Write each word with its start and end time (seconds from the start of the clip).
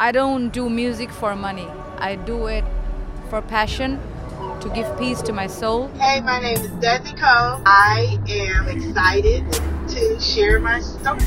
I 0.00 0.12
don't 0.12 0.48
do 0.48 0.70
music 0.70 1.10
for 1.10 1.36
money. 1.36 1.68
I 1.98 2.14
do 2.14 2.46
it 2.46 2.64
for 3.28 3.42
passion, 3.42 4.00
to 4.62 4.70
give 4.70 4.98
peace 4.98 5.20
to 5.20 5.34
my 5.34 5.46
soul. 5.46 5.88
Hey, 5.88 6.22
my 6.22 6.40
name 6.40 6.56
is 6.56 6.68
Desi 6.68 7.14
Kole. 7.18 7.60
I 7.66 8.18
am 8.26 8.68
excited 8.68 9.44
to 9.88 10.18
share 10.18 10.58
my 10.58 10.80
story. 10.80 11.18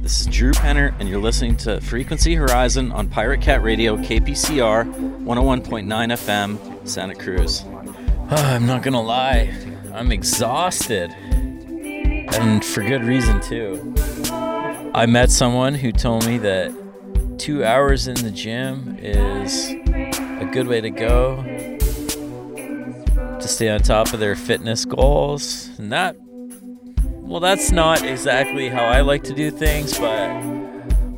This 0.00 0.20
is 0.20 0.26
Drew 0.28 0.52
Penner, 0.52 0.94
and 1.00 1.08
you're 1.08 1.20
listening 1.20 1.56
to 1.56 1.80
Frequency 1.80 2.36
Horizon 2.36 2.92
on 2.92 3.08
Pirate 3.08 3.40
Cat 3.40 3.60
Radio, 3.64 3.96
KPCR 3.96 4.84
101.9 4.84 5.86
FM, 5.88 6.88
Santa 6.88 7.16
Cruz. 7.16 7.64
I'm 8.30 8.66
not 8.66 8.84
gonna 8.84 9.02
lie, 9.02 9.52
I'm 9.92 10.12
exhausted. 10.12 11.10
And 11.10 12.64
for 12.64 12.84
good 12.84 13.02
reason, 13.02 13.40
too. 13.40 13.96
I 14.94 15.06
met 15.06 15.32
someone 15.32 15.74
who 15.74 15.90
told 15.90 16.24
me 16.24 16.38
that 16.38 16.72
two 17.40 17.64
hours 17.64 18.06
in 18.06 18.16
the 18.16 18.30
gym 18.30 18.98
is 19.00 19.70
a 19.70 20.46
good 20.52 20.66
way 20.66 20.78
to 20.78 20.90
go 20.90 21.42
to 23.40 23.48
stay 23.48 23.70
on 23.70 23.80
top 23.80 24.12
of 24.12 24.20
their 24.20 24.36
fitness 24.36 24.84
goals. 24.84 25.70
And 25.78 25.90
that, 25.90 26.16
well, 26.20 27.40
that's 27.40 27.72
not 27.72 28.04
exactly 28.04 28.68
how 28.68 28.84
I 28.84 29.00
like 29.00 29.22
to 29.24 29.32
do 29.32 29.50
things, 29.50 29.98
but 29.98 30.28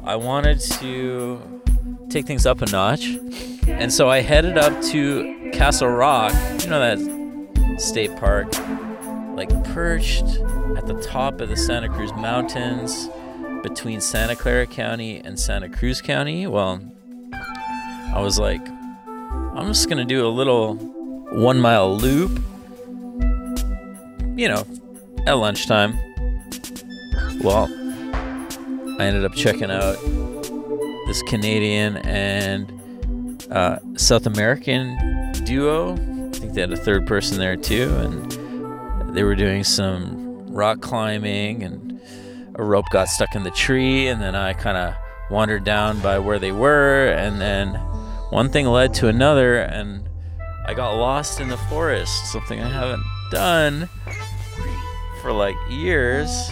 I 0.05 0.15
wanted 0.15 0.61
to 0.61 1.61
take 2.09 2.25
things 2.25 2.47
up 2.47 2.62
a 2.62 2.70
notch. 2.70 3.19
And 3.67 3.93
so 3.93 4.09
I 4.09 4.20
headed 4.20 4.57
up 4.57 4.81
to 4.93 5.51
Castle 5.53 5.89
Rock, 5.89 6.33
you 6.62 6.70
know, 6.70 6.79
that 6.79 7.81
state 7.81 8.15
park, 8.15 8.47
like 9.34 9.48
perched 9.75 10.27
at 10.77 10.87
the 10.87 11.01
top 11.03 11.41
of 11.41 11.48
the 11.48 11.57
Santa 11.57 11.89
Cruz 11.89 12.12
Mountains 12.12 13.09
between 13.62 14.01
Santa 14.01 14.37
Clara 14.37 14.66
County 14.66 15.19
and 15.19 15.39
Santa 15.39 15.69
Cruz 15.69 16.01
County. 16.01 16.47
Well, 16.47 16.80
I 18.15 18.20
was 18.20 18.39
like, 18.39 18.61
I'm 19.55 19.69
just 19.69 19.89
gonna 19.89 20.05
do 20.05 20.27
a 20.27 20.28
little 20.28 20.75
one 20.75 21.61
mile 21.61 21.97
loop, 21.97 22.31
you 24.37 24.48
know, 24.48 24.67
at 25.27 25.33
lunchtime. 25.34 25.98
Well, 27.42 27.69
I 28.98 29.05
ended 29.05 29.25
up 29.25 29.34
checking 29.34 29.70
out 29.70 29.97
this 31.06 31.22
Canadian 31.22 31.97
and 31.98 33.47
uh, 33.50 33.78
South 33.97 34.27
American 34.27 35.33
duo. 35.44 35.94
I 35.94 36.31
think 36.31 36.55
they 36.55 36.61
had 36.61 36.72
a 36.72 36.77
third 36.77 37.06
person 37.06 37.39
there 37.39 37.56
too, 37.56 37.94
and 37.97 39.15
they 39.15 39.22
were 39.22 39.34
doing 39.34 39.65
some 39.65 40.47
rock 40.53 40.81
climbing, 40.81 41.62
and 41.62 41.92
a 42.55 42.62
rope 42.62 42.86
got 42.91 43.08
stuck 43.08 43.34
in 43.34 43.42
the 43.42 43.50
tree, 43.50 44.08
and 44.08 44.20
then 44.20 44.34
I 44.34 44.53
kind 44.53 44.77
of 44.77 44.95
wandered 45.31 45.64
down 45.64 46.00
by 46.00 46.19
where 46.19 46.39
they 46.39 46.53
were, 46.53 47.09
and 47.09 47.41
then 47.41 47.75
one 48.31 48.50
thing 48.50 48.67
led 48.67 48.94
to 48.94 49.09
another, 49.09 49.59
and 49.59 50.09
I 50.67 50.75
got 50.75 50.94
lost 50.94 51.41
in 51.41 51.48
the 51.48 51.56
forest, 51.56 52.31
something 52.31 52.61
I 52.61 52.69
haven't 52.69 53.03
done 53.31 53.89
for 55.20 55.33
like 55.33 55.56
years. 55.70 56.50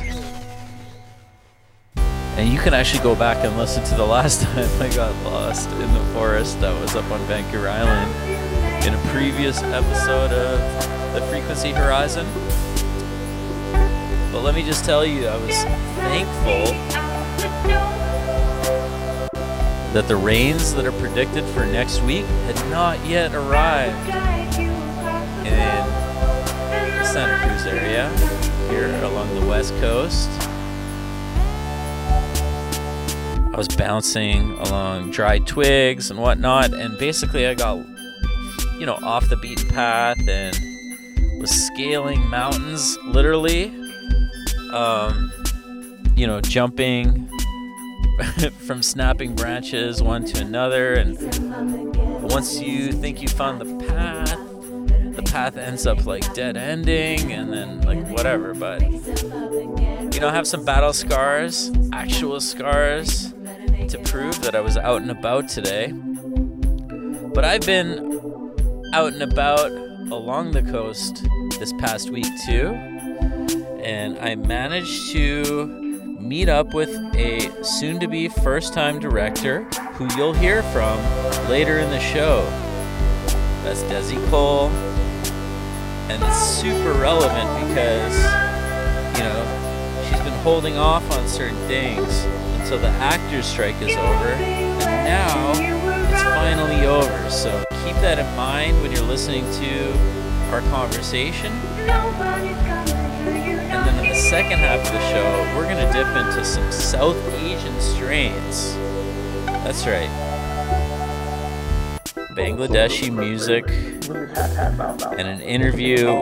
And 2.36 2.48
you 2.50 2.58
can 2.58 2.72
actually 2.72 3.02
go 3.02 3.14
back 3.14 3.44
and 3.44 3.58
listen 3.58 3.84
to 3.84 3.94
the 3.96 4.06
last 4.06 4.42
time 4.42 4.68
I 4.80 4.88
got 4.94 5.14
lost 5.24 5.70
in 5.70 5.92
the 5.92 6.04
forest 6.14 6.60
that 6.60 6.80
was 6.80 6.94
up 6.94 7.10
on 7.10 7.20
Vancouver 7.26 7.68
Island 7.68 8.12
in 8.84 8.94
a 8.94 9.12
previous 9.12 9.62
episode 9.62 10.32
of 10.32 11.14
the 11.14 11.20
Frequency 11.28 11.72
Horizon. 11.72 12.26
But 14.32 14.42
let 14.42 14.54
me 14.54 14.62
just 14.62 14.84
tell 14.84 15.04
you, 15.04 15.26
I 15.26 15.36
was 15.36 15.64
thankful 15.96 16.72
that 19.92 20.06
the 20.06 20.14
rains 20.14 20.72
that 20.74 20.86
are 20.86 20.92
predicted 20.92 21.44
for 21.46 21.66
next 21.66 22.00
week 22.02 22.24
had 22.46 22.54
not 22.70 23.04
yet 23.04 23.34
arrived 23.34 24.08
in 24.56 24.68
the 26.96 27.04
Santa 27.04 27.44
Cruz 27.44 27.66
area 27.66 28.08
here 28.70 28.94
along 29.02 29.34
the 29.34 29.46
west 29.46 29.74
coast. 29.80 30.30
I 33.52 33.56
was 33.56 33.66
bouncing 33.66 34.52
along 34.52 35.10
dry 35.10 35.40
twigs 35.40 36.12
and 36.12 36.20
whatnot, 36.20 36.72
and 36.72 36.96
basically 36.98 37.48
I 37.48 37.54
got, 37.54 37.84
you 38.78 38.86
know, 38.86 38.94
off 39.02 39.28
the 39.28 39.36
beaten 39.36 39.69
path 39.70 40.19
and 40.28 40.56
was 41.40 41.50
scaling 41.50 42.24
mountains 42.28 42.96
literally. 42.98 43.74
Um, 44.72 45.32
you 46.16 46.26
know, 46.26 46.41
jumping 46.41 47.28
from 48.66 48.82
snapping 48.82 49.34
branches 49.34 50.03
one 50.03 50.25
to 50.26 50.41
another, 50.41 50.94
and 50.94 51.19
once 52.31 52.60
you 52.60 52.92
think 52.92 53.22
you 53.22 53.28
found 53.28 53.60
the 53.60 53.86
path, 53.86 54.38
the 55.16 55.22
path 55.22 55.56
ends 55.56 55.86
up 55.86 56.06
like 56.06 56.32
dead 56.34 56.56
ending, 56.56 57.32
and 57.32 57.53
then 57.53 57.81
like 57.82 58.06
whatever. 58.08 58.54
But 58.54 58.81
you 58.82 60.20
know, 60.20 60.28
I 60.28 60.32
have 60.32 60.47
some 60.47 60.64
battle 60.64 60.92
scars, 60.92 61.70
actual 61.92 62.41
scars, 62.41 63.32
to 63.88 63.98
prove 64.04 64.41
that 64.42 64.54
I 64.54 64.60
was 64.60 64.76
out 64.76 65.02
and 65.02 65.10
about 65.10 65.48
today. 65.48 65.92
But 65.92 67.44
I've 67.44 67.62
been 67.62 68.10
out 68.92 69.12
and 69.12 69.22
about 69.22 69.70
along 70.12 70.52
the 70.52 70.62
coast 70.62 71.26
this 71.58 71.72
past 71.75 72.10
week 72.10 72.26
too, 72.47 72.75
and 73.90 74.20
I 74.20 74.36
managed 74.36 75.10
to 75.10 75.66
meet 75.66 76.48
up 76.48 76.74
with 76.74 76.90
a 77.16 77.50
soon 77.64 77.98
to 77.98 78.06
be 78.06 78.28
first 78.28 78.72
time 78.72 79.00
director 79.00 79.64
who 79.94 80.06
you'll 80.16 80.32
hear 80.32 80.62
from 80.62 80.96
later 81.48 81.80
in 81.80 81.90
the 81.90 81.98
show. 81.98 82.42
That's 83.64 83.82
Desi 83.82 84.24
Kole. 84.28 84.70
And 86.08 86.22
it's 86.22 86.38
super 86.38 86.92
relevant 87.00 87.68
because, 87.68 88.14
you 89.18 89.24
know, 89.24 90.04
she's 90.08 90.20
been 90.20 90.38
holding 90.44 90.76
off 90.76 91.10
on 91.10 91.26
certain 91.26 91.58
things 91.66 92.24
until 92.60 92.78
the 92.78 92.90
actors' 93.00 93.46
strike 93.46 93.80
is 93.82 93.96
over. 93.96 94.28
And 94.28 95.04
now 95.04 95.50
it's 95.50 96.22
finally 96.22 96.86
over. 96.86 97.28
So 97.28 97.64
keep 97.84 97.96
that 97.96 98.20
in 98.20 98.36
mind 98.36 98.80
when 98.82 98.92
you're 98.92 99.02
listening 99.02 99.42
to 99.60 99.92
our 100.52 100.60
conversation. 100.70 101.50
Second 104.20 104.58
half 104.58 104.81
of 104.81 104.92
the 104.92 105.00
show, 105.10 105.56
we're 105.56 105.64
going 105.64 105.76
to 105.76 105.92
dip 105.92 106.06
into 106.06 106.44
some 106.44 106.70
South 106.70 107.16
Asian 107.36 107.81
strains. 107.81 108.75
That's 109.64 109.86
right. 109.86 110.10
Bangladeshi 112.36 113.10
music 113.12 113.64
and 115.19 115.26
an 115.26 115.41
interview 115.41 116.12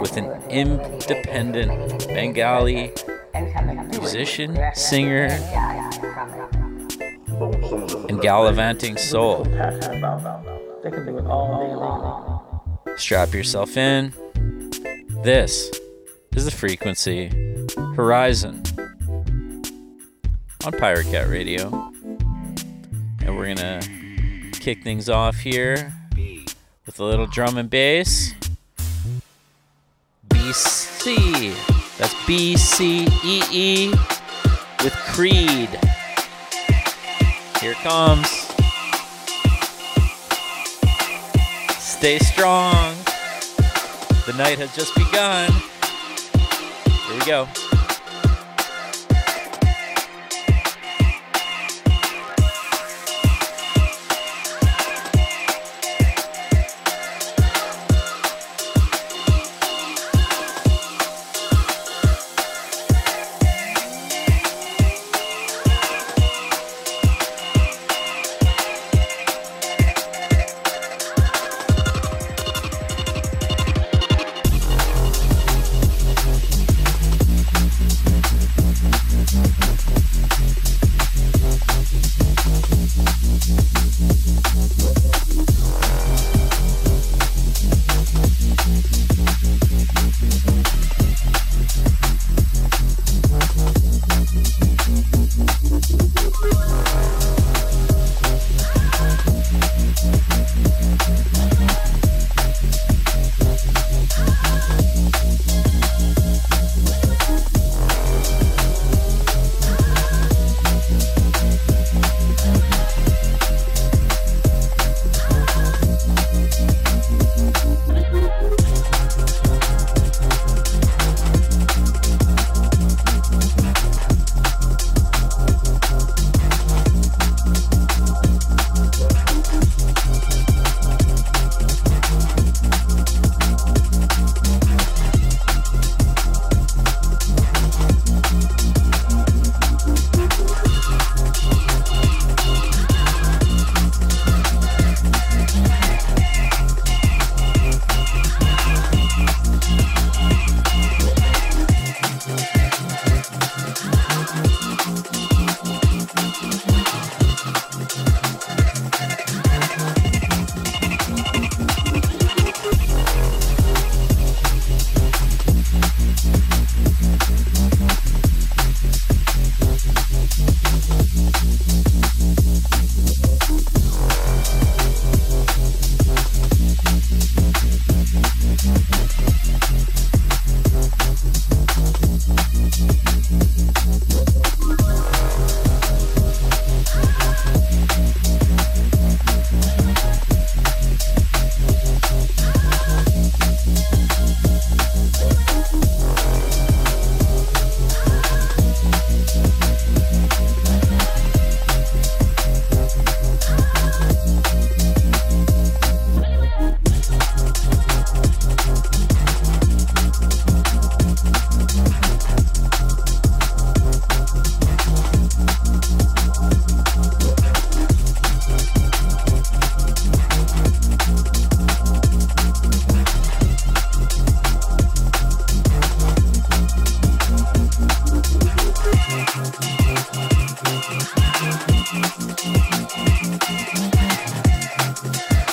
with 0.00 0.16
an 0.16 0.42
independent 0.50 2.08
Bengali 2.08 2.92
musician, 3.90 4.58
singer, 4.74 5.26
and 8.08 8.20
gallivanting 8.22 8.96
soul. 8.96 9.44
Strap 12.96 13.34
yourself 13.34 13.76
in. 13.76 14.14
This 15.22 15.70
is 16.38 16.44
the 16.44 16.50
frequency 16.52 17.32
Horizon 17.96 18.62
on 20.64 20.72
Pirate 20.78 21.06
Cat 21.06 21.28
Radio. 21.28 21.90
And 23.24 23.36
we're 23.36 23.52
gonna 23.52 23.80
kick 24.52 24.84
things 24.84 25.08
off 25.08 25.34
here 25.38 25.92
with 26.86 27.00
a 27.00 27.04
little 27.04 27.26
drum 27.26 27.58
and 27.58 27.68
bass. 27.68 28.34
BCee. 30.28 31.56
That's 31.98 32.14
B 32.24 32.56
C 32.56 33.08
E 33.24 33.42
E 33.50 33.90
with 34.84 34.94
Creed. 35.08 35.70
Here 37.60 37.74
comes. 37.82 38.28
Stay 41.80 42.20
strong. 42.20 42.94
The 44.26 44.34
night 44.36 44.58
has 44.60 44.72
just 44.76 44.94
begun. 44.94 45.50
Go. 47.28 47.67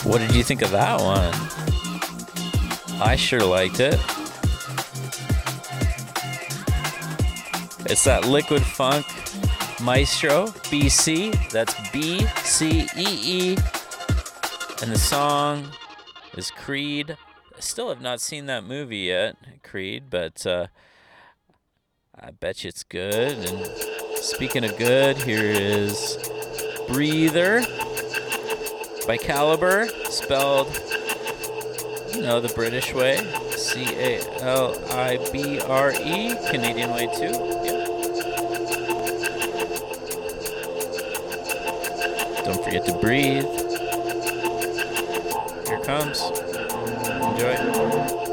What 0.03 0.19
did 0.19 0.35
you 0.35 0.43
think 0.43 0.61
of 0.61 0.71
that 0.71 1.01
one? 1.01 1.33
I 3.01 3.15
sure 3.15 3.43
liked 3.43 3.79
it. 3.79 3.99
It's 7.87 8.03
that 8.05 8.25
Liquid 8.25 8.61
Funk 8.61 9.05
Maestro 9.81 10.47
BCee. 10.47 11.51
That's 11.51 11.75
B 11.91 12.25
C 12.43 12.87
E 12.95 13.05
E. 13.23 13.57
And 14.81 14.91
the 14.91 14.97
song 14.97 15.67
is 16.35 16.51
Creed. 16.51 17.17
I 17.55 17.59
still 17.59 17.89
have 17.89 18.01
not 18.01 18.21
seen 18.21 18.45
that 18.45 18.63
movie 18.63 18.97
yet, 18.97 19.35
Creed, 19.63 20.05
but 20.09 20.45
uh, 20.45 20.67
I 22.19 22.31
bet 22.31 22.63
you 22.63 22.69
it's 22.69 22.83
good. 22.83 23.37
And 23.37 23.67
speaking 24.17 24.63
of 24.63 24.77
good, 24.77 25.17
here 25.17 25.43
is 25.43 26.17
Breather 26.87 27.61
by 29.07 29.17
Caliber, 29.17 29.87
spelled, 30.09 30.67
you 32.13 32.21
know, 32.21 32.39
the 32.39 32.51
British 32.55 32.93
way. 32.93 33.17
C 33.51 33.85
A 33.97 34.21
L 34.41 34.75
I 34.91 35.17
B 35.31 35.59
R 35.59 35.91
E, 35.91 36.35
Canadian 36.49 36.91
way 36.91 37.07
too. 37.07 37.31
Don't 42.45 42.63
forget 42.63 42.85
to 42.85 42.93
breathe. 43.01 43.45
Here 45.67 45.79
comes. 45.79 46.21
Enjoy. 47.31 48.24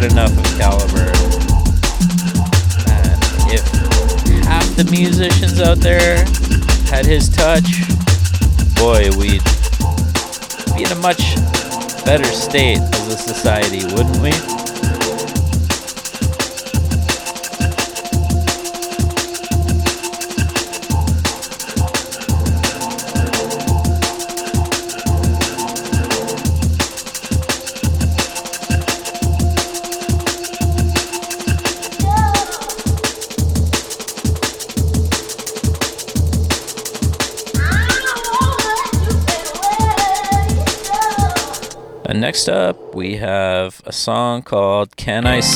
Get 0.00 0.12
enough 0.12 0.35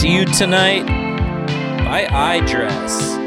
See 0.00 0.14
You 0.16 0.24
Tonight 0.24 0.86
by 1.84 2.08
I 2.10 2.40
Dress. 2.46 3.19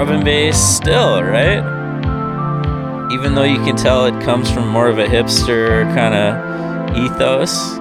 Drum 0.00 0.14
and 0.14 0.24
bass 0.24 0.56
still, 0.56 1.22
right? 1.22 1.58
Even 3.12 3.34
though 3.34 3.44
you 3.44 3.58
can 3.58 3.76
tell 3.76 4.06
it 4.06 4.18
comes 4.22 4.50
from 4.50 4.66
more 4.66 4.88
of 4.88 4.98
a 4.98 5.04
hipster 5.04 5.82
kind 5.94 6.14
of 6.14 6.96
ethos. 6.96 7.76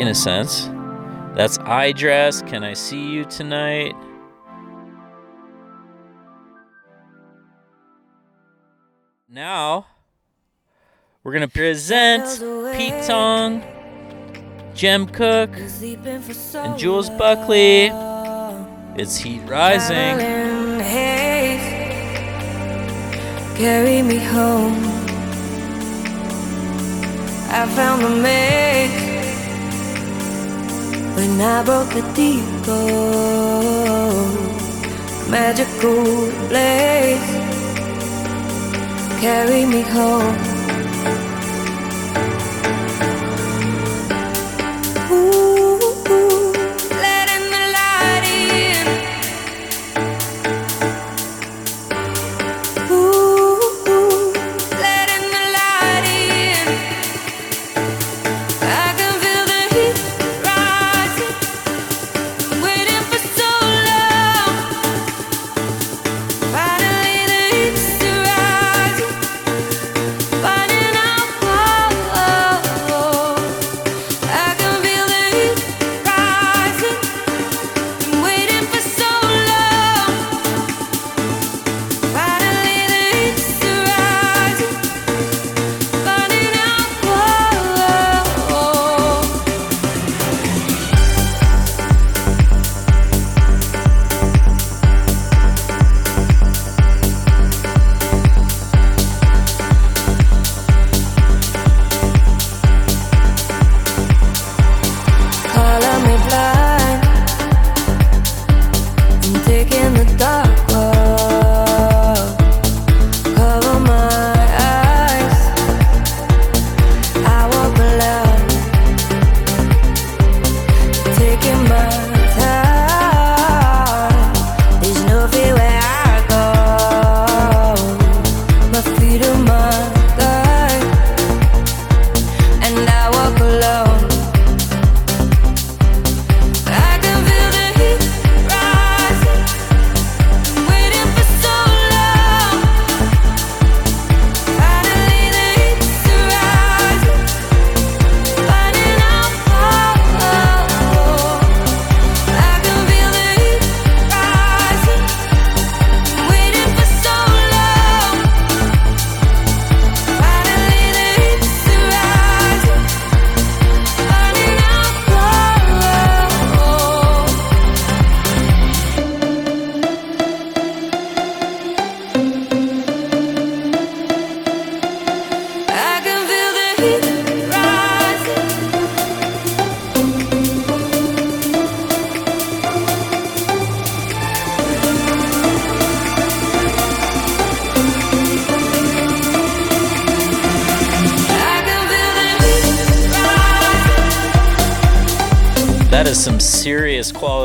In 0.00 0.08
a 0.08 0.14
sense. 0.14 0.70
That's 1.36 1.58
I 1.58 1.92
Dress. 1.92 2.40
Can 2.40 2.64
I 2.64 2.72
see 2.72 3.10
you 3.10 3.26
tonight? 3.26 3.94
Now, 9.28 9.84
we're 11.22 11.32
going 11.32 11.46
to 11.46 11.52
present 11.52 12.24
Pete 12.74 13.04
Tong, 13.06 13.62
Jem 14.72 15.06
Cooke, 15.08 15.58
and 15.58 16.78
Jules 16.78 17.10
Buckley. 17.10 17.90
It's 18.96 19.16
Heat 19.16 19.42
Rising. 19.48 20.18
Carry 23.56 24.02
me 24.02 24.18
home. 24.18 24.76
I 27.50 27.66
found 27.74 28.02
the 28.04 28.10
maze 28.22 28.90
when 31.16 31.40
I 31.40 31.64
broke 31.64 31.88
the 31.88 32.02
deco. 32.14 32.80
Magical 35.28 36.30
blaze. 36.48 37.30
Carry 39.20 39.66
me 39.66 39.82
home. 39.82 40.53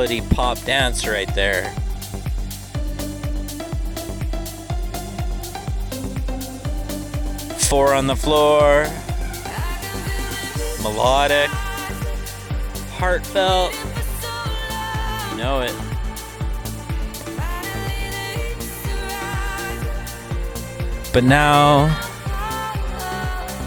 Quality 0.10 0.36
pop 0.36 0.60
dance 0.63 1.08
right 1.08 1.32
there. 1.36 1.72
Four 7.69 7.93
on 7.93 8.08
the 8.08 8.15
floor, 8.15 8.88
melodic, 10.82 11.50
heartfelt. 12.98 13.76
You 15.30 15.38
know 15.38 15.62
it. 15.62 15.76
But 21.13 21.24
now 21.24 21.86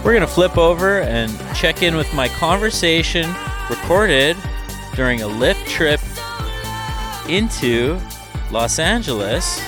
we're 0.05 0.13
going 0.13 0.23
to 0.23 0.27
flip 0.27 0.59
over 0.59 1.03
and 1.03 1.31
check 1.55 1.85
in 1.85 1.95
with 1.95 2.13
my 2.15 2.27
conversation 2.27 3.33
recorded 3.71 4.37
during 4.97 5.23
a 5.23 5.27
Lyft 5.27 5.65
trip 5.69 6.01
into 7.29 8.01
Los 8.51 8.79
Angeles 8.79 9.59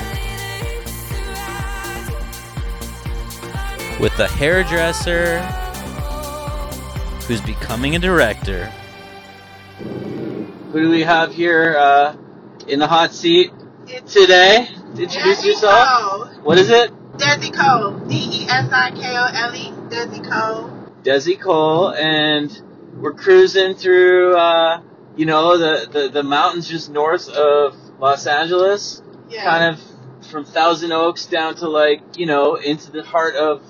with 4.01 4.17
the 4.17 4.27
hairdresser 4.27 5.41
who's 7.27 7.41
becoming 7.41 7.97
a 7.97 7.99
director. 7.99 8.67
Who 9.79 10.81
do 10.83 10.91
we 10.91 11.03
have 11.03 11.33
here 11.33 11.77
uh, 11.79 12.17
in 12.67 12.81
the 12.81 12.87
hot 12.87 13.13
seat 13.13 13.53
It's 13.87 14.13
today? 14.13 14.69
Introduce 14.89 15.41
Desi 15.41 15.47
yourself. 15.47 15.89
Kole. 15.89 16.43
What 16.43 16.59
is 16.59 16.71
it? 16.71 16.91
Desi 17.17 17.53
Kole. 17.53 18.09
D 18.09 18.15
E 18.17 18.47
S 18.49 18.71
I 18.73 18.91
K 18.91 19.17
O 19.17 19.27
L 19.33 19.55
E. 19.55 19.71
Desi 19.89 20.21
Kole. 20.29 20.71
Desi 21.03 21.39
Kole, 21.41 21.97
and 21.97 22.63
we're 23.01 23.13
cruising 23.13 23.75
through, 23.75 24.37
uh, 24.37 24.81
you 25.17 25.27
know, 25.27 25.57
the, 25.59 25.89
the, 25.91 26.09
the 26.09 26.23
mountains 26.23 26.69
just 26.69 26.91
north 26.91 27.29
of 27.29 27.77
Los 28.01 28.27
Angeles, 28.27 29.03
Yeah. 29.31 29.45
kind 29.45 29.75
of 29.75 30.27
from 30.31 30.45
Thousand 30.45 30.93
Oaks 30.93 31.27
down 31.27 31.55
to 31.57 31.69
like, 31.69 32.01
you 32.17 32.27
know, 32.27 32.57
into 32.57 32.91
the 32.91 33.03
heart 33.03 33.37
of 33.37 33.63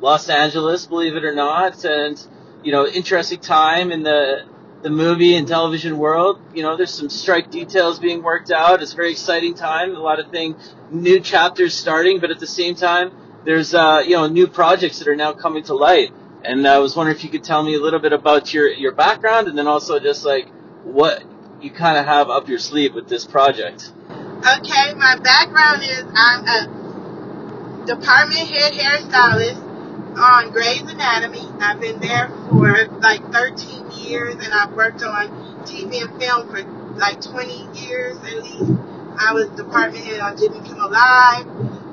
Los 0.00 0.28
Angeles, 0.28 0.86
believe 0.86 1.16
it 1.16 1.24
or 1.24 1.34
not, 1.34 1.84
and 1.84 2.20
you 2.62 2.72
know, 2.72 2.86
interesting 2.86 3.38
time 3.40 3.90
in 3.92 4.02
the 4.02 4.44
the 4.82 4.90
movie 4.90 5.36
and 5.36 5.46
television 5.46 5.98
world. 5.98 6.40
You 6.54 6.62
know, 6.62 6.76
there's 6.76 6.92
some 6.92 7.10
strike 7.10 7.50
details 7.50 7.98
being 7.98 8.22
worked 8.22 8.50
out. 8.50 8.82
It's 8.82 8.94
a 8.94 8.96
very 8.96 9.10
exciting 9.10 9.54
time. 9.54 9.94
A 9.94 9.98
lot 10.00 10.18
of 10.18 10.30
things, 10.30 10.74
new 10.90 11.20
chapters 11.20 11.74
starting, 11.74 12.18
but 12.18 12.30
at 12.30 12.38
the 12.40 12.46
same 12.46 12.74
time, 12.74 13.12
there's 13.44 13.74
uh, 13.74 14.02
you 14.06 14.16
know 14.16 14.26
new 14.26 14.46
projects 14.46 14.98
that 14.98 15.08
are 15.08 15.16
now 15.16 15.32
coming 15.32 15.62
to 15.64 15.74
light. 15.74 16.12
And 16.44 16.66
I 16.66 16.78
was 16.78 16.96
wondering 16.96 17.16
if 17.16 17.24
you 17.24 17.30
could 17.30 17.44
tell 17.44 17.62
me 17.62 17.74
a 17.74 17.80
little 17.80 18.00
bit 18.00 18.12
about 18.14 18.52
your 18.54 18.68
your 18.70 18.92
background, 18.92 19.48
and 19.48 19.56
then 19.56 19.66
also 19.66 19.98
just 20.00 20.24
like 20.24 20.48
what 20.84 21.22
you 21.60 21.70
kind 21.70 21.98
of 21.98 22.06
have 22.06 22.30
up 22.30 22.48
your 22.48 22.58
sleeve 22.58 22.94
with 22.94 23.08
this 23.08 23.24
project. 23.24 23.92
Okay, 24.08 24.94
my 24.94 25.16
background 25.22 25.82
is 25.82 26.04
I'm 26.14 26.46
a 26.46 27.86
department 27.86 28.48
head 28.48 28.72
hairstylist 28.72 29.70
on 30.16 30.50
Grey's 30.50 30.82
Anatomy. 30.82 31.46
I've 31.60 31.80
been 31.80 32.00
there 32.00 32.28
for 32.48 32.86
like 33.00 33.20
13 33.32 33.90
years 33.92 34.34
and 34.34 34.52
I've 34.52 34.72
worked 34.72 35.02
on 35.02 35.28
TV 35.64 36.02
and 36.02 36.20
film 36.20 36.48
for 36.48 36.62
like 36.96 37.20
20 37.20 37.86
years 37.86 38.16
at 38.16 38.42
least. 38.42 38.72
I 39.18 39.32
was 39.34 39.48
department 39.50 40.04
head 40.04 40.20
on 40.20 40.38
Jimmy 40.38 40.60
Kimmel 40.66 40.90
Live. 40.90 41.46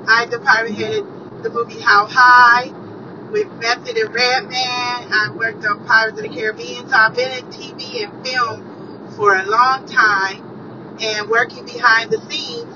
I 0.08 0.26
department 0.30 0.76
headed 0.76 1.04
the 1.42 1.50
movie 1.50 1.80
How 1.80 2.06
High 2.06 2.70
with 3.30 3.52
Method 3.52 3.96
and 3.96 4.14
Redman. 4.14 4.54
I 4.56 5.34
worked 5.36 5.64
on 5.66 5.84
Pirates 5.86 6.18
of 6.18 6.24
the 6.24 6.34
Caribbean. 6.34 6.88
So 6.88 6.96
I've 6.96 7.14
been 7.14 7.30
in 7.30 7.44
TV 7.52 8.04
and 8.04 8.26
film 8.26 8.67
for 9.18 9.34
a 9.34 9.44
long 9.44 9.84
time 9.86 10.96
and 11.02 11.28
working 11.28 11.66
behind 11.66 12.10
the 12.10 12.20
scenes, 12.30 12.72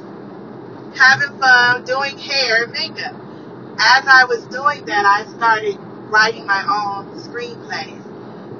having 0.99 1.39
fun, 1.39 1.85
doing 1.85 2.19
hair 2.19 2.65
and 2.65 2.73
makeup. 2.73 3.15
As 3.79 4.05
I 4.07 4.27
was 4.29 4.45
doing 4.47 4.85
that, 4.87 5.07
I 5.07 5.25
started 5.37 5.79
writing 6.11 6.45
my 6.45 6.63
own 6.67 7.17
screenplays. 7.17 8.03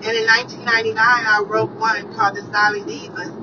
And 0.03 0.17
in 0.17 0.27
1999, 0.27 0.97
I 0.97 1.43
wrote 1.45 1.71
one 1.71 2.15
called 2.15 2.37
The 2.37 2.43
Styling 2.43 2.85
Divas, 2.85 3.35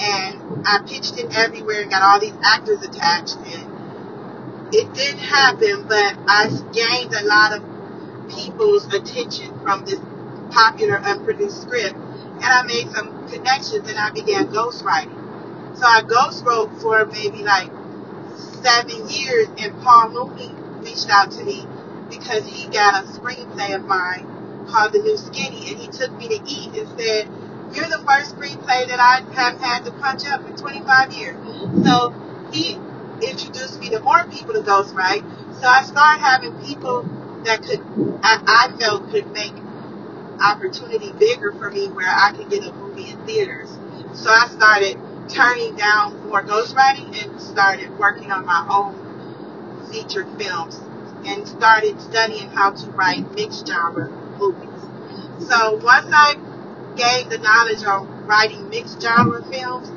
and 0.00 0.66
I 0.66 0.80
pitched 0.86 1.18
it 1.18 1.36
everywhere 1.36 1.82
and 1.82 1.90
got 1.90 2.02
all 2.02 2.20
these 2.20 2.36
actors 2.44 2.82
attached. 2.82 3.36
And 3.36 4.74
it 4.74 4.92
didn't 4.92 5.18
happen, 5.18 5.88
but 5.88 6.14
I 6.28 6.48
gained 6.72 7.14
a 7.14 7.24
lot 7.24 7.56
of 7.56 7.64
people's 8.28 8.86
attention 8.92 9.58
from 9.60 9.86
this 9.86 10.00
popular 10.50 10.96
unproduced 10.96 11.62
script, 11.62 11.96
and 12.42 12.44
I 12.44 12.62
made 12.62 12.90
some 12.90 13.28
connections, 13.28 13.88
and 13.88 13.98
I 13.98 14.10
began 14.10 14.48
ghostwriting. 14.48 15.76
So 15.76 15.86
I 15.86 16.02
ghost 16.02 16.44
wrote 16.44 16.70
for 16.80 17.04
maybe 17.06 17.42
like 17.42 17.70
seven 18.62 19.08
years, 19.08 19.48
and 19.58 19.80
Paul 19.82 20.10
Mooney 20.10 20.50
reached 20.82 21.10
out 21.10 21.30
to 21.32 21.44
me 21.44 21.66
because 22.10 22.46
he 22.46 22.68
got 22.68 23.04
a 23.04 23.06
screenplay 23.08 23.74
of 23.74 23.84
mine 23.84 24.26
called 24.68 24.92
The 24.92 24.98
New 24.98 25.16
Skinny, 25.16 25.70
and 25.70 25.78
he 25.78 25.88
took 25.88 26.12
me 26.16 26.28
to 26.28 26.40
eat 26.46 26.74
and 26.74 26.88
said, 26.98 27.28
"You're 27.74 27.88
the 27.88 28.02
first 28.06 28.36
screenplay 28.36 28.88
that 28.88 29.00
I 29.00 29.22
have 29.34 29.60
had 29.60 29.84
to 29.84 29.92
punch 29.92 30.26
up 30.26 30.46
in 30.48 30.56
25 30.56 31.12
years." 31.12 31.36
Mm-hmm. 31.36 31.84
So 31.84 32.14
he 32.52 32.78
introduced 33.26 33.80
me 33.80 33.90
to 33.90 34.00
more 34.00 34.24
people 34.24 34.54
to 34.54 34.60
ghostwrite. 34.60 35.24
So 35.60 35.66
I 35.66 35.82
started 35.82 36.20
having 36.20 36.52
people 36.64 37.02
that 37.44 37.62
could, 37.62 37.80
I, 38.22 38.70
I 38.70 38.78
felt 38.78 39.10
could 39.10 39.32
make 39.32 39.54
opportunity 40.40 41.12
bigger 41.12 41.52
for 41.52 41.70
me 41.70 41.88
where 41.88 42.08
I 42.08 42.32
could 42.32 42.50
get 42.50 42.66
a 42.66 42.72
movie 42.72 43.10
in 43.10 43.26
theaters. 43.26 43.68
So 44.14 44.30
I 44.30 44.46
started 44.48 44.98
turning 45.28 45.76
down 45.76 46.28
more 46.28 46.42
ghostwriting 46.42 47.22
and 47.22 47.40
started 47.40 47.98
working 47.98 48.30
on 48.32 48.46
my 48.46 48.66
own 48.70 49.08
featured 49.90 50.28
films 50.38 50.80
and 51.26 51.46
started 51.46 52.00
studying 52.00 52.48
how 52.50 52.70
to 52.70 52.90
write 52.92 53.30
mixed 53.34 53.66
genre 53.66 54.08
movies. 54.38 55.48
So 55.48 55.76
once 55.76 56.06
I 56.12 56.34
gained 56.96 57.30
the 57.30 57.38
knowledge 57.38 57.84
on 57.84 58.26
writing 58.26 58.68
mixed 58.70 59.00
genre 59.00 59.42
films, 59.44 59.90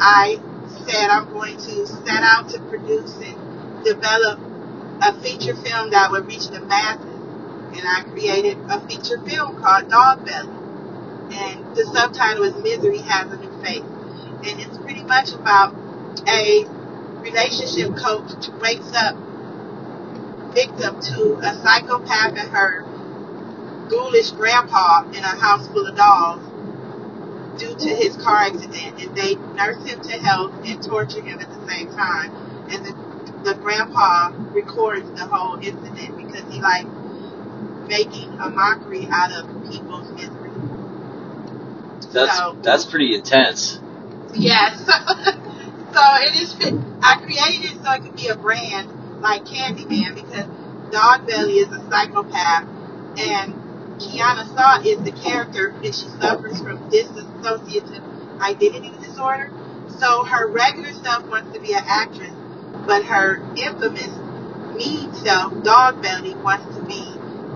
I 0.00 0.40
said 0.86 1.10
I'm 1.10 1.32
going 1.32 1.56
to 1.56 1.86
set 1.86 2.22
out 2.22 2.48
to 2.50 2.60
produce 2.60 3.14
and 3.16 3.84
develop 3.84 4.40
a 5.02 5.12
feature 5.20 5.56
film 5.56 5.90
that 5.90 6.10
would 6.10 6.26
reach 6.26 6.48
the 6.48 6.60
masses. 6.60 7.11
And 7.82 7.90
I 7.90 8.08
created 8.12 8.58
a 8.70 8.78
feature 8.86 9.18
film 9.26 9.60
called 9.60 9.90
Dog 9.90 10.24
Belly. 10.24 10.54
And 11.34 11.74
the 11.74 11.84
subtitle 11.92 12.44
is 12.44 12.54
Misery 12.62 12.98
Has 12.98 13.32
a 13.32 13.36
New 13.36 13.50
Face. 13.60 13.82
And 13.82 14.60
it's 14.60 14.78
pretty 14.78 15.02
much 15.02 15.32
about 15.32 15.74
a 16.28 16.64
relationship 17.22 17.96
coach 17.96 18.30
wakes 18.60 18.86
up 18.94 19.16
victim 20.54 21.00
to 21.00 21.40
a 21.42 21.54
psychopath 21.58 22.38
and 22.38 22.50
her 22.50 22.84
ghoulish 23.88 24.30
grandpa 24.30 25.02
in 25.08 25.24
a 25.24 25.34
house 25.42 25.66
full 25.66 25.84
of 25.84 25.96
dogs 25.96 26.46
due 27.58 27.74
to 27.74 27.88
his 27.96 28.16
car 28.18 28.46
accident. 28.46 29.02
And 29.02 29.16
they 29.16 29.34
nurse 29.56 29.84
him 29.90 30.00
to 30.02 30.12
health 30.20 30.54
and 30.64 30.80
torture 30.80 31.20
him 31.20 31.40
at 31.40 31.48
the 31.48 31.68
same 31.68 31.90
time. 31.94 32.30
And 32.70 32.86
the, 32.86 32.94
the 33.42 33.54
grandpa 33.58 34.30
records 34.52 35.10
the 35.18 35.26
whole 35.26 35.56
incident 35.56 36.16
because 36.16 36.44
he 36.54 36.60
likes 36.60 36.86
making 37.92 38.32
a 38.40 38.48
mockery 38.48 39.06
out 39.12 39.32
of 39.32 39.44
people's 39.70 40.10
misery. 40.12 40.50
That's 42.10 42.38
So- 42.38 42.56
that's 42.62 42.86
pretty 42.86 43.14
intense. 43.14 43.78
Yes. 44.32 44.86
so 44.86 46.02
it 46.24 46.34
is. 46.40 46.54
I 47.02 47.16
created 47.20 47.72
it 47.72 47.84
so 47.84 47.92
it 47.92 48.02
could 48.02 48.16
be 48.16 48.28
a 48.28 48.36
brand 48.36 48.88
like 49.20 49.44
Candyman 49.44 50.14
because 50.14 50.46
Dog 50.90 51.26
Belly 51.26 51.58
is 51.58 51.68
a 51.68 51.80
psychopath 51.90 52.66
and 53.18 53.52
Kiana 54.00 54.46
Saw 54.56 54.80
is 54.80 54.98
the 55.04 55.12
character 55.12 55.68
and 55.68 55.94
she 55.94 56.08
suffers 56.18 56.60
from 56.60 56.78
dissociative 56.90 58.40
identity 58.40 58.92
disorder. 59.02 59.50
So 59.98 60.24
her 60.24 60.48
regular 60.48 60.92
self 60.92 61.26
wants 61.26 61.52
to 61.52 61.60
be 61.60 61.74
an 61.74 61.84
actress, 61.86 62.32
but 62.86 63.04
her 63.04 63.42
infamous 63.56 64.08
mean 64.74 65.12
self, 65.14 65.52
Dog 65.62 66.00
Belly, 66.00 66.34
wants 66.36 66.74
to 66.76 66.82
be 66.84 67.11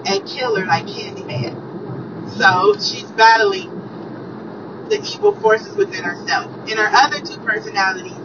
a 0.06 0.20
killer 0.20 0.64
like 0.66 0.86
Candyman. 0.86 2.30
So 2.38 2.74
she's 2.78 3.10
battling 3.12 3.70
the 4.88 5.00
evil 5.14 5.34
forces 5.40 5.76
within 5.76 6.04
herself. 6.04 6.52
And 6.68 6.78
her 6.78 6.88
other 6.92 7.20
two 7.20 7.38
personalities 7.40 8.16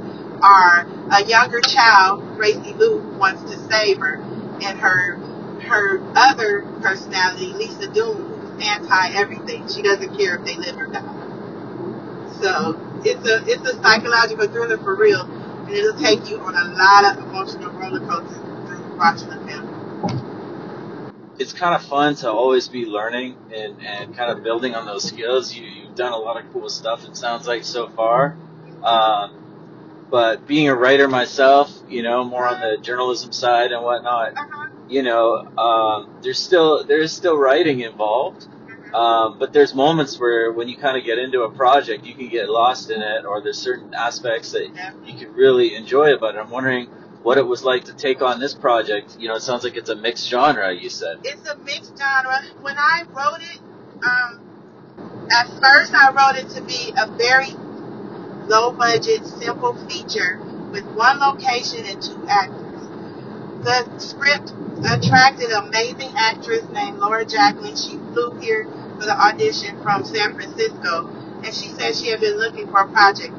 are 0.42 0.88
a 1.12 1.26
younger 1.26 1.62
child, 1.62 2.24
Gracie 2.36 2.74
Lou, 2.74 3.00
wants 3.18 3.44
to 3.44 3.58
save 3.72 3.98
her, 3.98 4.16
and 4.62 4.80
her 4.80 5.18
her 5.62 6.02
other 6.16 6.64
personality, 6.82 7.48
Lisa 7.54 7.88
Doom, 7.94 8.18
who's 8.18 8.68
anti 8.68 9.10
everything. 9.14 9.68
She 9.70 9.82
doesn't 9.82 10.18
care 10.18 10.36
if 10.36 10.46
they 10.46 10.56
live 10.56 10.78
or 10.78 10.88
die. 10.88 11.22
So 12.42 12.80
it's 13.06 13.28
a 13.28 13.44
it's 13.48 13.70
a 13.70 13.82
psychological 13.82 14.48
thriller 14.48 14.78
for 14.78 14.96
real, 14.96 15.22
and 15.22 15.70
it'll 15.70 15.98
take 16.00 16.30
you 16.30 16.40
on 16.40 16.56
a 16.56 16.74
lot 16.76 17.06
of 17.06 17.24
emotional 17.24 17.72
roller 17.72 18.00
coasters 18.00 18.38
through 18.68 18.98
watching 18.98 19.30
the 19.30 19.40
film. 19.48 20.31
It's 21.40 21.54
kind 21.54 21.76
of 21.76 21.84
fun 21.84 22.16
to 22.16 22.32
always 22.32 22.68
be 22.68 22.86
learning 22.86 23.36
and, 23.54 23.82
and 23.86 24.16
kind 24.16 24.32
of 24.32 24.44
building 24.44 24.76
on 24.76 24.86
those 24.86 25.04
skills. 25.04 25.54
You, 25.54 25.64
you've 25.66 25.96
done 25.96 26.14
a 26.14 26.18
lot 26.18 26.44
of 26.44 26.52
cool 26.54 26.70
stuff. 26.70 27.06
It 27.08 27.18
sounds 27.18 27.48
like 27.48 27.64
so 27.64 27.90
far. 27.90 28.36
Um, 28.84 29.38
but 30.10 30.46
being 30.46 30.68
a 30.70 30.76
writer 30.76 31.08
myself, 31.08 31.72
you 31.90 32.04
know, 32.04 32.24
more 32.24 32.46
on 32.48 32.60
the 32.60 32.78
journalism 32.82 33.32
side 33.32 33.72
and 33.72 33.84
whatnot, 33.84 34.34
Uh-huh. 34.38 34.68
you 34.90 35.04
know, 35.04 35.38
um, 35.58 36.10
there's 36.22 36.40
still 36.40 36.84
there's 36.84 37.12
still 37.12 37.38
writing 37.38 37.80
involved. 37.82 38.48
Um, 38.94 39.40
but 39.40 39.54
there's 39.54 39.74
moments 39.74 40.20
where 40.20 40.52
when 40.52 40.68
you 40.68 40.76
kind 40.76 40.98
of 40.98 41.06
get 41.06 41.18
into 41.18 41.44
a 41.44 41.50
project, 41.50 42.06
you 42.06 42.14
can 42.14 42.28
get 42.28 42.50
lost 42.50 42.92
in 42.92 43.02
it, 43.02 43.24
or 43.24 43.40
there's 43.42 43.58
certain 43.58 43.94
aspects 43.94 44.52
that 44.52 44.68
you 45.06 45.14
can 45.18 45.34
really 45.34 45.76
enjoy 45.76 46.14
about 46.14 46.36
it. 46.36 46.40
I'm 46.40 46.50
wondering 46.50 46.90
what 47.24 47.38
it 47.38 47.46
was 47.46 47.64
like 47.64 47.86
to 47.86 47.94
take 47.94 48.22
on 48.22 48.40
this 48.40 48.54
project. 48.54 49.18
You 49.20 49.28
know, 49.28 49.36
it 49.36 49.42
sounds 49.42 49.64
like 49.64 49.78
it's 49.78 49.90
a 49.90 49.96
mixed 49.96 50.28
genre. 50.30 50.74
You 50.74 50.90
said. 50.90 51.20
It's 51.24 51.48
a 51.48 51.58
mixed 51.58 51.98
genre. 51.98 52.42
When 52.62 52.76
I 52.78 53.04
wrote 53.10 53.42
it, 53.42 53.60
um, 54.04 55.28
at 55.32 55.48
first 55.62 55.94
I 55.94 56.12
wrote 56.12 56.44
it 56.44 56.50
to 56.56 56.62
be 56.62 56.94
a 56.98 57.08
very 57.18 57.54
low 58.48 58.72
budget, 58.72 59.26
simple 59.26 59.76
feature 59.88 60.40
with 60.72 60.86
one 60.96 61.20
location 61.20 61.86
and 61.86 62.02
two 62.02 62.26
actors. 62.28 62.58
The 63.64 64.00
script 64.00 64.54
attracted 64.80 65.52
an 65.52 65.68
amazing 65.68 66.12
actress 66.18 66.64
named 66.74 66.98
Laura 66.98 67.24
Jacqueline. 67.24 67.76
She 67.76 67.98
flew 68.14 68.32
here 68.40 68.66
for 69.00 69.06
the 69.06 69.16
audition 69.16 69.80
from 69.84 70.04
San 70.04 70.34
Francisco, 70.34 71.08
and 71.44 71.54
she 71.54 71.70
said 71.70 71.96
she 71.96 72.10
had 72.10 72.20
been 72.20 72.38
looking 72.38 72.68
for 72.68 72.82
a 72.82 72.88
project 72.88 73.34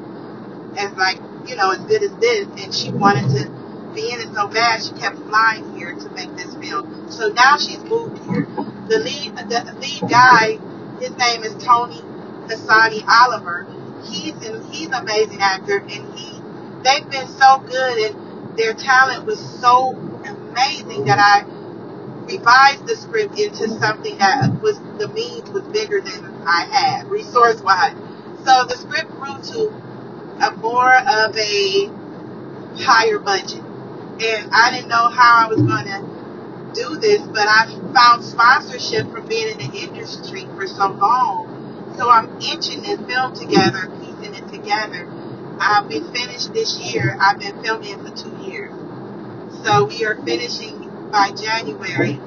as 0.77 0.93
like 0.93 1.17
you 1.45 1.57
know 1.57 1.71
as 1.71 1.79
good 1.79 2.03
as 2.03 2.15
this, 2.17 2.47
and 2.63 2.73
she 2.73 2.89
wanted 2.91 3.29
to 3.35 3.62
be 3.93 4.11
in 4.11 4.19
it 4.21 4.33
so 4.33 4.47
bad 4.47 4.83
she 4.83 4.91
kept 4.93 5.17
flying 5.17 5.75
here 5.75 5.93
to 5.95 6.09
make 6.11 6.35
this 6.35 6.55
film. 6.55 7.09
So 7.11 7.29
now 7.29 7.57
she's 7.57 7.83
moved 7.83 8.17
here. 8.25 8.47
The 8.89 8.99
lead, 8.99 9.35
the 9.37 9.77
lead 9.79 10.09
guy, 10.09 10.59
his 10.99 11.11
name 11.17 11.43
is 11.43 11.53
Tony 11.63 12.01
Hassani 12.47 13.03
Oliver. 13.07 13.67
He's 14.05 14.33
an, 14.47 14.71
he's 14.71 14.87
an 14.87 14.95
amazing 14.95 15.41
actor, 15.41 15.77
and 15.79 16.17
he 16.19 16.41
they've 16.83 17.09
been 17.09 17.27
so 17.27 17.59
good, 17.59 18.11
and 18.11 18.57
their 18.57 18.73
talent 18.73 19.25
was 19.25 19.39
so 19.61 19.91
amazing 19.93 21.05
that 21.05 21.19
I 21.19 21.45
revised 22.25 22.87
the 22.87 22.95
script 22.95 23.39
into 23.39 23.69
something 23.79 24.17
that 24.17 24.61
was 24.61 24.77
the 24.99 25.07
means 25.09 25.49
was 25.49 25.63
bigger 25.65 26.01
than 26.01 26.43
I 26.45 26.65
had 26.65 27.09
resource 27.09 27.61
wise. 27.61 27.95
So 28.45 28.65
the 28.65 28.75
script 28.77 29.11
grew 29.11 29.37
to 29.53 29.73
a 30.41 30.51
more 30.57 30.93
of 30.93 31.37
a 31.37 31.89
higher 32.77 33.19
budget, 33.19 33.63
and 34.21 34.49
I 34.53 34.71
didn't 34.71 34.89
know 34.89 35.09
how 35.09 35.45
I 35.45 35.47
was 35.47 35.61
going 35.61 35.85
to 35.85 36.73
do 36.73 36.97
this, 36.97 37.21
but 37.21 37.47
I 37.47 37.65
found 37.93 38.23
sponsorship 38.23 39.11
from 39.11 39.27
being 39.27 39.49
in 39.49 39.57
the 39.57 39.77
industry 39.79 40.45
for 40.55 40.67
so 40.67 40.91
long. 40.91 41.93
So 41.97 42.09
I'm 42.09 42.29
inching 42.41 42.81
this 42.81 42.99
film 43.01 43.35
together, 43.35 43.89
piecing 43.99 44.35
it 44.35 44.47
together. 44.51 45.07
I'll 45.59 45.87
be 45.87 45.99
finished 45.99 46.53
this 46.53 46.77
year. 46.93 47.15
I've 47.19 47.39
been 47.39 47.61
filming 47.63 47.99
for 48.03 48.15
two 48.15 48.35
years. 48.49 48.73
So 49.63 49.85
we 49.85 50.05
are 50.05 50.15
finishing 50.25 51.09
by 51.11 51.31
January 51.31 52.19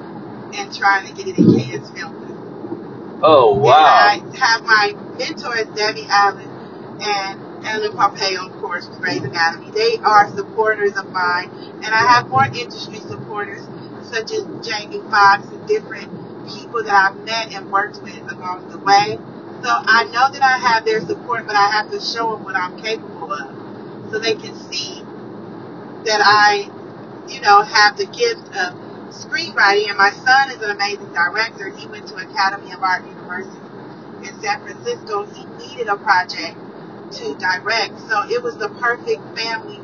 and 0.55 0.73
trying 0.73 1.07
to 1.07 1.13
get 1.13 1.27
it 1.27 1.37
in 1.37 1.59
Cannes 1.59 1.89
Film 1.91 2.17
Oh 3.23 3.55
wow! 3.55 4.09
and 4.11 4.33
I 4.33 4.37
have 4.37 4.63
my 4.63 4.93
mentors, 5.17 5.65
Debbie 5.75 6.05
Allen 6.07 6.47
and 7.01 7.46
Ellen 7.67 7.91
Pompeo, 7.91 8.47
of 8.47 8.61
course, 8.61 8.87
with 8.87 8.99
Grey's 9.01 9.21
Anatomy. 9.21 9.71
They 9.71 9.97
are 9.97 10.33
supporters 10.35 10.95
of 10.97 11.09
mine, 11.11 11.49
and 11.83 11.87
I 11.87 11.99
have 11.99 12.29
more 12.29 12.45
industry 12.45 12.99
supporters, 12.99 13.61
such 14.03 14.31
as 14.31 14.43
Jamie 14.65 15.01
Foxx 15.11 15.47
and 15.49 15.67
different 15.67 16.09
people 16.47 16.83
that 16.83 17.11
I've 17.11 17.25
met 17.25 17.51
and 17.51 17.69
worked 17.71 18.01
with 18.01 18.19
along 18.31 18.69
the 18.69 18.77
way. 18.77 19.19
So 19.63 19.69
I 19.69 20.05
know 20.05 20.31
that 20.31 20.41
I 20.41 20.57
have 20.57 20.85
their 20.85 21.01
support, 21.01 21.45
but 21.45 21.55
I 21.55 21.69
have 21.71 21.91
to 21.91 21.99
show 21.99 22.35
them 22.35 22.45
what 22.45 22.55
I'm 22.55 22.81
capable 22.81 23.33
of, 23.33 24.11
so 24.11 24.19
they 24.19 24.35
can 24.35 24.55
see 24.71 25.03
that 26.05 26.21
I, 26.23 26.69
you 27.27 27.41
know, 27.41 27.61
have 27.63 27.97
the 27.97 28.05
gift 28.05 28.47
of 28.55 28.75
screenwriting. 29.11 29.89
And 29.89 29.97
my 29.97 30.11
son 30.11 30.51
is 30.51 30.61
an 30.61 30.71
amazing 30.71 31.11
director. 31.11 31.69
He 31.75 31.87
went 31.87 32.07
to 32.07 32.15
Academy 32.15 32.71
of 32.71 32.81
Art 32.81 33.05
University 33.05 33.59
in 34.23 34.39
San 34.41 34.61
Francisco. 34.61 35.25
He 35.25 35.45
needed 35.67 35.87
a 35.87 35.97
project 35.97 36.55
to 37.11 37.35
direct, 37.35 37.99
so 38.09 38.23
it 38.29 38.41
was 38.43 38.57
the 38.57 38.69
perfect 38.69 39.21
family, 39.37 39.79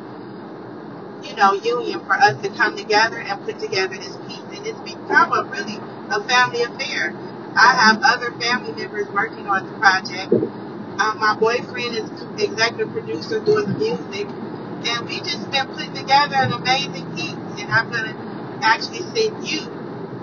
you 1.27 1.35
know, 1.35 1.53
union 1.53 1.99
for 2.01 2.13
us 2.13 2.41
to 2.41 2.49
come 2.49 2.75
together 2.75 3.17
and 3.17 3.43
put 3.45 3.59
together 3.59 3.95
this 3.95 4.15
piece. 4.27 4.43
And 4.53 4.65
it's 4.67 4.79
become 4.81 5.31
a 5.31 5.43
really 5.49 5.77
a 6.09 6.23
family 6.23 6.63
affair. 6.63 7.13
I 7.55 7.73
have 7.75 8.01
other 8.03 8.31
family 8.39 8.73
members 8.73 9.07
working 9.09 9.47
on 9.47 9.65
the 9.65 9.77
project. 9.79 10.33
Um, 10.33 11.19
my 11.19 11.35
boyfriend 11.39 11.95
is 11.95 12.09
executive 12.41 12.91
producer 12.91 13.39
doing 13.39 13.67
the 13.67 13.77
music, 13.77 14.27
and 14.27 15.07
we 15.07 15.19
just 15.21 15.49
been 15.51 15.67
putting 15.67 15.93
together 15.93 16.35
an 16.35 16.53
amazing 16.53 17.15
piece. 17.15 17.61
And 17.61 17.71
I'm 17.71 17.91
gonna 17.91 18.15
actually 18.61 19.01
send 19.13 19.47
you 19.47 19.61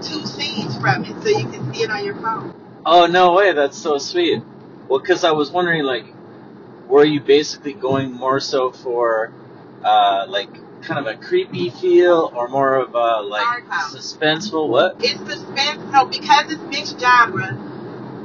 two 0.02 0.26
scenes 0.26 0.76
from 0.78 1.04
it 1.04 1.22
so 1.22 1.28
you 1.28 1.46
can 1.48 1.74
see 1.74 1.82
it 1.82 1.90
on 1.90 2.04
your 2.04 2.14
phone. 2.16 2.54
Oh 2.84 3.06
no 3.06 3.32
way! 3.34 3.52
That's 3.52 3.76
so 3.76 3.98
sweet. 3.98 4.42
Well, 4.88 5.00
because 5.00 5.24
I 5.24 5.32
was 5.32 5.50
wondering, 5.50 5.84
like, 5.84 6.06
were 6.90 7.04
you 7.04 7.20
basically 7.20 7.72
going 7.72 8.12
more 8.12 8.40
so 8.40 8.70
for, 8.72 9.32
uh, 9.84 10.26
like, 10.28 10.50
kind 10.82 10.98
of 10.98 11.06
a 11.06 11.16
creepy 11.16 11.70
feel, 11.70 12.32
or 12.34 12.48
more 12.48 12.76
of 12.76 12.94
a 12.94 13.20
like 13.22 13.64
suspenseful? 13.92 14.68
What? 14.68 14.96
It's 15.00 15.18
suspense. 15.20 15.80
No, 15.92 16.06
because 16.06 16.52
it's 16.52 16.62
mixed 16.62 17.00
genre. 17.00 17.48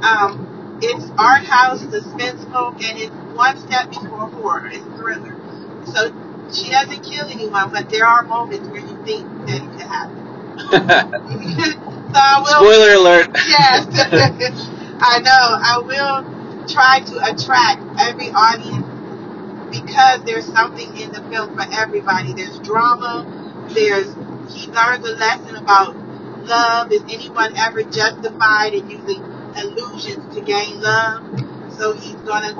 Um, 0.02 0.78
it's 0.82 1.04
art 1.18 1.44
house, 1.44 1.82
suspenseful, 1.84 2.72
and 2.74 2.98
it's 2.98 3.14
one 3.36 3.56
step 3.58 3.88
before 3.90 4.28
horror. 4.28 4.66
It's 4.66 4.84
thriller. 4.98 5.36
So 5.86 6.12
she 6.52 6.70
doesn't 6.70 7.02
kill 7.02 7.26
anyone, 7.26 7.70
but 7.70 7.88
there 7.90 8.04
are 8.04 8.22
moments 8.24 8.66
where 8.68 8.80
you 8.80 9.04
think 9.04 9.26
that 9.46 9.62
it 9.62 9.70
could 9.72 9.86
happen. 9.86 10.16
so 12.12 12.20
I 12.20 12.40
will. 12.40 12.60
Spoiler 12.64 12.94
alert! 12.94 13.28
Yes, 13.46 13.86
I 14.98 15.20
know. 15.20 15.30
I 15.30 15.78
will 15.84 16.35
try 16.66 17.00
to 17.00 17.16
attract 17.32 17.82
every 18.00 18.30
audience 18.30 18.86
because 19.70 20.22
there's 20.24 20.44
something 20.46 20.96
in 20.96 21.12
the 21.12 21.22
film 21.30 21.54
for 21.56 21.64
everybody. 21.72 22.32
There's 22.32 22.58
drama. 22.60 23.26
There's 23.70 24.12
he 24.52 24.68
learns 24.68 25.06
a 25.06 25.12
lesson 25.16 25.56
about 25.56 25.96
love. 26.46 26.92
Is 26.92 27.02
anyone 27.02 27.56
ever 27.56 27.82
justified 27.82 28.74
in 28.74 28.88
using 28.88 29.22
illusions 29.56 30.34
to 30.34 30.40
gain 30.40 30.80
love? 30.80 31.22
So 31.78 31.94
he's 31.94 32.14
gonna 32.16 32.54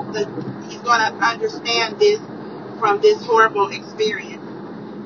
he's 0.69 0.81
gonna 0.81 1.17
understand 1.25 1.99
this 1.99 2.19
from 2.79 3.01
this 3.01 3.23
horrible 3.25 3.69
experience. 3.69 4.43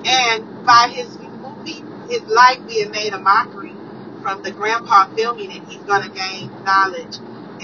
And 0.05 0.65
by 0.65 0.91
his 0.93 1.17
movie, 1.17 1.83
his 2.09 2.23
life 2.23 2.59
being 2.67 2.91
made 2.91 3.13
a 3.13 3.19
mockery 3.19 3.73
from 4.21 4.41
the 4.43 4.51
grandpa 4.51 5.07
filming 5.15 5.51
it, 5.51 5.63
he's 5.69 5.81
gonna 5.83 6.09
gain 6.09 6.51
knowledge 6.63 7.17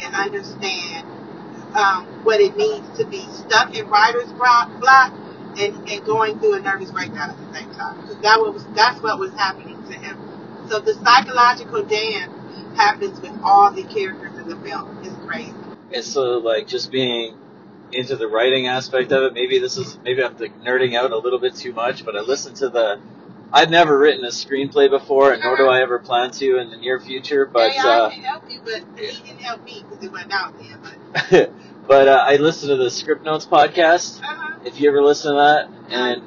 and 0.04 0.16
understand 0.16 1.08
um, 1.76 2.06
what 2.24 2.40
it 2.40 2.56
means 2.58 2.86
to 2.98 3.06
be 3.06 3.20
stuck 3.32 3.78
in 3.78 3.88
writer's 3.90 4.32
block, 4.34 5.14
and, 5.60 5.90
and 5.90 6.06
going 6.06 6.40
through 6.40 6.56
a 6.56 6.60
nervous 6.62 6.92
breakdown 6.92 7.30
at 7.32 7.38
the 7.38 7.54
same 7.54 7.72
time. 7.72 7.96
'Cause 8.08 8.18
that 8.22 8.40
was 8.40 8.66
that's 8.76 9.02
what 9.02 9.20
was 9.20 9.32
happening 9.34 9.82
to 9.90 9.94
him. 9.94 10.18
So 10.70 10.80
the 10.80 10.94
psychological 10.96 11.84
dance 11.84 12.32
happens 12.76 13.20
with 13.22 13.34
all 13.44 13.72
the 13.72 13.84
characters 13.84 14.38
in 14.38 14.50
the 14.50 14.56
film. 14.58 15.00
It's 15.04 15.16
crazy. 15.26 15.54
and 15.94 16.04
so, 16.04 16.38
like, 16.40 16.68
just 16.68 16.92
being 16.92 17.36
into 17.94 18.16
the 18.18 18.28
writing 18.28 18.68
aspect 18.68 19.12
of 19.14 19.24
it. 19.24 19.34
Maybe 19.34 19.60
this 19.60 19.78
is 19.78 19.98
maybe 20.04 20.22
I'm 20.24 20.38
like, 20.38 20.62
nerding 20.62 20.96
out 20.96 21.12
a 21.12 21.18
little 21.18 21.40
bit 21.40 21.56
too 21.56 21.72
much, 21.74 22.04
but 22.06 22.16
I 22.16 22.22
listened 22.22 22.58
to 22.58 22.70
the. 22.70 23.00
I've 23.54 23.70
never 23.70 23.98
written 23.98 24.26
a 24.26 24.28
screenplay 24.30 24.90
before, 24.90 25.32
and 25.32 25.42
nor 25.42 25.56
do 25.56 25.68
I 25.68 25.82
ever 25.82 26.00
plan 26.00 26.32
to 26.32 26.58
in 26.58 26.70
the 26.70 26.76
near 26.78 27.00
future. 27.00 27.46
But 27.46 27.72
hey, 27.72 27.80
uh, 27.80 28.08
I 28.08 28.14
can 28.14 28.24
help 28.24 28.44
you, 28.52 28.60
but 28.66 28.82
he 28.98 29.08
didn't 29.24 29.40
help 29.40 29.64
me 29.64 29.86
because 29.88 30.04
it 30.04 30.12
went 30.12 30.34
out 30.34 30.54
there. 30.60 30.78
But 30.84 30.96
but 31.88 32.08
uh, 32.08 32.24
I 32.26 32.36
listen 32.38 32.70
to 32.70 32.76
the 32.76 32.90
Script 32.92 33.24
Notes 33.24 33.46
podcast. 33.46 34.22
uh-huh. 34.22 34.60
If 34.66 34.80
you 34.82 34.90
ever 34.90 35.02
listen 35.02 35.32
to 35.34 35.38
that, 35.38 35.70
and 35.90 36.22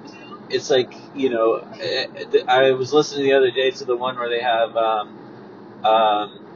it's 0.50 0.70
like 0.70 0.92
you 1.14 1.31
know, 1.31 1.57
eh, 1.81 2.07
eh, 2.16 2.38
I 2.48 2.70
was 2.72 2.92
listening 2.92 3.24
the 3.26 3.35
other 3.35 3.50
day 3.50 3.70
to 3.70 3.85
the 3.85 3.96
one 3.96 4.16
where 4.16 4.29
they 4.29 4.40
have, 4.40 4.76
um, 4.76 5.18
um, 5.85 6.46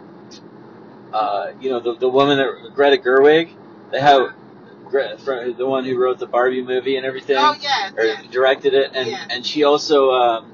uh, 1.13 1.53
you 1.61 1.71
know, 1.71 1.81
the 1.81 1.95
the 1.97 2.09
woman 2.09 2.39
that 2.39 2.75
Greta 2.75 2.97
Gerwig. 2.97 3.51
They 3.91 4.01
have 4.01 4.35
Gre- 4.89 5.17
from 5.19 5.57
the 5.57 5.67
one 5.67 5.85
who 5.85 5.97
wrote 5.99 6.19
the 6.19 6.27
Barbie 6.27 6.63
movie 6.63 6.97
and 6.97 7.07
everything, 7.07 7.37
oh 7.39 7.55
yes, 7.61 7.93
or 7.97 8.05
yes, 8.05 8.25
directed 8.31 8.75
it, 8.75 8.91
and 8.95 9.09
Yeah. 9.11 9.27
and 9.31 9.45
she 9.47 9.65
also 9.65 10.11
um, 10.13 10.54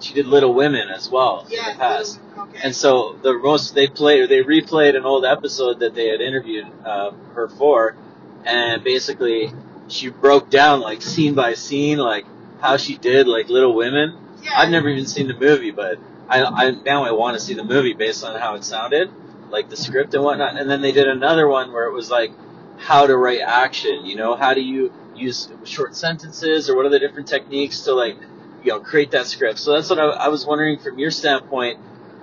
she 0.00 0.14
did 0.14 0.26
Little 0.26 0.54
Women 0.54 0.88
as 0.88 1.08
well 1.10 1.46
in 1.50 1.56
the 1.56 1.78
past. 1.78 2.20
Okay. 2.36 2.60
And 2.62 2.74
so 2.74 3.18
the 3.22 3.34
most 3.34 3.74
they 3.74 3.88
played 3.88 4.20
or 4.20 4.26
they 4.26 4.42
replayed 4.42 4.96
an 4.96 5.04
old 5.04 5.24
episode 5.24 5.80
that 5.80 5.94
they 5.94 6.08
had 6.08 6.20
interviewed 6.20 6.66
uh, 6.84 7.12
her 7.34 7.48
for, 7.48 7.96
and 8.44 8.84
basically 8.84 9.52
she 9.88 10.08
broke 10.10 10.50
down 10.50 10.80
like 10.80 11.02
scene 11.02 11.34
by 11.34 11.54
scene 11.54 11.98
like 11.98 12.26
how 12.60 12.76
she 12.76 12.96
did 12.96 13.26
like 13.26 13.48
Little 13.48 13.74
Women. 13.74 14.18
yes. 14.42 14.52
I've 14.56 14.70
never 14.70 14.88
even 14.88 15.06
seen 15.06 15.28
the 15.28 15.34
movie, 15.34 15.70
but 15.70 15.98
I, 16.28 16.42
I 16.42 16.70
now 16.70 17.04
I 17.04 17.12
want 17.12 17.38
to 17.38 17.40
see 17.42 17.54
the 17.54 17.64
movie 17.64 17.92
based 17.94 18.24
on 18.24 18.38
how 18.38 18.54
it 18.54 18.64
sounded, 18.64 19.10
like 19.50 19.68
the 19.70 19.76
script 19.76 20.14
and 20.14 20.24
whatnot. 20.24 20.56
And 20.56 20.68
then 20.68 20.80
they 20.80 20.92
did 20.92 21.06
another 21.06 21.48
one 21.48 21.72
where 21.72 21.84
it 21.86 21.92
was 21.92 22.10
like 22.10 22.32
how 22.78 23.06
to 23.06 23.16
write 23.16 23.40
action. 23.40 24.04
You 24.04 24.16
know, 24.16 24.36
how 24.36 24.54
do 24.54 24.60
you 24.60 24.92
use 25.14 25.48
short 25.64 25.96
sentences 25.96 26.68
or 26.68 26.76
what 26.76 26.84
are 26.84 26.90
the 26.90 26.98
different 26.98 27.28
techniques 27.28 27.80
to 27.82 27.94
like 27.94 28.16
you 28.62 28.72
know 28.72 28.80
create 28.80 29.12
that 29.12 29.26
script. 29.26 29.58
So 29.58 29.72
that's 29.72 29.90
what 29.90 29.98
I, 29.98 30.06
I 30.06 30.28
was 30.28 30.46
wondering 30.46 30.78
from 30.78 30.98
your 30.98 31.10
standpoint. 31.10 31.78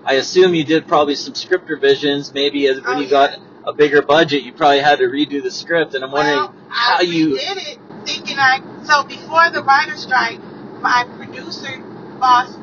I 0.06 0.16
assume 0.16 0.54
you 0.54 0.64
did 0.66 0.88
probably 0.88 1.16
some 1.16 1.36
script 1.36 1.70
revisions. 1.70 2.34
Maybe 2.34 2.68
as, 2.68 2.78
when 2.82 2.86
Oh, 2.98 3.00
you 3.00 3.06
yeah. 3.06 3.10
got 3.10 3.40
a 3.66 3.74
bigger 3.74 4.02
budget, 4.02 4.44
you 4.44 4.54
probably 4.54 4.80
had 4.80 5.00
to 5.00 5.06
redo 5.06 5.42
the 5.42 5.52
script. 5.52 5.94
And 5.94 6.04
I'm 6.04 6.12
wondering 6.12 6.38
well, 6.38 6.56
how 6.70 6.98
I 6.98 7.02
you. 7.02 7.38
did 7.38 7.58
it 7.58 7.80
thinking 8.06 8.38
I 8.38 8.62
so 8.84 9.04
before 9.04 9.50
the 9.52 9.64
writer 9.64 9.96
strike, 9.98 10.40
my 10.82 11.06
producer 11.18 11.80
boss 12.20 12.54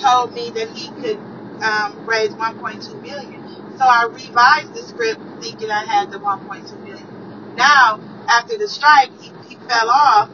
told 0.00 0.32
me 0.34 0.50
that 0.50 0.68
he 0.70 0.88
could 1.02 1.18
um, 1.62 2.06
raise 2.06 2.30
1.2 2.30 3.02
million. 3.02 3.42
So 3.78 3.84
I 3.84 4.06
revised 4.06 4.74
the 4.74 4.82
script 4.82 5.20
thinking 5.42 5.70
I 5.70 5.84
had 5.84 6.12
the 6.12 6.18
1.2 6.18 6.82
million. 6.84 7.54
Now 7.56 8.00
after 8.28 8.56
the 8.56 8.68
strike, 8.68 9.10
he, 9.20 9.32
he 9.48 9.56
fell 9.68 9.90
off, 9.90 10.30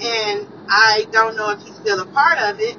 and 0.00 0.46
I 0.68 1.06
don't 1.10 1.36
know 1.36 1.50
if 1.50 1.60
he's 1.60 1.74
still 1.76 2.00
a 2.00 2.06
part 2.06 2.38
of 2.38 2.60
it. 2.60 2.76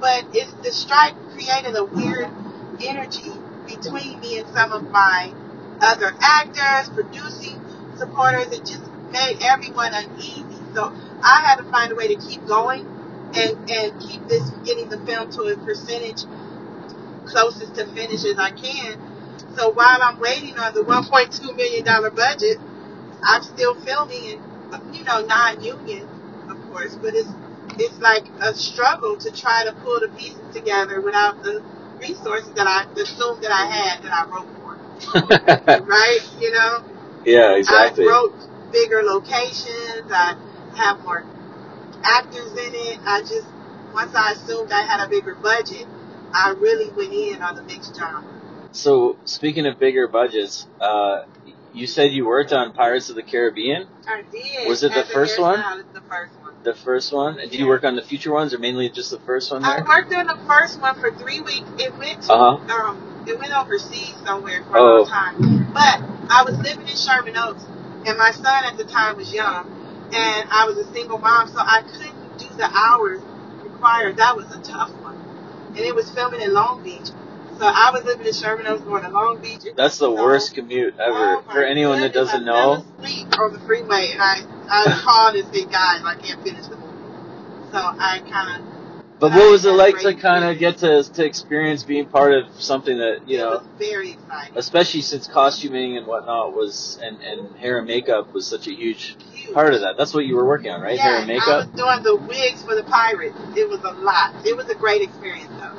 But 0.00 0.26
it's 0.32 0.52
the 0.62 0.72
strike 0.72 1.14
created 1.32 1.76
a 1.76 1.84
weird 1.84 2.30
energy 2.80 3.32
between 3.66 4.20
me 4.20 4.38
and 4.38 4.48
some 4.54 4.72
of 4.72 4.88
my 4.90 5.32
other 5.80 6.14
actors, 6.20 6.88
producing 6.94 7.60
supporters. 7.96 8.46
It 8.52 8.64
just 8.64 8.82
made 9.10 9.38
everyone 9.42 9.92
uneasy. 9.94 10.44
So 10.74 10.92
I 11.22 11.42
had 11.44 11.56
to 11.56 11.64
find 11.64 11.92
a 11.92 11.96
way 11.96 12.14
to 12.14 12.28
keep 12.28 12.46
going 12.46 12.86
and, 13.34 13.70
and 13.70 14.00
keep 14.00 14.26
this, 14.28 14.48
getting 14.64 14.88
the 14.88 14.98
film 14.98 15.30
to 15.32 15.42
a 15.42 15.56
percentage 15.56 16.24
closest 17.26 17.74
to 17.74 17.86
finish 17.86 18.24
as 18.24 18.38
I 18.38 18.50
can. 18.50 18.98
So 19.56 19.70
while 19.70 19.98
I'm 20.00 20.20
waiting 20.20 20.58
on 20.58 20.74
the 20.74 20.80
$1.2 20.80 21.56
million 21.56 21.84
budget, 22.14 22.58
I'm 23.22 23.42
still 23.42 23.74
filming 23.74 24.40
you 24.92 25.04
know, 25.04 25.24
non-union, 25.24 26.08
but 26.96 27.14
it's, 27.14 27.28
it's 27.78 27.98
like 27.98 28.26
a 28.40 28.54
struggle 28.54 29.16
to 29.16 29.30
try 29.30 29.64
to 29.64 29.72
pull 29.72 30.00
the 30.00 30.08
pieces 30.08 30.40
together 30.52 31.00
without 31.00 31.42
the 31.42 31.62
resources 32.00 32.52
that 32.54 32.66
I 32.66 32.84
assumed 33.00 33.42
that 33.42 33.52
I 33.52 33.66
had 33.66 34.02
that 34.02 34.12
I 34.12 34.24
wrote 34.30 34.48
for, 34.56 35.82
right? 35.86 36.20
You 36.40 36.52
know? 36.52 36.84
yeah, 37.24 37.56
exactly. 37.56 38.06
I 38.06 38.08
wrote 38.08 38.72
bigger 38.72 39.02
locations. 39.02 40.10
I 40.10 40.36
have 40.76 41.02
more 41.02 41.24
actors 42.02 42.52
in 42.52 42.74
it. 42.74 43.00
I 43.04 43.20
just 43.20 43.46
once 43.92 44.14
I 44.14 44.32
assumed 44.32 44.70
I 44.70 44.82
had 44.82 45.04
a 45.04 45.08
bigger 45.08 45.34
budget, 45.34 45.86
I 46.32 46.50
really 46.50 46.90
went 46.90 47.12
in 47.12 47.42
on 47.42 47.56
the 47.56 47.62
mixed 47.62 47.96
genre. 47.96 48.22
So 48.72 49.16
speaking 49.24 49.66
of 49.66 49.78
bigger 49.78 50.06
budgets, 50.06 50.66
uh, 50.80 51.22
you 51.72 51.86
said 51.86 52.12
you 52.12 52.26
worked 52.26 52.52
on 52.52 52.72
Pirates 52.72 53.08
of 53.10 53.16
the 53.16 53.22
Caribbean, 53.22 53.88
I 54.06 54.22
did. 54.30 54.68
Was 54.68 54.82
it 54.82 54.92
the 54.92 55.00
As 55.00 55.10
a 55.10 55.12
first 55.12 55.38
one? 55.38 55.58
The 55.92 56.00
first 56.02 56.32
one. 56.40 56.47
The 56.68 56.74
first 56.74 57.12
one. 57.12 57.38
And 57.38 57.50
did 57.50 57.58
you 57.58 57.66
work 57.66 57.84
on 57.84 57.96
the 57.96 58.02
future 58.02 58.32
ones, 58.32 58.52
or 58.54 58.58
mainly 58.58 58.88
just 58.90 59.10
the 59.10 59.18
first 59.20 59.50
one 59.50 59.64
I 59.64 59.80
worked 59.82 60.12
on 60.12 60.26
the 60.26 60.38
first 60.46 60.80
one 60.80 60.94
for 61.00 61.10
three 61.12 61.40
weeks. 61.40 61.68
It 61.78 61.96
went 61.96 62.22
to, 62.22 62.32
Uh 62.32 62.58
huh. 62.58 62.74
um, 62.88 63.24
it 63.26 63.38
went 63.38 63.52
overseas 63.56 64.14
somewhere 64.24 64.62
for 64.70 64.76
a 64.76 64.80
Oh. 64.80 64.96
long 65.02 65.06
time. 65.06 65.70
But 65.72 66.00
I 66.30 66.44
was 66.44 66.56
living 66.58 66.86
in 66.86 66.96
Sherman 66.96 67.36
Oaks, 67.36 67.64
and 68.06 68.18
my 68.18 68.30
son 68.32 68.64
at 68.64 68.76
the 68.76 68.84
time 68.84 69.16
was 69.16 69.32
young, 69.32 69.66
and 70.12 70.48
I 70.50 70.66
was 70.66 70.76
a 70.78 70.92
single 70.92 71.18
mom, 71.18 71.48
so 71.48 71.58
I 71.58 71.82
couldn't 71.82 72.38
do 72.38 72.46
the 72.56 72.68
hours 72.72 73.20
required. 73.62 74.16
That 74.16 74.36
was 74.36 74.46
a 74.54 74.60
tough 74.60 74.90
one, 75.02 75.16
and 75.68 75.78
it 75.78 75.94
was 75.94 76.10
filming 76.10 76.40
in 76.42 76.52
Long 76.52 76.82
Beach. 76.82 77.08
So 77.58 77.66
I 77.66 77.90
was 77.92 78.04
living 78.04 78.26
in 78.26 78.32
Sherman 78.32 78.66
Oaks, 78.68 78.82
going 78.82 79.02
to 79.02 79.08
Long 79.10 79.38
Beach. 79.38 79.62
That's 79.74 79.98
the 79.98 80.06
So- 80.06 80.14
worst 80.14 80.54
commute 80.54 80.94
ever. 80.98 81.38
Oh 81.38 81.42
For 81.50 81.62
anyone 81.64 82.00
that 82.02 82.12
doesn't 82.12 82.42
I 82.42 82.44
know, 82.46 82.54
fell 82.54 82.86
asleep 83.02 83.26
on 83.38 83.52
the 83.54 83.58
freeway, 83.60 84.10
and 84.12 84.22
I 84.22 84.42
I 84.68 85.00
called 85.02 85.36
and 85.36 85.54
said, 85.54 85.70
"Guys, 85.70 86.02
I 86.04 86.14
can't 86.20 86.42
finish 86.42 86.66
the 86.66 86.76
movie." 86.76 86.88
So 87.72 87.78
I 87.78 88.20
kind 88.30 88.62
of 88.62 88.78
but 89.20 89.32
what 89.32 89.50
was 89.50 89.64
it 89.64 89.72
like 89.72 89.98
to 89.98 90.14
kind 90.14 90.44
of 90.44 90.58
get 90.58 90.78
to 90.78 91.02
to 91.02 91.24
experience 91.24 91.82
being 91.82 92.06
part 92.06 92.34
of 92.34 92.60
something 92.60 92.96
that 92.98 93.22
you 93.26 93.38
it 93.38 93.42
know, 93.42 93.50
was 93.50 93.66
very 93.78 94.12
exciting. 94.12 94.56
especially 94.56 95.00
since 95.00 95.26
costuming 95.26 95.96
and 95.96 96.06
whatnot 96.06 96.54
was 96.54 96.98
and 97.02 97.20
and 97.20 97.56
hair 97.56 97.78
and 97.78 97.86
makeup 97.86 98.32
was 98.32 98.46
such 98.46 98.68
a 98.68 98.72
huge 98.72 99.16
Huge. 99.32 99.52
part 99.52 99.74
of 99.74 99.80
that. 99.80 99.96
That's 99.96 100.14
what 100.14 100.24
you 100.24 100.36
were 100.36 100.46
working 100.46 100.70
on, 100.70 100.80
right? 100.80 100.96
Yeah, 100.96 101.02
hair 101.02 101.16
and 101.16 101.32
I 101.32 101.58
was 101.58 101.66
doing 101.68 102.02
the 102.02 102.16
wigs 102.16 102.62
for 102.62 102.76
the 102.76 102.84
pirates. 102.84 103.36
It 103.56 103.68
was 103.68 103.80
a 103.82 103.92
lot. 103.92 104.46
It 104.46 104.56
was 104.56 104.68
a 104.68 104.74
great 104.76 105.02
experience, 105.02 105.50
though. 105.58 105.74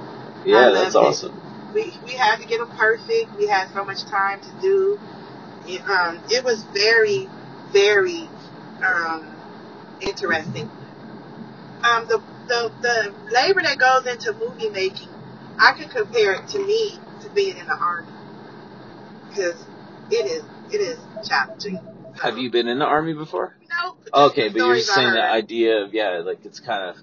Yeah, 0.45 0.71
that's 0.71 0.95
it. 0.95 0.99
awesome. 0.99 1.41
We 1.73 1.93
we 2.05 2.13
had 2.13 2.37
to 2.37 2.47
get 2.47 2.59
them 2.59 2.69
perfect. 2.75 3.37
We 3.37 3.47
had 3.47 3.69
so 3.73 3.85
much 3.85 4.03
time 4.03 4.41
to 4.41 4.61
do. 4.61 4.99
It, 5.65 5.87
um, 5.87 6.19
it 6.29 6.43
was 6.43 6.63
very, 6.73 7.29
very 7.71 8.27
um, 8.83 9.35
interesting. 10.01 10.69
Um, 11.83 12.07
the, 12.07 12.21
the 12.47 12.71
the 12.81 13.13
labor 13.31 13.61
that 13.61 13.77
goes 13.77 14.05
into 14.05 14.33
movie 14.33 14.69
making, 14.69 15.09
I 15.57 15.73
can 15.73 15.89
compare 15.89 16.33
it 16.33 16.47
to 16.49 16.59
me 16.59 16.99
to 17.21 17.29
being 17.29 17.57
in 17.57 17.65
the 17.65 17.75
army 17.75 18.11
because 19.29 19.65
it 20.11 20.25
is 20.25 20.43
it 20.71 20.81
is 20.81 20.99
challenging. 21.27 21.79
Have 22.21 22.37
you 22.37 22.51
been 22.51 22.67
in 22.67 22.79
the 22.79 22.85
army 22.85 23.13
before? 23.13 23.55
No. 23.69 23.95
just 24.01 24.13
Okay, 24.13 24.49
but 24.49 24.57
you're 24.57 24.75
just 24.75 24.93
saying 24.93 25.13
the 25.13 25.23
idea 25.23 25.83
of 25.83 25.93
yeah, 25.93 26.21
like 26.25 26.43
it's 26.43 26.59
kind 26.59 26.89
of 26.89 26.97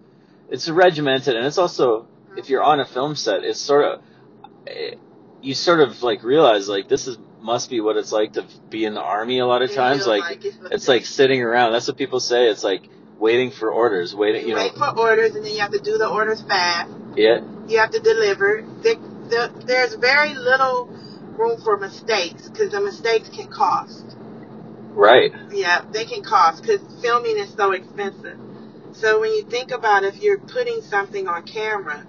it's 0.50 0.68
regimented, 0.68 1.36
and 1.36 1.46
it's 1.46 1.58
also 1.58 2.06
if 2.36 2.50
you're 2.50 2.62
on 2.62 2.80
a 2.80 2.84
film 2.84 3.16
set, 3.16 3.44
it's 3.44 3.60
sort 3.60 3.84
of 3.84 4.02
eh, 4.66 4.96
you 5.40 5.54
sort 5.54 5.80
of 5.80 6.02
like 6.02 6.22
realize 6.22 6.68
like 6.68 6.88
this 6.88 7.06
is 7.06 7.16
must 7.46 7.70
be 7.70 7.80
what 7.80 7.96
it's 7.96 8.12
like 8.12 8.32
to 8.34 8.44
be 8.68 8.84
in 8.84 8.94
the 8.94 9.00
army 9.00 9.38
a 9.38 9.46
lot 9.46 9.62
of 9.62 9.72
times. 9.72 10.02
feel 10.04 10.08
Like 10.08 10.44
it's, 10.44 10.58
it's 10.72 10.88
like 10.88 11.06
sitting 11.06 11.40
around. 11.42 11.72
That's 11.72 11.86
what 11.86 11.96
people 11.96 12.18
say. 12.18 12.48
It's 12.48 12.64
like 12.64 12.82
waiting 13.18 13.52
for 13.52 13.70
orders, 13.70 14.14
waiting. 14.14 14.42
you 14.42 14.48
You 14.48 14.54
know, 14.56 14.62
wait 14.62 14.74
for 14.74 14.98
orders 14.98 15.36
and 15.36 15.44
then 15.44 15.52
you 15.52 15.60
have 15.60 15.70
to 15.70 15.78
do 15.78 15.96
the 15.96 16.08
orders 16.08 16.42
fast. 16.42 16.90
yeah, 17.16 17.40
You 17.68 17.78
have 17.78 17.92
to 17.92 18.00
deliver. 18.00 18.64
The, 18.82 18.96
the, 19.30 19.64
there's 19.64 19.94
very 19.94 20.34
little 20.34 20.86
room 21.38 21.60
for 21.62 21.76
mistakes 21.78 22.48
because 22.48 22.72
the 22.72 22.80
mistakes 22.80 23.28
can 23.28 23.46
cost. 23.48 24.16
right. 24.94 25.32
Yeah, 25.52 25.84
they 25.92 26.04
can 26.04 26.22
cost 26.22 26.62
because 26.62 26.80
filming 27.00 27.38
is 27.38 27.54
so 27.54 27.72
expensive. 27.72 28.38
So 28.92 29.20
when 29.20 29.30
you 29.32 29.44
think 29.44 29.70
about 29.70 30.02
if 30.02 30.20
you're 30.20 30.38
putting 30.38 30.80
something 30.82 31.28
on 31.28 31.44
camera, 31.44 32.04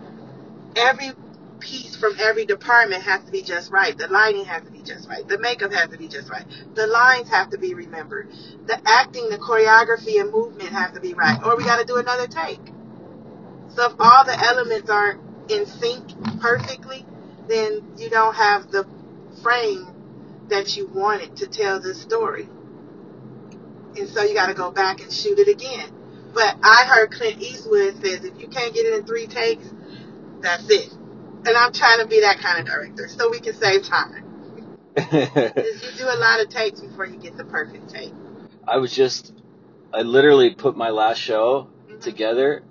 every 0.76 1.12
piece 1.60 1.96
from 1.96 2.16
every 2.20 2.46
department 2.46 3.04
has 3.04 3.24
to 3.26 3.32
be 3.32 3.42
just 3.42 3.72
right. 3.72 3.98
The 3.98 4.08
lighting 4.08 4.46
has 4.46 4.64
to 4.64 4.72
be 4.72 4.82
just 4.82 5.08
right. 5.08 5.28
The 5.28 5.38
makeup 5.40 5.74
has 5.74 5.90
to 5.90 5.98
be 5.98 6.08
just 6.08 6.30
right. 6.30 6.46
The 6.76 6.88
lines 6.88 7.30
have 7.30 7.50
to 7.52 7.58
be 7.58 7.74
remembered. 7.74 8.30
The 8.66 8.80
acting, 8.86 9.30
the 9.30 9.38
choreography, 9.38 10.20
and 10.20 10.32
movement 10.32 10.70
have 10.70 10.94
to 10.94 11.00
be 11.00 11.14
right. 11.14 11.40
Or 11.44 11.58
we 11.58 11.64
got 11.64 11.80
to 11.80 11.86
do 11.86 11.98
another 11.98 12.28
take. 12.28 12.62
So 13.70 13.92
if 13.92 13.96
all 14.00 14.26
the 14.26 14.38
elements 14.38 14.90
aren't 14.90 15.22
in 15.52 15.66
sync 15.66 16.10
perfectly, 16.40 17.06
then 17.48 17.94
you 17.98 18.10
don't 18.10 18.36
have 18.36 18.72
the 18.72 18.88
frame 19.42 19.88
that 20.50 20.76
you 20.76 20.88
wanted 20.88 21.36
to 21.38 21.48
tell 21.48 21.80
the 21.80 21.94
story. 21.94 22.50
And 23.98 24.08
so 24.10 24.24
you 24.24 24.34
got 24.34 24.48
to 24.48 24.54
go 24.54 24.72
back 24.72 25.02
and 25.02 25.12
shoot 25.12 25.40
it 25.40 25.48
again. 25.48 25.92
But 26.34 26.58
I 26.64 26.86
heard 26.86 27.12
Clint 27.12 27.42
Eastwood 27.42 27.96
says 28.04 28.24
if 28.24 28.40
you 28.40 28.48
can't 28.48 28.74
get 28.74 28.86
it 28.86 28.94
in 28.94 29.06
three 29.06 29.28
takes, 29.28 29.68
that's 30.42 30.70
it. 30.70 30.94
And 31.48 31.56
I'm 31.56 31.72
trying 31.72 32.00
to 32.00 32.08
be 32.08 32.22
that 32.22 32.40
kind 32.40 32.60
of 32.60 32.66
director 32.66 33.08
so 33.08 33.30
we 33.30 33.40
can 33.40 33.54
save 33.54 33.84
time. 33.84 34.24
You 34.98 35.92
do 35.98 36.06
a 36.06 36.20
lot 36.20 36.42
of 36.42 36.50
takes 36.50 36.82
before 36.82 37.06
you 37.06 37.18
get 37.18 37.38
the 37.38 37.46
perfect 37.46 37.90
take. 37.90 38.12
I 38.68 38.78
was 38.78 38.94
just, 38.94 39.32
I 39.94 40.02
literally 40.02 40.54
put 40.56 40.76
my 40.76 40.90
last 40.90 41.20
show 41.20 41.70
Mhm. 41.90 42.02
together. 42.02 42.64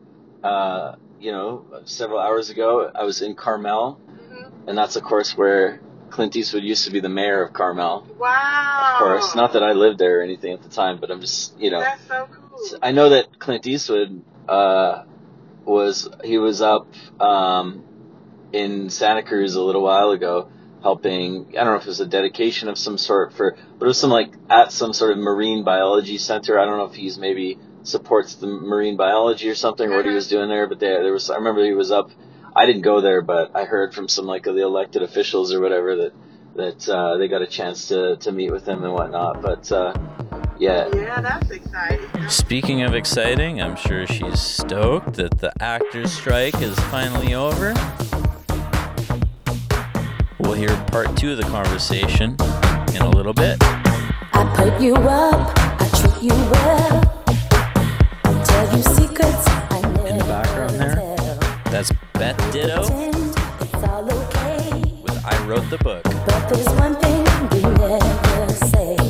Uh, 0.42 0.96
you 1.18 1.32
know, 1.32 1.64
several 1.86 2.20
hours 2.20 2.50
ago. 2.50 2.90
I 2.94 3.04
was 3.04 3.22
in 3.22 3.34
Carmel, 3.34 3.98
hmm 4.06 4.68
and 4.68 4.76
that's 4.76 4.96
of 4.96 5.02
course 5.02 5.36
where 5.36 5.80
Clint 6.10 6.36
Eastwood 6.36 6.62
used 6.62 6.84
to 6.84 6.90
be 6.90 7.00
the 7.00 7.08
mayor 7.08 7.42
of 7.42 7.52
Carmel. 7.52 8.06
Wow. 8.18 8.80
Of 8.92 8.98
course, 8.98 9.34
not 9.34 9.54
that 9.54 9.62
I 9.62 9.72
lived 9.72 9.98
there 9.98 10.20
or 10.20 10.22
anything 10.22 10.52
at 10.52 10.62
the 10.62 10.68
time, 10.68 10.98
but 11.00 11.10
I'm 11.10 11.20
just, 11.20 11.58
you 11.58 11.70
know, 11.70 11.80
That's 11.80 12.06
so 12.06 12.28
cool. 12.30 12.78
I 12.82 12.92
know 12.92 13.08
that 13.10 13.38
Clint 13.38 13.66
Eastwood 13.66 14.22
uh, 14.48 15.02
was 15.64 16.08
he 16.22 16.38
was 16.38 16.60
up 16.60 16.88
um, 17.18 17.85
in 18.56 18.90
Santa 18.90 19.22
Cruz 19.22 19.54
a 19.54 19.62
little 19.62 19.82
while 19.82 20.10
ago, 20.10 20.48
helping. 20.82 21.48
I 21.50 21.64
don't 21.64 21.74
know 21.74 21.76
if 21.76 21.82
it 21.82 21.88
was 21.88 22.00
a 22.00 22.06
dedication 22.06 22.68
of 22.68 22.78
some 22.78 22.96
sort 22.96 23.34
for, 23.34 23.56
but 23.78 23.84
it 23.84 23.88
was 23.88 24.00
some 24.00 24.10
like 24.10 24.32
at 24.48 24.72
some 24.72 24.92
sort 24.92 25.12
of 25.12 25.18
marine 25.18 25.62
biology 25.62 26.18
center. 26.18 26.58
I 26.58 26.64
don't 26.64 26.78
know 26.78 26.86
if 26.86 26.94
he's 26.94 27.18
maybe 27.18 27.58
supports 27.82 28.36
the 28.36 28.46
marine 28.46 28.96
biology 28.96 29.48
or 29.48 29.54
something, 29.54 29.90
or 29.90 29.96
what 29.96 30.06
he 30.06 30.12
was 30.12 30.28
doing 30.28 30.48
there. 30.48 30.66
But 30.66 30.80
there, 30.80 31.02
there 31.02 31.12
was. 31.12 31.30
I 31.30 31.36
remember 31.36 31.64
he 31.64 31.72
was 31.72 31.90
up. 31.90 32.10
I 32.54 32.64
didn't 32.64 32.82
go 32.82 33.00
there, 33.02 33.20
but 33.20 33.54
I 33.54 33.64
heard 33.64 33.94
from 33.94 34.08
some 34.08 34.24
like 34.24 34.46
of 34.46 34.54
the 34.54 34.62
elected 34.62 35.02
officials 35.02 35.52
or 35.52 35.60
whatever 35.60 35.96
that 35.96 36.12
that 36.56 36.88
uh, 36.88 37.18
they 37.18 37.28
got 37.28 37.42
a 37.42 37.46
chance 37.46 37.88
to 37.88 38.16
to 38.16 38.32
meet 38.32 38.50
with 38.50 38.66
him 38.66 38.82
and 38.82 38.92
whatnot. 38.92 39.42
But 39.42 39.70
uh, 39.70 39.92
yeah, 40.58 40.88
Yeah, 40.94 41.20
that's 41.20 41.50
exciting. 41.50 42.28
Speaking 42.28 42.82
of 42.82 42.94
exciting, 42.94 43.60
I'm 43.60 43.76
sure 43.76 44.06
she's 44.06 44.40
stoked 44.40 45.14
that 45.14 45.38
the 45.38 45.52
actors' 45.60 46.12
strike 46.12 46.60
is 46.62 46.78
finally 46.80 47.34
over. 47.34 47.74
We'll 50.46 50.54
hear 50.54 50.76
part 50.86 51.16
two 51.16 51.32
of 51.32 51.38
the 51.38 51.42
conversation 51.42 52.36
in 52.94 53.02
a 53.02 53.10
little 53.10 53.32
bit. 53.32 53.56
I 53.60 54.54
put 54.56 54.80
you 54.80 54.94
up, 54.94 55.52
I 55.58 55.88
treat 55.88 56.22
you 56.22 56.34
well. 56.52 57.02
Tell 58.44 58.76
you 58.76 58.82
secrets 58.84 59.48
I 59.48 59.80
never 59.82 60.06
In 60.06 60.18
the 60.18 60.24
background 60.24 60.70
there. 60.70 61.38
That's 61.72 61.90
Beth 62.12 62.52
Ditto 62.52 62.82
it's 63.60 63.88
all 63.88 64.08
okay. 64.08 64.80
with 65.02 65.20
I 65.24 65.46
Wrote 65.46 65.68
the 65.68 65.78
Book. 65.78 66.04
But 66.04 66.48
there's 66.48 66.68
one 66.78 66.94
thing 66.94 67.24
we 67.50 67.62
never 67.62 68.48
say. 68.52 69.05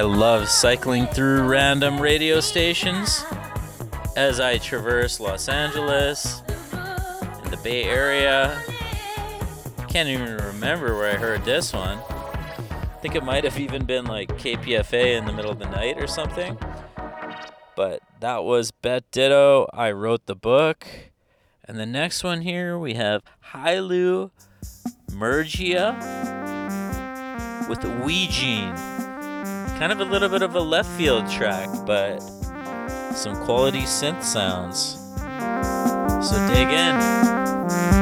I 0.00 0.02
love 0.02 0.48
cycling 0.48 1.06
through 1.08 1.42
random 1.42 2.00
radio 2.00 2.40
stations 2.40 3.22
as 4.16 4.40
I 4.40 4.56
traverse 4.56 5.20
Los 5.20 5.46
Angeles 5.46 6.40
and 6.72 7.52
the 7.52 7.60
Bay 7.62 7.84
Area. 7.84 8.62
Can't 9.88 10.08
even 10.08 10.38
remember 10.38 10.96
where 10.96 11.12
I 11.12 11.16
heard 11.16 11.44
this 11.44 11.74
one. 11.74 11.98
I 11.98 12.98
think 13.02 13.14
it 13.14 13.22
might 13.22 13.44
have 13.44 13.60
even 13.60 13.84
been 13.84 14.06
like 14.06 14.30
KPFA 14.38 15.18
in 15.18 15.26
the 15.26 15.34
middle 15.34 15.50
of 15.50 15.58
the 15.58 15.68
night 15.68 16.00
or 16.00 16.06
something. 16.06 16.56
But 17.76 18.00
that 18.20 18.42
was 18.42 18.70
Beth 18.70 19.02
Ditto. 19.10 19.68
I 19.74 19.90
wrote 19.90 20.24
the 20.24 20.34
book. 20.34 20.86
And 21.62 21.78
the 21.78 21.84
next 21.84 22.24
one 22.24 22.40
here 22.40 22.78
we 22.78 22.94
have 22.94 23.22
Hailu 23.52 24.30
Mergia 25.10 25.98
with 27.68 27.80
Weegene. 27.80 28.99
Kind 29.80 29.92
of 29.92 30.00
a 30.00 30.04
little 30.04 30.28
bit 30.28 30.42
of 30.42 30.54
a 30.56 30.60
left 30.60 30.90
field 30.90 31.26
track, 31.30 31.70
but 31.86 32.20
some 33.14 33.34
quality 33.46 33.80
synth 33.80 34.22
sounds. 34.22 34.98
So 36.28 36.48
dig 36.48 36.68
in. 36.68 37.99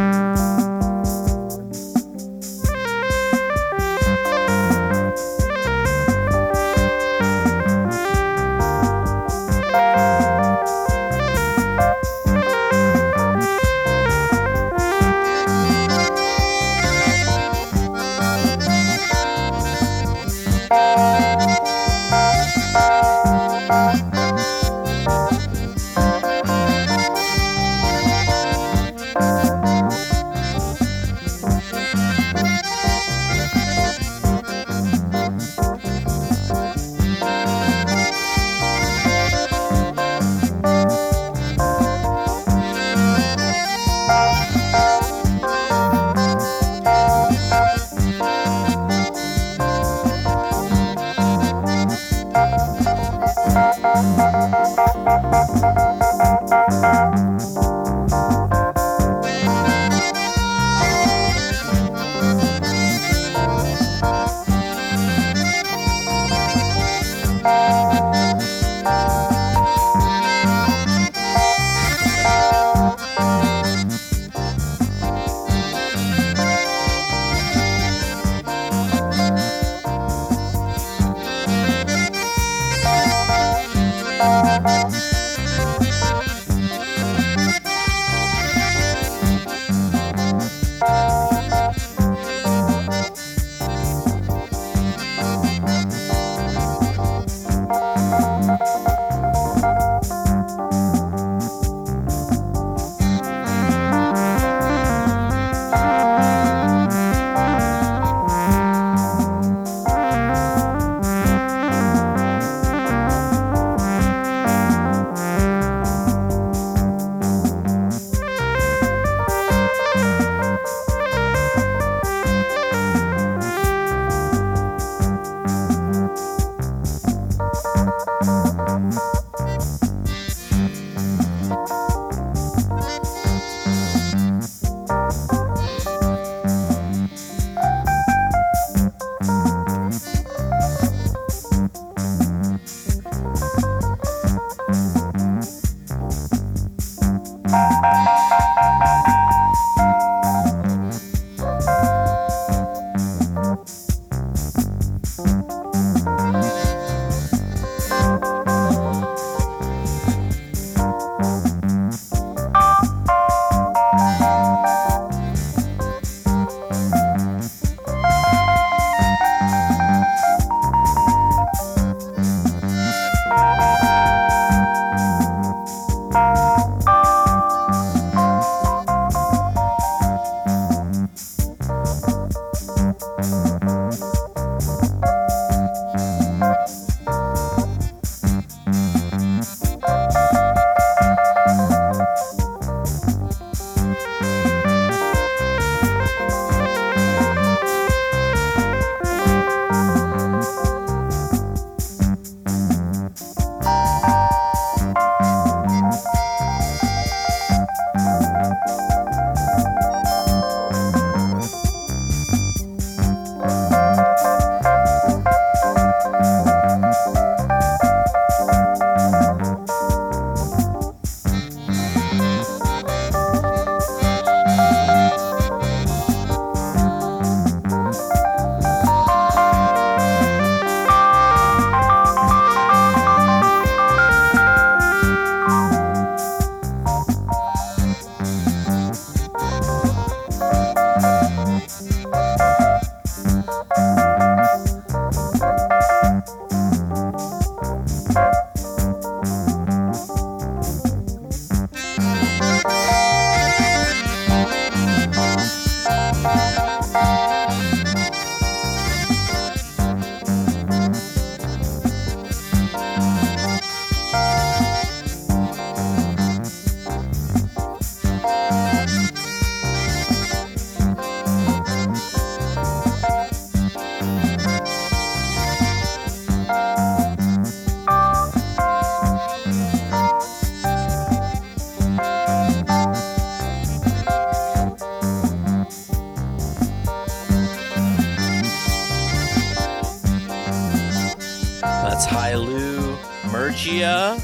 Ouija 293.68 294.18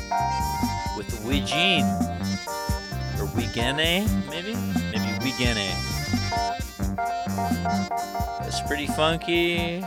with 0.97 1.07
the 1.09 1.17
Ouijin. 1.29 1.85
Or 3.21 3.27
Weekene, 3.37 4.07
maybe? 4.31 4.55
Maybe 4.91 5.11
Weekene. 5.21 5.69
It's 8.47 8.63
pretty 8.63 8.87
funky. 8.87 9.85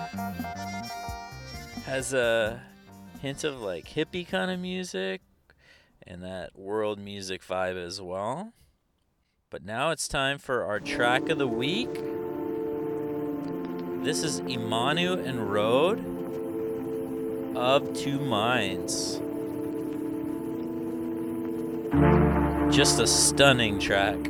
Has 1.85 2.13
a 2.13 2.61
hint 3.19 3.43
of 3.43 3.59
like 3.59 3.87
hippie 3.87 4.27
kind 4.27 4.51
of 4.51 4.59
music 4.59 5.21
and 6.05 6.23
that 6.23 6.55
world 6.55 6.99
music 6.99 7.43
vibe 7.43 7.83
as 7.83 7.99
well. 7.99 8.53
But 9.49 9.65
now 9.65 9.89
it's 9.89 10.07
time 10.07 10.37
for 10.37 10.65
our 10.65 10.79
track 10.79 11.29
of 11.29 11.39
the 11.39 11.47
week. 11.47 11.93
This 14.03 14.23
is 14.23 14.39
Imanu 14.41 15.25
and 15.25 15.51
Road 15.51 15.97
of 17.57 17.97
Two 17.97 18.19
Minds. 18.19 19.19
just 22.77 22.99
a 22.99 23.07
stunning 23.07 23.79
track. 23.79 24.26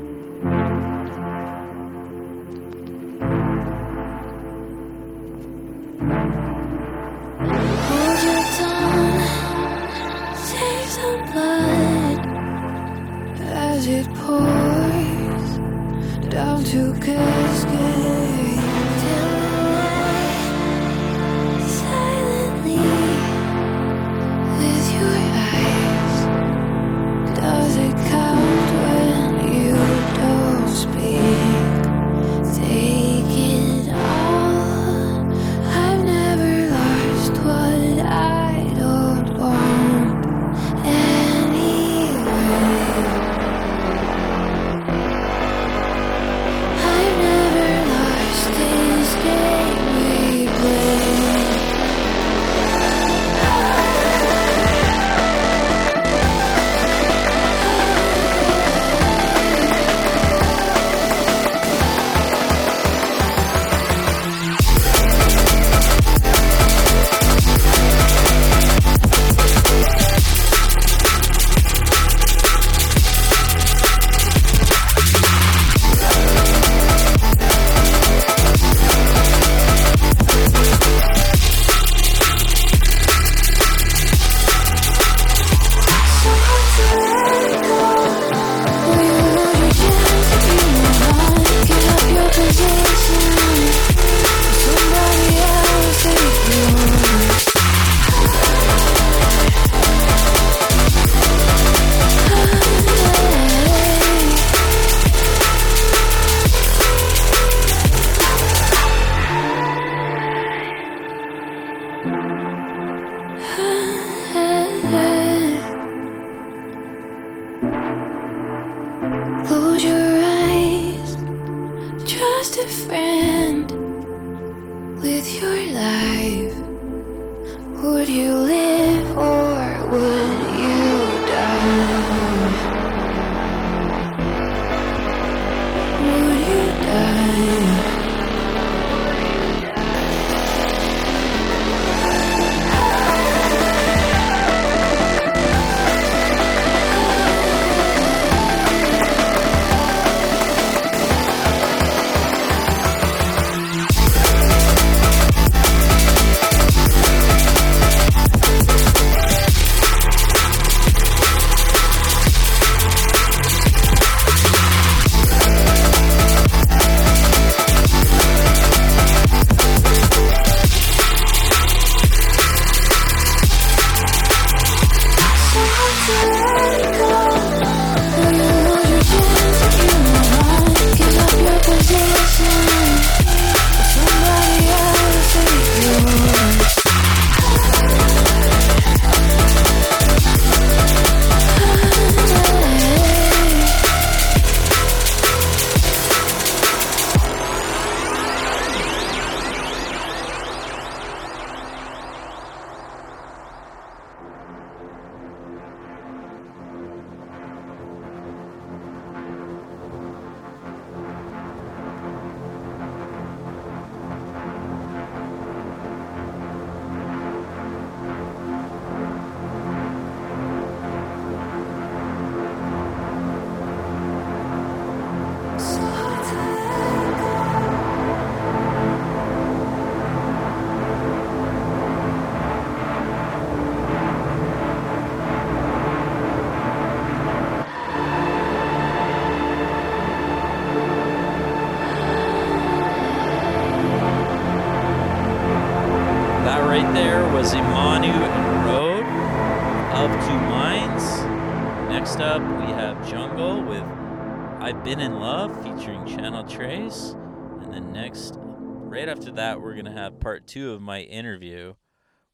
my 260.98 261.04
interview 261.04 261.76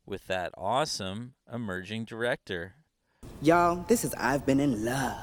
with 0.06 0.26
that 0.28 0.50
awesome 0.58 1.34
emerging 1.54 2.06
director. 2.06 2.76
Y'all, 3.42 3.84
this 3.90 4.06
is 4.06 4.14
I've 4.14 4.46
Been 4.46 4.62
in 4.62 4.86
Love. 4.86 5.18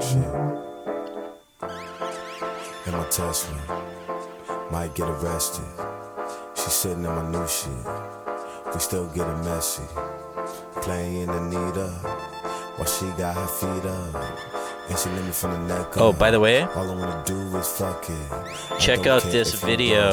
Shit. 0.00 0.24
Emma 2.86 3.06
Tesla 3.10 3.58
might 4.72 4.94
get 4.94 5.06
arrested. 5.06 5.66
She's 6.54 6.72
sitting 6.72 7.04
in 7.04 7.10
my 7.10 7.30
new 7.30 7.46
shit. 7.46 7.70
We 8.72 8.80
still 8.80 9.08
getting 9.08 9.44
messy. 9.44 9.82
Playing 10.76 11.28
Anita 11.28 11.88
while 12.76 12.86
she 12.86 13.04
got 13.18 13.34
her 13.34 13.46
feet 13.46 13.84
up. 13.86 14.63
And 14.88 14.98
she 14.98 15.08
me 15.24 15.32
from 15.32 15.52
the 15.52 15.74
neck 15.78 15.96
Oh, 15.96 16.12
by 16.12 16.30
the 16.30 16.38
way, 16.38 16.62
All 16.62 16.90
I 16.90 16.94
wanna 16.94 17.22
do 17.24 17.56
is 17.56 17.66
fuck 17.68 18.04
it. 18.08 18.78
Check 18.78 19.06
out 19.06 19.22
this 19.22 19.54
video 19.54 20.10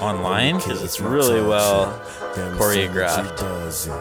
online, 0.00 0.56
I 0.56 0.58
don't 0.58 0.60
'cause 0.60 0.76
care 0.78 0.84
it's 0.84 1.00
really 1.00 1.40
well 1.40 1.82
it. 1.84 2.34
Damn, 2.34 2.52
as 2.52 2.58
soon 2.58 2.58
as 2.58 2.58
choreographed. 2.58 3.38
she 3.38 3.44
does 3.44 3.86
it. 3.86 3.92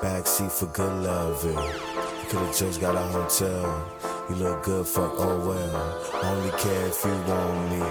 Backseat 0.00 0.52
for 0.52 0.66
good 0.66 0.92
loving. 1.02 1.58
You 1.58 2.26
could've 2.30 2.56
just 2.56 2.80
got 2.80 2.94
a 2.94 3.00
hotel. 3.00 3.84
You 4.28 4.36
look 4.36 4.62
good, 4.62 4.86
fuck, 4.86 5.12
oh 5.18 5.38
well. 5.38 6.22
Only 6.22 6.50
care 6.52 6.86
if 6.86 7.04
you 7.04 7.10
want 7.26 7.70
me. 7.70 7.82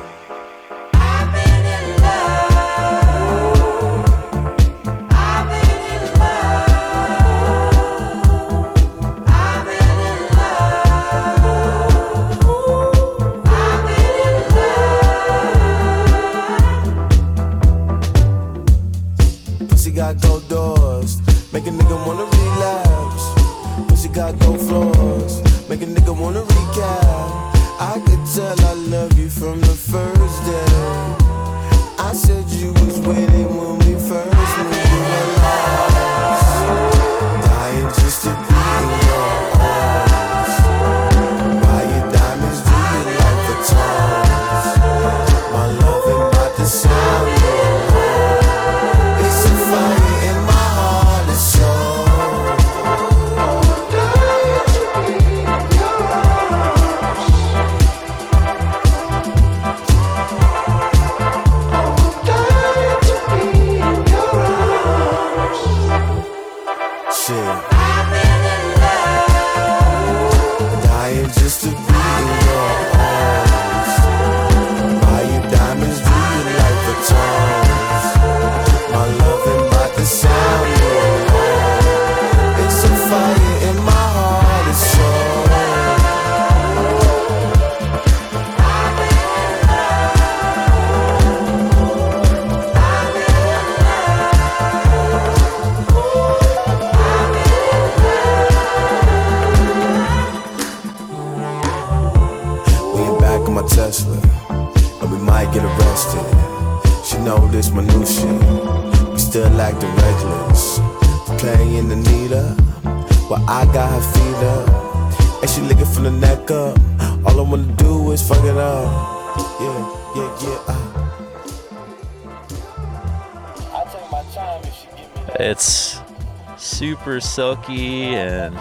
Silky 127.34 128.14
and 128.14 128.56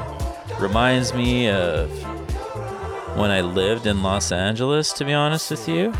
reminds 0.59 1.12
me 1.12 1.51
of 1.51 1.91
when 3.18 3.31
I 3.31 3.43
lived 3.43 3.87
in 3.87 4.03
Los 4.03 4.33
Angeles, 4.33 4.95
to 4.95 5.05
be 5.05 5.12
honest 5.12 5.51
with 5.51 5.68
you. 5.68 5.93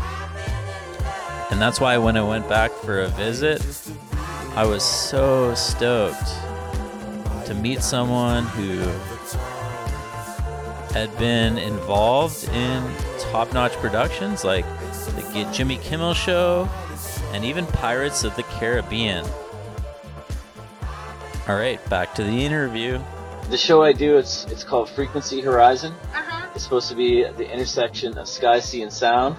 And 1.51 1.61
that's 1.61 1.79
why 1.79 1.99
when 1.99 2.17
I 2.17 2.23
went 2.23 2.49
back 2.49 2.71
for 2.71 3.01
a 3.01 3.09
visit, 3.09 3.61
I 4.55 4.65
was 4.65 4.81
so 4.81 5.53
stoked 5.53 6.27
to 7.45 7.53
meet 7.53 7.83
someone 7.83 8.45
who 8.45 8.79
had 10.97 11.15
been 11.19 11.59
involved 11.59 12.43
in 12.49 12.83
top 13.31 13.53
notch 13.53 13.73
productions 13.73 14.43
like 14.43 14.65
the 15.33 15.47
Jimmy 15.53 15.77
Kimmel 15.77 16.15
Show 16.15 16.67
and 17.33 17.45
even 17.45 17.67
Pirates 17.67 18.23
of 18.23 18.35
the 18.35 18.43
Caribbean. 18.43 19.25
All 21.47 21.55
right, 21.55 21.77
back 21.89 22.15
to 22.15 22.23
the 22.23 22.45
interview. 22.45 22.99
The 23.49 23.57
show 23.57 23.83
I 23.83 23.91
do, 23.91 24.17
it's 24.17 24.45
it's 24.45 24.63
called 24.63 24.89
Frequency 24.89 25.41
Horizon. 25.41 25.91
Uh-huh. 25.91 26.47
It's 26.55 26.63
supposed 26.63 26.87
to 26.89 26.95
be 26.95 27.23
the 27.23 27.51
intersection 27.51 28.17
of 28.17 28.29
sky, 28.29 28.59
sea, 28.61 28.81
and 28.81 28.93
sound. 28.93 29.35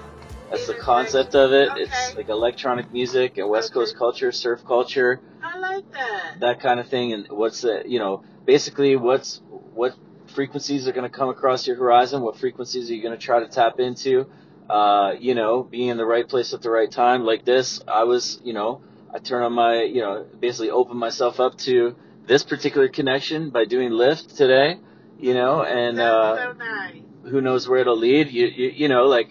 That's 0.50 0.66
the 0.66 0.74
concept 0.74 1.34
of 1.34 1.52
it. 1.52 1.70
It's 1.76 2.14
like 2.14 2.28
electronic 2.28 2.92
music 2.92 3.38
and 3.38 3.48
West 3.48 3.70
Okay. 3.70 3.80
Coast 3.80 3.96
culture, 3.96 4.32
surf 4.32 4.62
culture, 4.66 5.20
I 5.42 5.58
like 5.58 5.90
that. 5.92 6.36
that 6.40 6.60
kind 6.60 6.78
of 6.78 6.88
thing. 6.88 7.14
And 7.14 7.26
what's 7.30 7.62
the, 7.62 7.82
you 7.86 7.98
know, 7.98 8.22
basically 8.44 8.96
what's 8.96 9.40
what 9.72 9.94
frequencies 10.26 10.86
are 10.86 10.92
going 10.92 11.10
to 11.10 11.16
come 11.16 11.30
across 11.30 11.66
your 11.66 11.76
horizon? 11.76 12.20
What 12.20 12.36
frequencies 12.36 12.90
are 12.90 12.94
you 12.94 13.02
going 13.02 13.18
to 13.18 13.24
try 13.24 13.40
to 13.40 13.48
tap 13.48 13.80
into? 13.80 14.26
Uh, 14.68 15.14
you 15.18 15.34
know, 15.34 15.62
being 15.62 15.88
in 15.88 15.96
the 15.96 16.04
right 16.04 16.28
place 16.28 16.52
at 16.52 16.60
the 16.60 16.70
right 16.70 16.90
time. 16.90 17.24
Like 17.24 17.46
this, 17.46 17.80
I 17.88 18.04
was, 18.04 18.40
you 18.44 18.52
know, 18.52 18.82
I 19.14 19.18
turn 19.20 19.42
on 19.42 19.52
my, 19.52 19.82
you 19.82 20.00
know, 20.00 20.26
basically 20.40 20.70
open 20.70 20.96
myself 20.96 21.38
up 21.38 21.56
to 21.58 21.94
this 22.26 22.42
particular 22.42 22.88
connection 22.88 23.50
by 23.50 23.64
doing 23.64 23.90
Lyft 23.90 24.36
today. 24.36 24.80
You 25.18 25.34
know, 25.34 25.62
and 25.62 26.00
uh, 26.00 26.36
so 26.36 26.52
nice. 26.58 26.96
who 27.30 27.40
knows 27.40 27.68
where 27.68 27.78
it'll 27.78 27.96
lead. 27.96 28.30
You, 28.32 28.46
you, 28.46 28.68
you 28.70 28.88
know, 28.88 29.04
like 29.04 29.28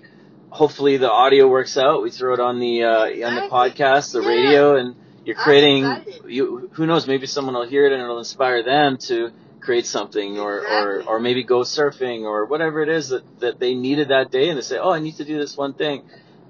hopefully 0.49 0.95
the 0.97 1.11
audio 1.11 1.47
works 1.47 1.77
out. 1.77 2.01
We 2.01 2.09
throw 2.09 2.33
it 2.33 2.39
on 2.39 2.59
the 2.59 2.83
uh, 2.83 3.27
on 3.27 3.35
the 3.35 3.47
podcast, 3.51 4.13
the 4.13 4.21
Yeah. 4.21 4.27
radio, 4.29 4.77
and 4.77 4.95
you're 5.25 5.35
creating. 5.35 5.83
You, 6.27 6.69
who 6.73 6.85
knows? 6.85 7.05
Maybe 7.05 7.27
someone 7.27 7.53
will 7.53 7.67
hear 7.67 7.85
it 7.85 7.91
and 7.91 8.01
it'll 8.01 8.19
inspire 8.19 8.63
them 8.63 8.97
to 9.09 9.31
create 9.59 9.85
something, 9.85 10.39
or 10.39 10.61
or 10.65 11.03
or 11.03 11.19
maybe 11.19 11.43
go 11.43 11.59
surfing 11.59 12.23
or 12.23 12.45
whatever 12.45 12.81
it 12.81 12.89
is 12.89 13.09
that 13.09 13.23
that 13.41 13.59
they 13.59 13.73
needed 13.75 14.07
that 14.07 14.31
day, 14.31 14.47
and 14.47 14.57
they 14.57 14.61
say, 14.61 14.77
oh, 14.77 14.91
I 14.91 14.99
need 14.99 15.17
to 15.17 15.25
do 15.25 15.37
this 15.37 15.57
one 15.57 15.73
thing, 15.73 16.03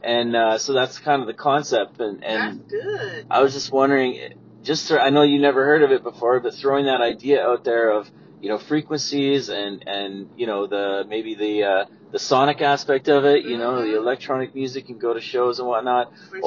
and 0.04 0.36
uh, 0.36 0.58
so 0.58 0.74
that's 0.74 1.00
kind 1.00 1.22
of 1.22 1.28
the 1.28 1.34
concept. 1.34 2.00
And 2.00 2.24
and 2.24 2.60
That's 2.60 2.72
good. 2.72 3.26
I 3.32 3.42
was 3.42 3.54
just 3.54 3.72
wondering, 3.72 4.20
just 4.64 4.92
I 4.92 5.10
know 5.10 5.24
you 5.24 5.40
never 5.40 5.64
heard 5.66 5.84
of 5.84 5.92
it 5.92 6.04
before, 6.04 6.40
but 6.40 6.54
throwing 6.56 6.86
that 6.86 7.02
idea 7.02 7.44
out 7.46 7.64
there 7.64 7.90
of 7.92 8.10
you 8.42 8.50
know 8.50 8.58
frequencies 8.58 9.50
and 9.50 9.84
and 9.88 10.30
you 10.36 10.48
know 10.48 10.68
the 10.68 11.06
maybe 11.08 11.36
the 11.36 11.64
uh, 11.64 11.86
the 12.12 12.20
sonic 12.20 12.62
aspect 12.62 13.08
of 13.08 13.26
it, 13.26 13.46
you 13.46 13.58
know 13.58 13.82
the 13.82 13.88
Mhm. 13.94 13.98
electronic 13.98 14.54
music 14.54 14.90
and 14.90 15.00
go 15.00 15.14
to 15.14 15.22
shows 15.22 15.60
and 15.60 15.68
whatnot, 15.68 16.12
For 16.30 16.38
or 16.38 16.42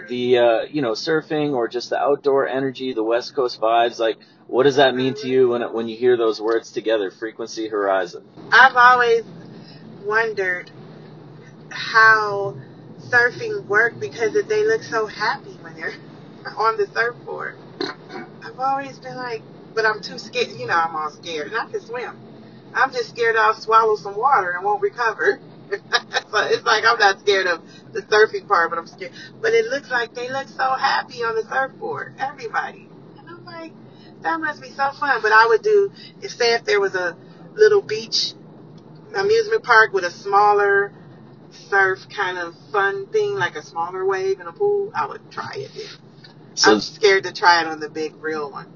sure. 0.00 0.06
the 0.08 0.38
uh, 0.38 0.60
you 0.70 0.82
know 0.82 0.92
surfing 0.92 1.54
or 1.54 1.66
just 1.68 1.90
the 1.90 1.98
outdoor 1.98 2.46
energy, 2.46 2.92
the 2.92 3.02
West 3.02 3.34
Coast 3.34 3.60
vibes. 3.60 3.98
Like, 3.98 4.18
what 4.46 4.64
does 4.64 4.76
that 4.76 4.94
mean 4.94 5.14
to 5.14 5.28
you 5.28 5.48
when 5.48 5.62
it- 5.62 5.72
when 5.72 5.88
you 5.88 5.96
hear 5.96 6.16
those 6.16 6.40
words 6.40 6.70
together, 6.72 7.10
frequency 7.10 7.68
horizon? 7.68 8.22
I've 8.52 8.76
always 8.76 9.24
wondered 10.06 10.70
how 11.70 12.56
surfing 13.08 13.64
worked 13.66 14.00
because 14.00 14.32
they 14.48 14.64
look 14.64 14.82
so 14.82 15.06
happy 15.06 15.52
when 15.60 15.74
they're 15.74 15.94
on 16.56 16.76
the 16.76 16.86
surfboard. 16.94 17.56
I've 18.44 18.58
always 18.58 18.98
been 18.98 19.16
like, 19.16 19.42
but 19.74 19.84
I'm 19.84 20.02
too 20.02 20.18
scared. 20.18 20.48
You 20.48 20.66
know, 20.66 20.76
I'm 20.76 20.94
all 20.94 21.10
scared, 21.10 21.48
and 21.48 21.56
I 21.56 21.66
can 21.70 21.80
swim. 21.80 22.16
I'm 22.74 22.92
just 22.92 23.10
scared 23.10 23.36
I'll 23.36 23.54
swallow 23.54 23.96
some 23.96 24.16
water 24.16 24.52
and 24.52 24.64
won't 24.64 24.82
recover. 24.82 25.40
so 25.70 25.78
it's 25.78 26.64
like 26.64 26.84
I'm 26.84 26.98
not 26.98 27.20
scared 27.20 27.46
of 27.46 27.62
the 27.92 28.02
surfing 28.02 28.46
part, 28.46 28.70
but 28.70 28.78
I'm 28.78 28.86
scared. 28.86 29.12
But 29.40 29.52
it 29.54 29.66
looks 29.66 29.90
like 29.90 30.14
they 30.14 30.28
look 30.28 30.48
so 30.48 30.74
happy 30.74 31.22
on 31.22 31.34
the 31.34 31.42
surfboard, 31.42 32.14
everybody. 32.18 32.88
And 33.18 33.28
I'm 33.28 33.44
like, 33.44 33.72
that 34.22 34.40
must 34.40 34.62
be 34.62 34.70
so 34.70 34.90
fun. 34.92 35.20
But 35.22 35.32
I 35.32 35.46
would 35.48 35.62
do, 35.62 35.92
if 36.22 36.32
say 36.32 36.54
if 36.54 36.64
there 36.64 36.80
was 36.80 36.94
a 36.94 37.16
little 37.54 37.82
beach 37.82 38.32
amusement 39.14 39.62
park 39.62 39.92
with 39.92 40.04
a 40.04 40.10
smaller 40.10 40.92
surf 41.50 41.98
kind 42.14 42.38
of 42.38 42.54
fun 42.72 43.06
thing, 43.08 43.34
like 43.34 43.56
a 43.56 43.62
smaller 43.62 44.04
wave 44.04 44.40
in 44.40 44.46
a 44.46 44.52
pool, 44.52 44.92
I 44.94 45.06
would 45.06 45.30
try 45.30 45.52
it. 45.56 45.70
Then. 45.74 45.86
So 46.54 46.72
I'm 46.72 46.80
scared 46.80 47.24
to 47.24 47.32
try 47.32 47.60
it 47.60 47.66
on 47.66 47.80
the 47.80 47.88
big 47.88 48.14
real 48.16 48.50
one. 48.50 48.66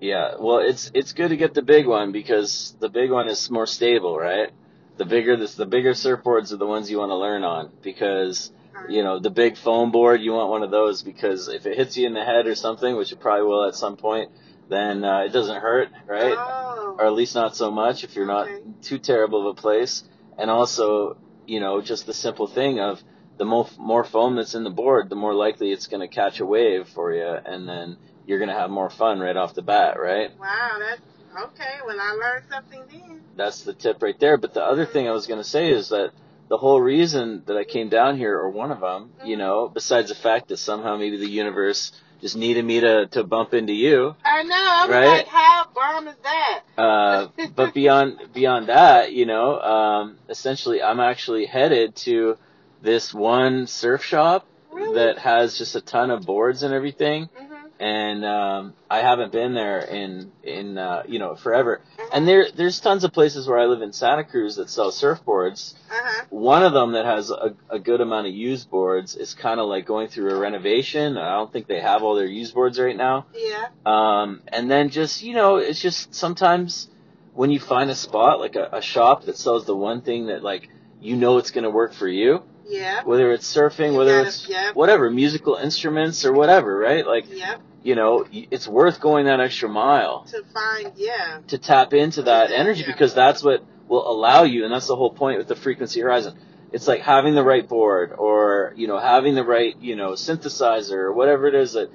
yeah, 0.00 0.34
well, 0.38 0.58
it's 0.58 0.90
it's 0.94 1.12
good 1.12 1.28
to 1.28 1.36
get 1.36 1.54
the 1.54 1.62
big 1.62 1.86
one 1.86 2.12
because 2.12 2.74
the 2.80 2.88
big 2.88 3.10
one 3.10 3.28
is 3.28 3.50
more 3.50 3.66
stable, 3.66 4.18
right? 4.18 4.50
The 4.96 5.04
bigger 5.04 5.36
this, 5.36 5.54
the 5.54 5.66
bigger 5.66 5.92
surfboards 5.92 6.52
are 6.52 6.56
the 6.56 6.66
ones 6.66 6.90
you 6.90 6.98
want 6.98 7.10
to 7.10 7.16
learn 7.16 7.44
on 7.44 7.70
because 7.82 8.50
you 8.88 9.04
know 9.04 9.20
the 9.20 9.30
big 9.30 9.56
foam 9.56 9.90
board 9.92 10.20
you 10.20 10.32
want 10.32 10.50
one 10.50 10.62
of 10.62 10.70
those 10.70 11.02
because 11.02 11.48
if 11.48 11.66
it 11.66 11.76
hits 11.76 11.96
you 11.96 12.06
in 12.06 12.14
the 12.14 12.24
head 12.24 12.46
or 12.46 12.54
something, 12.54 12.96
which 12.96 13.12
it 13.12 13.20
probably 13.20 13.46
will 13.46 13.66
at 13.68 13.74
some 13.74 13.96
point, 13.96 14.30
then 14.68 15.04
uh, 15.04 15.20
it 15.20 15.32
doesn't 15.32 15.60
hurt, 15.60 15.88
right? 16.06 16.34
Oh. 16.36 16.96
or 16.98 17.06
at 17.06 17.12
least 17.12 17.34
not 17.34 17.54
so 17.54 17.70
much 17.70 18.04
if 18.04 18.16
you're 18.16 18.26
not 18.26 18.48
too 18.82 18.98
terrible 18.98 19.48
of 19.48 19.56
a 19.56 19.60
place. 19.60 20.02
And 20.38 20.50
also, 20.50 21.16
you 21.46 21.60
know, 21.60 21.80
just 21.80 22.06
the 22.06 22.14
simple 22.14 22.46
thing 22.46 22.80
of 22.80 23.02
the 23.38 23.44
more, 23.44 23.68
more 23.78 24.04
foam 24.04 24.36
that's 24.36 24.54
in 24.54 24.64
the 24.64 24.70
board, 24.70 25.08
the 25.08 25.16
more 25.16 25.34
likely 25.34 25.72
it's 25.72 25.86
going 25.86 26.00
to 26.00 26.08
catch 26.08 26.40
a 26.40 26.46
wave 26.46 26.88
for 26.88 27.12
you, 27.12 27.26
and 27.26 27.68
then 27.68 27.96
you're 28.26 28.38
going 28.38 28.50
to 28.50 28.54
have 28.54 28.70
more 28.70 28.90
fun 28.90 29.20
right 29.20 29.36
off 29.36 29.54
the 29.54 29.62
bat, 29.62 29.98
right? 29.98 30.30
Wow, 30.38 30.78
that's 30.78 31.02
okay. 31.44 31.78
Well, 31.84 31.98
I 31.98 32.12
learned 32.12 32.44
something 32.50 32.84
then. 32.90 33.22
That's 33.36 33.62
the 33.62 33.72
tip 33.72 34.02
right 34.02 34.18
there. 34.20 34.36
But 34.36 34.54
the 34.54 34.62
other 34.62 34.86
thing 34.86 35.08
I 35.08 35.12
was 35.12 35.26
going 35.26 35.40
to 35.40 35.48
say 35.48 35.70
is 35.70 35.88
that 35.88 36.12
the 36.48 36.58
whole 36.58 36.80
reason 36.80 37.42
that 37.46 37.56
I 37.56 37.64
came 37.64 37.88
down 37.88 38.18
here, 38.18 38.38
or 38.38 38.50
one 38.50 38.70
of 38.70 38.80
them, 38.80 39.10
you 39.24 39.36
mm-hmm. 39.36 39.38
know, 39.38 39.68
besides 39.68 40.10
the 40.10 40.14
fact 40.14 40.48
that 40.48 40.58
somehow 40.58 40.96
maybe 40.96 41.16
the 41.16 41.28
universe 41.28 41.92
just 42.22 42.36
needed 42.36 42.64
me 42.64 42.80
to, 42.80 43.06
to 43.08 43.24
bump 43.24 43.52
into 43.52 43.72
you, 43.74 44.14
I 44.24 44.42
know. 44.44 44.54
I 44.54 44.86
was 44.86 44.90
Right? 44.90 45.06
like, 45.18 45.26
how 45.26 45.66
bomb 45.74 46.08
is 46.08 46.14
that? 46.22 46.60
Uh, 46.78 47.28
but 47.54 47.74
beyond 47.74 48.18
beyond 48.32 48.68
that, 48.68 49.12
you 49.12 49.26
know, 49.26 49.60
um, 49.60 50.18
essentially, 50.28 50.82
I'm 50.82 51.00
actually 51.00 51.44
headed 51.46 51.94
to 51.96 52.38
this 52.80 53.12
one 53.12 53.66
surf 53.66 54.02
shop 54.02 54.46
Really? 54.72 54.94
that 54.94 55.18
has 55.18 55.58
just 55.58 55.74
a 55.76 55.82
ton 55.82 56.10
of 56.10 56.24
boards 56.24 56.62
and 56.62 56.72
everything, 56.72 57.28
hmm 57.36 57.51
and 57.78 58.24
um, 58.24 58.74
I 58.90 59.00
haven't 59.00 59.32
been 59.32 59.54
there 59.54 59.80
in 59.80 60.32
in 60.42 60.78
uh, 60.78 61.02
you 61.06 61.18
know 61.18 61.34
forever. 61.34 61.80
And 62.12 62.26
there 62.26 62.46
there's 62.54 62.80
tons 62.80 63.04
of 63.04 63.12
places 63.12 63.46
where 63.46 63.58
I 63.58 63.66
live 63.66 63.82
in 63.82 63.92
Santa 63.92 64.24
Cruz 64.24 64.56
that 64.56 64.70
sell 64.70 64.90
surfboards. 64.90 65.74
Uh 65.90 65.94
huh. 65.94 66.24
One 66.30 66.62
of 66.62 66.72
them 66.72 66.92
that 66.92 67.04
has 67.04 67.30
a, 67.30 67.54
a 67.70 67.78
good 67.78 68.00
amount 68.00 68.26
of 68.26 68.34
used 68.34 68.70
boards 68.70 69.16
is 69.16 69.34
kind 69.34 69.60
of 69.60 69.68
like 69.68 69.86
going 69.86 70.08
through 70.08 70.30
a 70.30 70.38
renovation. 70.38 71.16
I 71.16 71.32
don't 71.32 71.52
think 71.52 71.66
they 71.66 71.80
have 71.80 72.02
all 72.02 72.14
their 72.14 72.26
used 72.26 72.54
boards 72.54 72.78
right 72.78 72.96
now. 72.96 73.26
Yeah. 73.34 73.68
Um, 73.84 74.42
and 74.48 74.70
then 74.70 74.90
just, 74.90 75.22
you 75.22 75.34
know, 75.34 75.56
it's 75.56 75.80
just 75.80 76.14
sometimes 76.14 76.88
when 77.34 77.50
you 77.50 77.60
find 77.60 77.90
a 77.90 77.94
spot, 77.94 78.40
like 78.40 78.56
a, 78.56 78.68
a 78.72 78.82
shop 78.82 79.24
that 79.24 79.36
sells 79.36 79.64
the 79.64 79.76
one 79.76 80.02
thing 80.02 80.26
that 80.26 80.42
like, 80.42 80.68
you 81.00 81.16
know 81.16 81.38
it's 81.38 81.50
going 81.50 81.64
to 81.64 81.70
work 81.70 81.92
for 81.94 82.06
you, 82.06 82.42
Yeah. 82.66 83.02
whether 83.04 83.32
it's 83.32 83.52
surfing, 83.54 83.92
You 83.92 83.98
whether 83.98 84.16
gotta- 84.18 84.28
it's 84.28 84.48
yep. 84.48 84.74
whatever, 84.74 85.10
musical 85.10 85.56
instruments 85.56 86.24
or 86.24 86.32
whatever, 86.32 86.76
right? 86.78 87.06
Like, 87.06 87.24
Yep. 87.30 87.60
you 87.82 87.94
know, 87.94 88.24
it's 88.32 88.66
worth 88.68 89.00
going 89.00 89.26
that 89.26 89.40
extra 89.40 89.68
mile 89.68 90.24
To 90.30 90.42
find, 90.54 90.92
yeah. 90.96 91.38
to 91.48 91.58
tap 91.58 91.92
into 91.94 92.22
that 92.22 92.50
Yeah. 92.50 92.56
energy 92.56 92.84
because 92.86 93.14
that's 93.14 93.42
what 93.42 93.62
will 93.88 94.08
allow 94.08 94.44
you, 94.44 94.64
and 94.64 94.72
that's 94.72 94.86
the 94.86 94.96
whole 94.96 95.10
point 95.12 95.38
with 95.38 95.48
the 95.48 95.56
frequency 95.56 96.00
horizon. 96.00 96.34
It's 96.72 96.88
like 96.88 97.02
having 97.02 97.34
the 97.34 97.42
right 97.44 97.68
board 97.68 98.14
or, 98.16 98.72
you 98.76 98.86
know, 98.86 98.98
having 98.98 99.34
the 99.34 99.44
right, 99.44 99.76
you 99.80 99.94
know, 99.96 100.12
synthesizer 100.12 100.92
or 100.96 101.12
whatever 101.12 101.46
it 101.46 101.54
is 101.54 101.74
that 101.74 101.90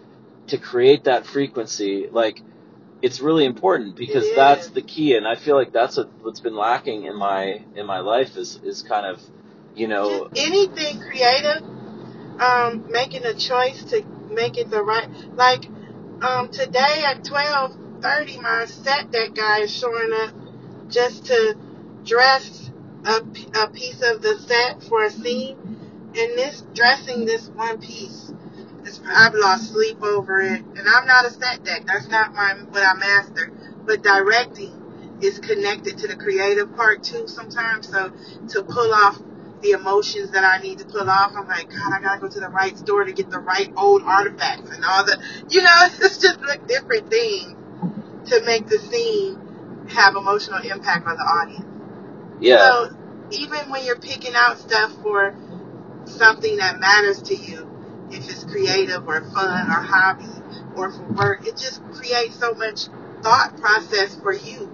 to 0.47 0.57
create 0.57 1.05
that 1.05 1.25
frequency, 1.25 2.07
like, 2.11 2.41
it's 3.01 3.19
really 3.21 3.45
important 3.45 3.95
because 3.95 4.25
that's 4.35 4.69
the 4.69 4.81
key, 4.81 5.15
and 5.15 5.27
I 5.27 5.35
feel 5.35 5.55
like 5.55 5.71
that's 5.71 5.97
what, 5.97 6.09
what's 6.21 6.39
been 6.39 6.55
lacking 6.55 7.05
in 7.05 7.15
my 7.15 7.61
in 7.75 7.85
my 7.85 7.99
life 7.99 8.35
is 8.37 8.59
is 8.63 8.81
kind 8.81 9.05
of, 9.05 9.19
you 9.77 9.87
know, 9.87 10.29
Just 10.33 10.53
anything 10.53 10.99
creative, 11.01 11.63
um, 12.39 12.87
making 12.89 13.25
a 13.25 13.33
choice 13.33 13.83
to 13.85 14.03
make 14.31 14.57
it 14.57 14.69
the 14.69 14.81
right. 14.81 15.07
Like, 15.35 15.65
um, 16.21 16.49
today 16.49 17.03
at 17.05 17.23
twelve 17.23 17.77
thirty, 18.01 18.39
my 18.39 18.65
set 18.65 19.11
that 19.11 19.35
guy 19.35 19.59
is 19.59 19.75
showing 19.75 20.11
up 20.13 20.31
just 20.89 21.25
to 21.27 21.55
dress 22.03 22.71
a, 23.05 23.21
a 23.61 23.67
piece 23.69 24.01
of 24.01 24.21
the 24.21 24.39
set 24.39 24.83
for 24.83 25.03
a 25.03 25.11
scene, 25.11 25.57
and 25.57 26.37
this 26.37 26.63
dressing 26.73 27.25
this 27.25 27.47
one 27.49 27.79
piece. 27.79 28.33
It's, 28.83 28.99
I've 29.05 29.35
lost 29.35 29.71
sleep 29.73 30.01
over 30.01 30.39
it, 30.41 30.61
and 30.61 30.87
I'm 30.87 31.05
not 31.05 31.25
a 31.25 31.29
set 31.29 31.63
deck. 31.63 31.83
That's 31.85 32.07
not 32.07 32.33
my 32.33 32.53
what 32.69 32.83
I 32.83 32.93
master. 32.95 33.51
But 33.85 34.01
directing 34.01 35.17
is 35.21 35.39
connected 35.39 35.97
to 35.99 36.07
the 36.07 36.15
creative 36.15 36.75
part 36.75 37.03
too 37.03 37.27
sometimes. 37.27 37.89
So 37.89 38.11
to 38.49 38.63
pull 38.63 38.93
off 38.93 39.21
the 39.61 39.71
emotions 39.71 40.31
that 40.31 40.43
I 40.43 40.61
need 40.61 40.79
to 40.79 40.85
pull 40.85 41.09
off, 41.09 41.33
I'm 41.35 41.47
like, 41.47 41.69
God, 41.69 41.93
I 41.93 42.01
gotta 42.01 42.21
go 42.21 42.29
to 42.29 42.39
the 42.39 42.49
right 42.49 42.77
store 42.77 43.05
to 43.05 43.13
get 43.13 43.29
the 43.29 43.39
right 43.39 43.71
old 43.77 44.03
artifacts 44.03 44.71
and 44.71 44.85
all 44.85 45.05
the, 45.05 45.17
you 45.49 45.61
know, 45.61 45.87
it's 46.01 46.19
just 46.19 46.41
like 46.41 46.67
different 46.67 47.09
things 47.09 47.55
to 48.29 48.41
make 48.45 48.67
the 48.67 48.79
scene 48.79 49.85
have 49.89 50.15
emotional 50.15 50.59
impact 50.59 51.07
on 51.07 51.17
the 51.17 51.23
audience. 51.23 51.65
yeah, 52.39 52.57
So 52.59 52.89
even 53.31 53.69
when 53.69 53.85
you're 53.85 53.99
picking 53.99 54.33
out 54.35 54.59
stuff 54.59 54.93
for 55.03 55.35
something 56.05 56.57
that 56.57 56.79
matters 56.79 57.21
to 57.23 57.35
you, 57.35 57.69
if 58.11 58.29
it's 58.29 58.43
creative 58.45 59.07
or 59.07 59.21
fun 59.31 59.69
or 59.69 59.81
hobby 59.81 60.25
or 60.75 60.91
for 60.91 61.03
work, 61.13 61.47
it 61.47 61.57
just 61.57 61.83
creates 61.93 62.39
so 62.39 62.53
much 62.53 62.87
thought 63.23 63.57
process 63.59 64.15
for 64.15 64.33
you. 64.33 64.71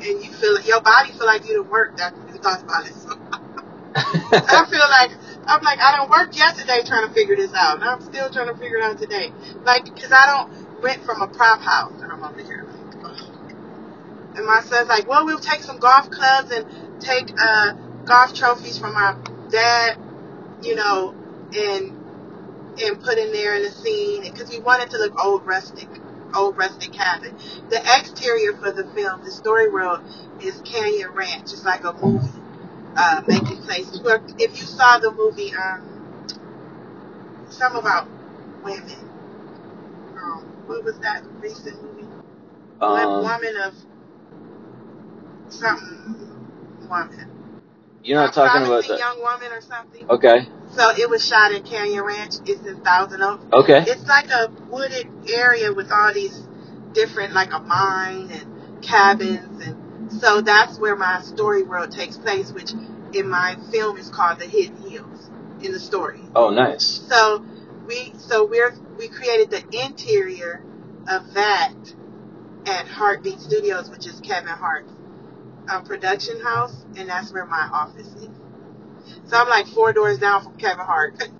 And 0.00 0.24
you 0.24 0.32
feel 0.32 0.60
your 0.62 0.80
body 0.82 1.12
feel 1.12 1.26
like 1.26 1.46
you 1.48 1.62
done 1.62 1.70
work 1.70 2.00
after 2.00 2.20
you 2.32 2.38
thought 2.38 2.62
about 2.62 2.86
it. 2.86 2.94
So 2.94 3.10
I 3.94 4.66
feel 4.70 4.80
like 4.80 5.10
I'm 5.46 5.62
like 5.62 5.80
I 5.80 5.96
don't 5.96 6.10
work 6.10 6.36
yesterday 6.36 6.80
trying 6.86 7.08
to 7.08 7.12
figure 7.14 7.36
this 7.36 7.52
out, 7.54 7.76
and 7.80 7.84
I'm 7.84 8.00
still 8.02 8.30
trying 8.30 8.48
to 8.48 8.54
figure 8.54 8.78
it 8.78 8.84
out 8.84 8.98
today. 8.98 9.32
Like, 9.64 9.86
cause 9.96 10.12
I 10.12 10.26
don't 10.26 10.82
rent 10.82 11.02
from 11.04 11.22
a 11.22 11.26
prop 11.26 11.60
house, 11.60 11.92
and 12.00 12.12
I'm 12.12 12.22
over 12.22 12.40
here 12.40 12.66
like, 13.02 13.04
ugh. 13.04 13.42
and 14.36 14.46
my 14.46 14.60
son's 14.60 14.88
like, 14.88 15.08
well, 15.08 15.26
we'll 15.26 15.38
take 15.40 15.62
some 15.62 15.78
golf 15.78 16.10
clubs 16.10 16.52
and 16.52 16.66
take 17.00 17.30
uh 17.42 17.72
golf 18.04 18.32
trophies 18.32 18.78
from 18.78 18.94
my 18.94 19.16
dad, 19.50 19.98
you 20.62 20.76
know, 20.76 21.14
and 21.56 21.96
and 22.82 23.02
put 23.02 23.18
in 23.18 23.32
there 23.32 23.56
in 23.56 23.62
the 23.64 23.70
scene 23.70 24.22
because 24.22 24.50
we 24.50 24.60
wanted 24.60 24.90
to 24.90 24.98
look 24.98 25.24
old 25.24 25.44
rustic, 25.44 25.88
old 26.34 26.56
rustic 26.56 26.92
cabin. 26.92 27.36
The 27.70 27.82
exterior 27.98 28.54
for 28.56 28.70
the 28.70 28.84
film, 28.84 29.24
the 29.24 29.32
story 29.32 29.68
world, 29.68 30.00
is 30.40 30.60
Canyon 30.64 31.10
Ranch. 31.10 31.52
It's 31.52 31.64
like 31.64 31.84
a 31.84 31.92
movie 31.94 32.39
uh, 32.96 33.22
making 33.26 33.62
place. 33.62 33.98
Where 34.00 34.22
if 34.38 34.58
you 34.58 34.66
saw 34.66 34.98
the 34.98 35.12
movie, 35.12 35.52
um, 35.54 35.90
some 37.48 37.76
about 37.76 38.08
women. 38.62 39.08
Um, 40.16 40.44
what 40.66 40.84
was 40.84 40.98
that 41.00 41.22
recent 41.40 41.82
movie? 41.82 42.06
Um, 42.80 43.22
woman 43.22 43.56
of 43.64 43.74
something 45.48 46.28
woman. 46.88 47.30
you're 48.02 48.18
not 48.18 48.32
talking 48.32 48.62
about 48.66 48.84
that. 48.86 48.98
young 48.98 49.20
woman 49.20 49.52
or 49.52 49.60
something. 49.60 50.08
Okay, 50.10 50.48
So 50.72 50.90
it 50.90 51.08
was 51.08 51.26
shot 51.26 51.52
in 51.52 51.62
Canyon 51.62 52.04
Ranch. 52.04 52.34
It's 52.46 52.66
in 52.66 52.80
Thousand 52.82 53.22
Oaks. 53.22 53.44
okay, 53.52 53.84
It's 53.86 54.06
like 54.06 54.30
a 54.30 54.50
wooded 54.70 55.06
area 55.28 55.72
with 55.72 55.90
all 55.92 56.12
these 56.12 56.42
different, 56.92 57.32
like 57.32 57.52
a 57.52 57.60
mine 57.60 58.30
and 58.30 58.82
cabins, 58.82 59.64
and 59.64 59.76
so 60.18 60.40
that's 60.40 60.78
where 60.78 60.96
my 60.96 61.20
story 61.22 61.62
world 61.62 61.92
takes 61.92 62.16
place, 62.16 62.52
which 62.52 62.72
in 63.14 63.28
my 63.28 63.56
film 63.70 63.96
is 63.96 64.08
called 64.08 64.38
The 64.38 64.46
Hidden 64.46 64.90
Hills 64.90 65.30
in 65.62 65.72
the 65.72 65.80
story. 65.80 66.20
oh, 66.34 66.50
nice. 66.50 66.84
So 67.08 67.44
we, 67.86 68.12
so 68.18 68.46
we're 68.46 68.74
we 68.98 69.08
created 69.08 69.50
the 69.50 69.84
interior 69.84 70.62
of 71.08 71.34
that 71.34 71.72
at 72.66 72.86
HartBeat 72.86 73.40
Studios, 73.40 73.90
which 73.90 74.06
is 74.06 74.20
Kevin 74.20 74.48
Hart's 74.48 74.92
um, 75.68 75.84
production 75.84 76.40
house, 76.40 76.84
and 76.96 77.08
that's 77.08 77.32
where 77.32 77.46
my 77.46 77.68
office 77.72 78.08
is. 78.14 78.28
So 79.26 79.36
I'm 79.36 79.48
like 79.48 79.66
four 79.66 79.92
doors 79.92 80.18
down 80.18 80.42
from 80.42 80.56
Kevin 80.56 80.84
Hart. 80.84 81.22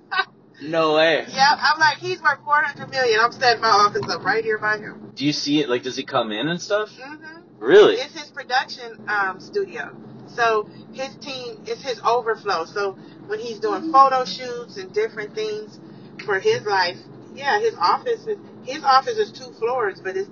No 0.62 0.94
way. 0.94 1.24
Yeah, 1.32 1.56
I'm 1.58 1.80
like, 1.80 1.96
he's 1.96 2.20
worth 2.20 2.40
400 2.44 2.90
million. 2.90 3.18
I'm 3.18 3.32
setting 3.32 3.62
my 3.62 3.68
office 3.68 4.06
up 4.10 4.22
right 4.22 4.44
here 4.44 4.58
by 4.58 4.76
him. 4.76 5.10
Do 5.14 5.24
you 5.24 5.32
see 5.32 5.60
it? 5.60 5.70
Like, 5.70 5.82
does 5.82 5.96
he 5.96 6.04
come 6.04 6.32
in 6.32 6.48
and 6.48 6.60
stuff? 6.60 6.90
hmm 7.00 7.39
Really? 7.60 7.96
It's 7.96 8.14
his 8.18 8.30
production 8.30 9.08
um, 9.08 9.40
studio. 9.40 9.94
So 10.28 10.68
his 10.92 11.14
team, 11.16 11.64
is 11.66 11.82
his 11.82 12.00
overflow. 12.00 12.64
So 12.66 12.92
when 13.28 13.38
he's 13.38 13.60
doing 13.60 13.92
photo 13.92 14.24
shoots 14.24 14.78
and 14.78 14.92
different 14.92 15.34
things 15.34 15.78
for 16.24 16.40
his 16.40 16.64
life, 16.64 16.98
yeah, 17.34 17.60
his 17.60 17.74
office 17.76 18.26
is, 18.26 18.38
his 18.64 18.84
office 18.84 19.18
is 19.18 19.32
two 19.32 19.52
floors, 19.52 20.00
but 20.02 20.16
it's 20.16 20.30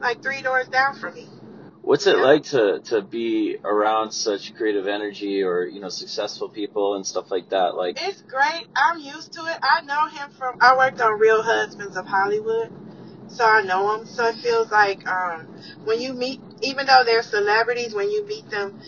like 0.00 0.22
three 0.22 0.42
doors 0.42 0.68
down 0.68 0.96
from 0.96 1.14
me. 1.14 1.28
What's 1.82 2.06
it 2.08 2.16
Yeah. 2.16 2.24
like 2.24 2.42
to 2.46 2.80
to 2.86 3.02
be 3.02 3.58
around 3.64 4.10
such 4.12 4.54
creative 4.56 4.88
energy 4.88 5.42
or 5.44 5.64
you 5.64 5.80
know 5.80 5.88
successful 5.88 6.48
people 6.48 6.96
and 6.96 7.06
stuff 7.06 7.30
like 7.30 7.50
that? 7.50 7.76
Like, 7.76 7.98
It's 8.02 8.22
great. 8.22 8.66
I'm 8.76 8.98
used 8.98 9.32
to 9.34 9.40
it. 9.46 9.58
I 9.62 9.82
know 9.82 10.08
him 10.08 10.30
from. 10.32 10.56
I 10.60 10.76
worked 10.76 11.00
on 11.00 11.20
Real 11.20 11.42
Husbands 11.42 11.96
of 11.96 12.06
Hollywood, 12.06 12.72
so 13.28 13.44
I 13.44 13.62
know 13.62 13.96
them. 13.96 14.06
So 14.06 14.26
it 14.26 14.36
feels 14.36 14.70
like 14.70 15.06
um, 15.08 15.46
when 15.84 16.00
you 16.00 16.12
meet, 16.12 16.40
even 16.62 16.86
though 16.86 17.02
they're 17.04 17.22
celebrities, 17.22 17.94
when 17.94 18.10
you 18.10 18.26
meet 18.26 18.48
them 18.50 18.80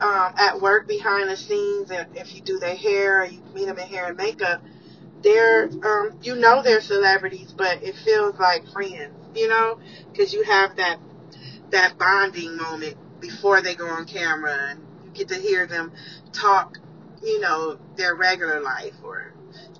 um, 0.00 0.34
at 0.36 0.60
work 0.60 0.86
behind 0.88 1.30
the 1.30 1.36
scenes, 1.36 1.90
and 1.90 2.16
if 2.16 2.34
you 2.34 2.40
do 2.40 2.58
their 2.58 2.76
hair 2.76 3.22
or 3.22 3.26
you 3.26 3.42
meet 3.54 3.66
them 3.66 3.78
in 3.78 3.86
hair 3.86 4.08
and 4.08 4.16
makeup, 4.16 4.62
they're 5.22 5.64
um, 5.64 6.18
you 6.22 6.36
know 6.36 6.62
they're 6.62 6.80
celebrities, 6.80 7.52
but 7.56 7.82
it 7.82 7.94
feels 7.96 8.38
like 8.38 8.66
friends. 8.68 9.12
You 9.34 9.48
know, 9.48 9.78
because 10.12 10.32
you 10.32 10.44
have 10.44 10.76
that 10.76 10.98
that 11.70 11.98
bonding 11.98 12.56
moment 12.56 12.96
before 13.20 13.60
they 13.62 13.74
go 13.74 13.88
on 13.88 14.04
camera, 14.04 14.56
and 14.70 14.80
you 15.04 15.10
get 15.12 15.28
to 15.28 15.36
hear 15.36 15.66
them 15.66 15.92
talk 16.32 16.78
you 17.24 17.40
know, 17.40 17.78
their 17.96 18.14
regular 18.14 18.60
life 18.60 18.94
or 19.02 19.32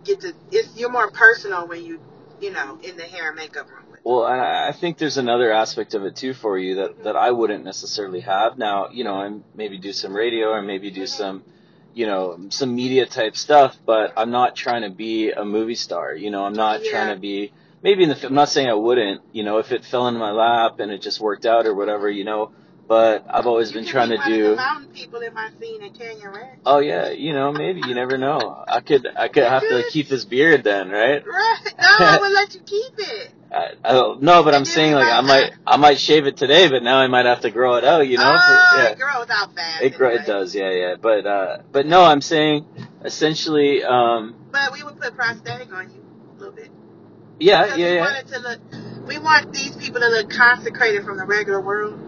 get 0.05 0.21
to 0.21 0.35
it's 0.51 0.77
you're 0.77 0.91
more 0.91 1.11
personal 1.11 1.67
when 1.69 1.85
you 1.85 2.01
you 2.41 2.51
know, 2.51 2.79
in 2.83 2.97
the 2.97 3.05
hair 3.05 3.29
and 3.29 3.37
makeup 3.37 3.71
room. 3.71 3.84
Well, 4.05 4.23
I, 4.25 4.69
I 4.69 4.73
think 4.73 4.99
there's 4.99 5.17
another 5.17 5.51
aspect 5.51 5.95
of 5.95 6.05
it 6.05 6.15
too 6.17 6.35
for 6.35 6.59
you 6.59 6.75
that 6.77 7.05
that 7.05 7.17
I 7.17 7.31
wouldn't 7.31 7.65
necessarily 7.65 8.21
have. 8.21 8.59
Now, 8.59 8.91
you 8.91 9.03
know, 9.05 9.21
and 9.21 9.43
maybe 9.55 9.79
do 9.79 9.93
some 9.93 10.15
radio 10.15 10.49
or 10.51 10.63
maybe 10.63 10.91
do 10.91 11.07
some, 11.07 11.43
you 11.95 12.07
know, 12.07 12.39
some 12.51 12.75
media 12.77 13.07
type 13.07 13.35
stuff, 13.37 13.77
but 13.87 14.13
I'm 14.17 14.31
not 14.31 14.55
trying 14.57 14.83
to 14.83 14.91
be 14.91 15.31
a 15.31 15.45
movie 15.45 15.75
star. 15.75 16.15
You 16.15 16.31
know, 16.31 16.45
I'm 16.45 16.53
not 16.53 16.85
Yeah. 16.85 16.91
trying 16.91 17.15
to 17.15 17.21
be. 17.21 17.53
Maybe 17.83 18.03
in 18.05 18.09
the. 18.11 18.27
I'm 18.27 18.35
not 18.35 18.49
saying 18.49 18.69
I 18.69 18.75
wouldn't. 18.75 19.23
You 19.33 19.43
know, 19.43 19.59
if 19.59 19.73
it 19.73 19.85
fell 19.85 20.07
in 20.09 20.17
my 20.17 20.31
lap 20.33 20.81
and 20.81 20.91
it 20.93 21.01
just 21.03 21.21
worked 21.21 21.45
out 21.47 21.67
or 21.67 21.75
whatever. 21.75 22.11
You 22.11 22.25
know, 22.25 22.51
but 22.89 23.25
I've 23.29 23.47
always 23.47 23.71
You 23.71 23.81
been 23.81 23.87
trying 23.87 24.11
be 24.11 24.17
to 24.19 24.25
do. 24.25 24.57
mountain 24.57 24.91
people 24.93 25.21
in 25.21 25.33
my 25.35 25.51
scene 25.61 25.83
at 25.83 25.95
Canyon 25.99 26.29
Ranch. 26.31 26.61
Oh 26.67 26.79
yeah, 26.79 27.11
you 27.11 27.33
know, 27.35 27.53
maybe 27.53 27.81
you 27.87 27.95
never 27.95 28.17
know. 28.19 28.65
I 28.67 28.81
could 28.81 29.07
I 29.17 29.29
could 29.29 29.45
have 29.45 29.63
to 29.63 29.85
keep 29.91 30.09
this 30.09 30.25
beard 30.25 30.65
then, 30.65 30.89
right? 30.91 31.23
Right. 31.27 31.75
No, 31.79 31.87
I 31.89 32.19
would 32.21 32.33
let 32.33 32.55
you 32.55 32.61
keep 32.61 32.93
it. 32.99 33.33
I, 33.55 33.75
I 33.85 33.93
don't 33.93 34.23
no, 34.23 34.43
but 34.43 34.55
I'm 34.55 34.65
saying 34.65 34.95
like 34.95 35.07
I 35.07 35.21
might 35.21 35.53
I 35.67 35.77
might 35.77 35.99
shave 35.99 36.27
it 36.27 36.37
today, 36.37 36.69
but 36.69 36.83
now 36.83 36.99
I 36.99 37.07
might 37.07 37.27
have 37.27 37.41
to 37.43 37.51
grow 37.51 37.77
it 37.77 37.85
out, 37.85 38.09
you 38.09 38.19
know? 38.19 38.37
oh, 38.37 38.71
for, 38.73 38.79
yeah. 38.79 38.89
it 38.91 38.99
grows 38.99 39.27
out 39.31 39.55
fast. 39.55 39.83
It 39.83 39.95
grow, 39.95 40.11
it 40.11 40.27
does, 40.27 40.55
yeah, 40.55 40.71
yeah. 40.71 40.95
But 41.01 41.27
uh 41.27 41.59
but 41.71 41.87
no, 41.87 42.03
I'm 42.03 42.21
saying 42.21 42.67
essentially 43.05 43.85
um 43.85 44.35
But 44.51 44.73
we 44.73 44.83
would 44.83 45.01
put 45.01 45.15
prosthetic 45.15 45.73
on 45.73 45.91
you 45.91 46.05
a 46.37 46.39
little 46.39 46.55
bit. 46.55 46.71
yeah, 47.39 47.63
Because 47.65 47.79
yeah, 47.79 47.87
we 47.87 47.95
yeah. 47.95 48.01
want 48.01 48.17
it 48.17 48.29
to 48.29 48.39
look 48.41 48.61
we 49.07 49.19
want 49.19 49.53
these 49.53 49.77
people 49.77 50.01
to 50.01 50.09
look 50.09 50.31
consecrated 50.31 51.05
from 51.05 51.19
the 51.19 51.25
regular 51.25 51.61
world. 51.61 52.01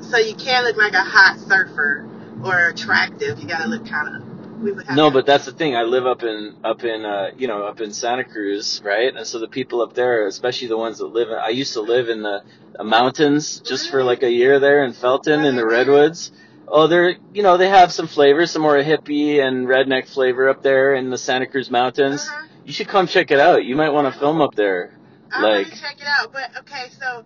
So 0.00 0.18
you 0.18 0.34
can't 0.34 0.64
look 0.64 0.76
like 0.76 0.94
a 0.94 1.04
hot 1.04 1.38
surfer 1.38 2.08
or 2.44 2.68
attractive. 2.68 3.38
You 3.38 3.46
gotta 3.46 3.68
look 3.68 3.84
kinda 3.86 4.25
we 4.60 4.72
would 4.72 4.86
have 4.86 4.96
No, 4.96 5.10
but 5.10 5.26
that's 5.26 5.44
the 5.44 5.52
thing. 5.52 5.76
I 5.76 5.82
live 5.82 6.06
up 6.06 6.22
in 6.22 6.56
up 6.64 6.84
in 6.84 7.04
uh 7.04 7.30
you 7.36 7.48
know 7.48 7.64
up 7.66 7.80
in 7.80 7.92
Santa 7.92 8.24
Cruz, 8.24 8.80
right? 8.84 9.14
And 9.14 9.26
so 9.26 9.38
the 9.38 9.48
people 9.48 9.82
up 9.82 9.94
there, 9.94 10.26
especially 10.26 10.68
the 10.68 10.78
ones 10.78 10.98
that 10.98 11.06
live 11.06 11.28
in, 11.28 11.36
I 11.36 11.48
used 11.48 11.74
to 11.74 11.80
live 11.80 12.08
in 12.08 12.22
the, 12.22 12.42
mountains 12.84 13.60
just 13.60 13.90
for 13.90 14.04
like 14.04 14.22
a 14.22 14.30
year 14.30 14.58
there 14.60 14.84
in 14.84 14.92
Felton 14.92 15.46
in 15.46 15.56
the 15.56 15.66
redwoods. 15.66 16.30
Oh, 16.68 16.86
they're 16.88 17.16
you 17.32 17.42
know 17.42 17.56
they 17.56 17.70
have 17.70 17.90
some 17.90 18.06
flavor, 18.06 18.44
some 18.44 18.60
more 18.62 18.76
hippie 18.76 19.40
and 19.40 19.66
redneck 19.66 20.08
flavor 20.08 20.48
up 20.48 20.62
there 20.62 20.94
in 20.94 21.08
the 21.08 21.16
Santa 21.16 21.46
Cruz 21.46 21.70
mountains. 21.70 22.28
Uh-huh. 22.28 22.46
You 22.66 22.72
should 22.72 22.88
come 22.88 23.06
check 23.06 23.30
it 23.30 23.40
out. 23.40 23.64
You 23.64 23.76
might 23.76 23.90
want 23.90 24.12
to 24.12 24.18
film 24.18 24.40
up 24.40 24.54
there. 24.54 24.92
I'm 25.32 25.42
like- 25.42 25.70
check 25.70 25.96
it 25.98 26.06
out. 26.06 26.32
But 26.32 26.50
okay, 26.60 26.88
so 27.00 27.24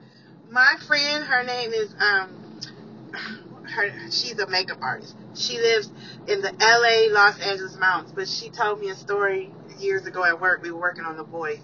my 0.51 0.77
friend, 0.87 1.25
her 1.25 1.43
name 1.43 1.73
is 1.73 1.95
um, 1.99 2.29
her 3.71 3.91
she's 4.11 4.39
a 4.39 4.47
makeup 4.47 4.79
artist. 4.83 5.15
She 5.35 5.59
lives 5.59 5.91
in 6.27 6.41
the 6.41 6.55
L.A. 6.61 7.09
Los 7.11 7.41
Angeles 7.41 7.77
mountains. 7.77 8.13
But 8.13 8.29
she 8.29 8.51
told 8.51 8.81
me 8.81 8.91
a 8.91 8.95
story 8.95 9.51
years 9.79 10.07
ago 10.07 10.25
at 10.25 10.41
work. 10.41 10.63
We 10.63 10.71
were 10.71 10.81
working 10.81 11.05
on 11.05 11.17
The 11.17 11.25
Voice, 11.25 11.61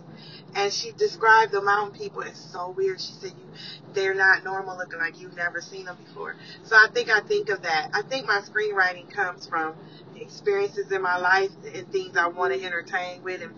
and 0.54 0.72
she 0.72 0.92
described 0.92 1.52
the 1.52 1.62
mountain 1.62 1.98
people 1.98 2.22
as 2.22 2.36
so 2.36 2.70
weird. 2.70 3.00
She 3.00 3.12
said 3.12 3.30
you, 3.30 3.46
they're 3.92 4.14
not 4.14 4.44
normal 4.44 4.76
looking, 4.76 4.98
like 4.98 5.20
you've 5.20 5.36
never 5.36 5.60
seen 5.60 5.86
them 5.86 5.96
before. 6.04 6.36
So 6.64 6.76
I 6.76 6.88
think 6.92 7.10
I 7.10 7.20
think 7.20 7.48
of 7.48 7.62
that. 7.62 7.90
I 7.92 8.02
think 8.02 8.26
my 8.26 8.40
screenwriting 8.40 9.10
comes 9.10 9.46
from 9.46 9.74
experiences 10.16 10.90
in 10.90 11.02
my 11.02 11.18
life 11.18 11.50
and 11.74 11.90
things 11.92 12.16
I 12.16 12.28
want 12.28 12.54
to 12.54 12.62
entertain 12.64 13.22
with 13.22 13.42
and 13.42 13.52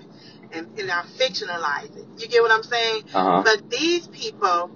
and, 0.53 0.79
and 0.79 0.91
I 0.91 1.03
fictionalize 1.03 1.95
it. 1.97 2.07
You 2.19 2.29
get 2.29 2.43
what 2.43 2.51
I'm 2.51 2.63
saying? 2.63 3.05
Uh 3.15 3.23
huh. 3.25 3.43
But 3.45 3.71
these 3.71 4.07
people, 4.09 4.71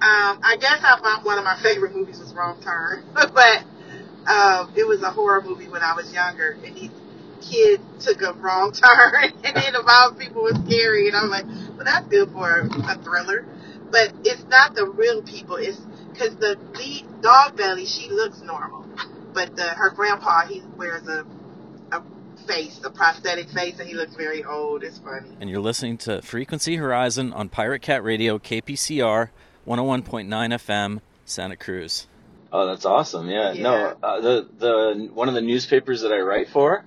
um, 0.00 0.38
I 0.44 0.56
guess 0.60 0.78
I 0.82 1.00
found 1.02 1.24
one 1.24 1.38
of 1.38 1.44
my 1.44 1.58
favorite 1.60 1.94
movies 1.94 2.20
was 2.20 2.32
Wrong 2.32 2.60
Turn, 2.62 3.02
but 3.14 3.64
um, 4.30 4.72
it 4.76 4.86
was 4.86 5.02
a 5.02 5.10
horror 5.10 5.42
movie 5.42 5.68
when 5.68 5.82
I 5.82 5.94
was 5.94 6.12
younger, 6.12 6.56
and 6.64 6.76
these 6.76 6.90
kids 7.42 7.82
took 8.04 8.22
a 8.22 8.32
wrong 8.34 8.72
turn, 8.72 9.32
and 9.44 9.74
the 9.74 9.82
mountain 9.82 10.18
people 10.18 10.42
was 10.42 10.56
scary, 10.66 11.08
and 11.08 11.16
I 11.16 11.22
was 11.22 11.30
like, 11.30 11.46
well, 11.46 11.84
that's 11.84 12.06
good 12.06 12.30
for 12.30 12.60
a 12.60 13.02
thriller. 13.02 13.44
But 13.90 14.12
it's 14.22 14.44
not 14.44 14.74
the 14.74 14.86
real 14.86 15.22
people. 15.22 15.56
It's 15.56 15.80
because 16.12 16.36
the 16.36 16.56
lead 16.74 17.06
dog 17.22 17.56
belly, 17.56 17.86
she 17.86 18.08
looks 18.10 18.40
normal, 18.42 18.86
but 19.32 19.56
the 19.56 19.64
her 19.64 19.90
grandpa 19.90 20.46
he 20.46 20.62
wears 20.76 21.08
a 21.08 21.24
a 21.90 22.02
face, 22.46 22.80
a 22.84 22.90
prosthetic 22.90 23.48
face, 23.48 23.80
and 23.80 23.88
he 23.88 23.94
looks 23.94 24.14
very 24.14 24.44
old. 24.44 24.84
It's 24.84 24.98
funny. 24.98 25.30
And 25.40 25.48
you're 25.50 25.60
listening 25.60 25.96
to 25.98 26.22
Frequency 26.22 26.76
Horizon 26.76 27.32
on 27.32 27.48
Pirate 27.48 27.82
Cat 27.82 28.04
Radio, 28.04 28.38
KPCR 28.38 29.30
101.9 29.68 30.28
FM, 30.28 31.00
Santa 31.26 31.56
Cruz. 31.56 32.06
Oh, 32.50 32.66
that's 32.66 32.86
awesome. 32.86 33.28
Yeah. 33.28 33.52
Yeah. 33.52 33.62
No, 33.62 33.96
uh, 34.02 34.20
the 34.22 34.48
the 34.58 35.10
one 35.12 35.28
of 35.28 35.34
the 35.34 35.42
newspapers 35.42 36.00
that 36.00 36.12
I 36.12 36.20
write 36.20 36.48
for 36.48 36.86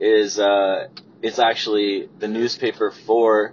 is 0.00 0.38
uh 0.38 0.88
it's 1.20 1.38
actually 1.38 2.08
the 2.18 2.26
newspaper 2.28 2.90
for 2.90 3.52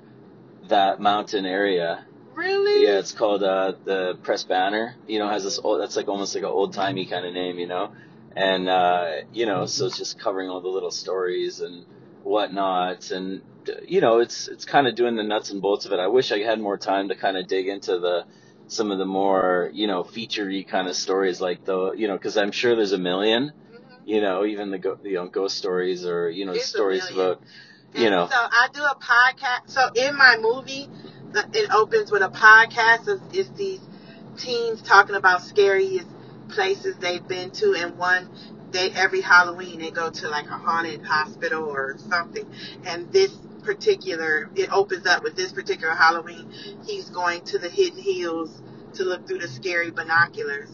that 0.70 1.02
mountain 1.02 1.46
area. 1.46 2.06
Really? 2.34 2.86
Yeah, 2.86 3.00
it's 3.00 3.12
called 3.12 3.44
uh 3.44 3.74
the 3.84 4.18
Press 4.24 4.46
Banner. 4.46 4.96
You 5.06 5.20
know, 5.20 5.28
has 5.28 5.44
this 5.44 5.60
old 5.62 5.82
that's 5.82 5.98
like 5.98 6.08
almost 6.08 6.34
like 6.34 6.46
an 6.46 6.50
old 6.50 6.74
timey 6.74 7.06
kind 7.06 7.26
of 7.26 7.34
name, 7.34 7.60
you 7.60 7.68
know. 7.68 7.92
And 8.38 8.70
uh 8.70 9.12
you 9.34 9.46
know, 9.46 9.66
so 9.66 9.88
it's 9.88 9.98
just 9.98 10.18
covering 10.18 10.50
all 10.50 10.62
the 10.62 10.70
little 10.70 10.92
stories 10.92 11.60
and 11.60 11.86
whatnot 12.24 13.12
and 13.12 13.42
you 13.86 14.00
know, 14.00 14.20
it's 14.20 14.48
it's 14.48 14.64
kind 14.64 14.88
of 14.88 14.96
doing 14.96 15.18
the 15.18 15.24
nuts 15.24 15.50
and 15.50 15.62
bolts 15.62 15.86
of 15.86 15.92
it. 15.92 16.00
I 16.00 16.08
wish 16.08 16.32
I 16.32 16.40
had 16.40 16.62
more 16.62 16.78
time 16.78 17.10
to 17.10 17.16
kind 17.16 17.36
of 17.36 17.48
dig 17.48 17.68
into 17.68 18.00
the 18.00 18.26
some 18.72 18.90
of 18.90 18.98
the 18.98 19.06
more, 19.06 19.70
you 19.74 19.86
know, 19.86 20.02
featurey 20.04 20.66
kind 20.66 20.88
of 20.88 20.96
stories 20.96 21.42
like 21.42 21.66
the, 21.66 21.92
you 21.92 22.08
know, 22.08 22.18
cuz 22.18 22.38
I'm 22.38 22.52
sure 22.52 22.74
there's 22.74 22.94
a 22.94 22.98
million, 22.98 23.52
Mhm. 23.52 23.82
you 24.06 24.22
know, 24.22 24.46
even 24.46 24.72
the 24.72 24.80
go, 24.80 24.98
you 25.04 25.16
know, 25.16 25.28
ghost 25.28 25.58
stories 25.58 26.06
or, 26.06 26.30
you 26.30 26.46
know, 26.46 26.54
It's 26.54 26.68
stories 26.68 27.10
about 27.12 27.42
you 27.94 28.06
And 28.06 28.12
know, 28.16 28.28
So 28.32 28.38
I 28.38 28.70
do 28.74 28.82
a 28.84 28.96
podcast. 28.96 29.70
So 29.70 29.90
in 29.94 30.16
my 30.16 30.38
movie, 30.38 30.90
the, 31.34 31.46
it 31.54 31.70
opens 31.74 32.10
with 32.10 32.22
a 32.22 32.30
podcast. 32.30 33.10
Of, 33.10 33.20
it's 33.34 33.50
these 33.50 33.82
teens 34.38 34.82
talking 34.82 35.16
about 35.16 35.42
scariest 35.42 36.08
places 36.48 36.96
they've 36.98 37.28
been 37.28 37.52
to, 37.52 37.74
and 37.76 37.98
one 37.98 38.30
they 38.72 38.90
every 38.92 39.20
Halloween 39.20 39.80
they 39.80 39.92
go 39.92 40.10
to 40.10 40.30
like 40.30 40.46
a 40.46 40.58
haunted 40.58 41.04
hospital 41.04 41.66
or 41.66 41.98
something. 41.98 42.46
And 42.86 43.12
this 43.12 43.38
particular, 43.64 44.50
it 44.56 44.72
opens 44.72 45.06
up 45.06 45.24
with 45.24 45.36
this 45.36 45.52
particular 45.52 45.94
Halloween. 45.94 46.52
He's 46.86 47.10
going 47.10 47.44
to 47.46 47.58
the 47.58 47.70
Hidden 47.70 48.00
Hills 48.02 48.62
to 48.94 49.04
look 49.04 49.28
through 49.28 49.40
the 49.40 49.48
scary 49.48 49.92
binoculars. 49.92 50.70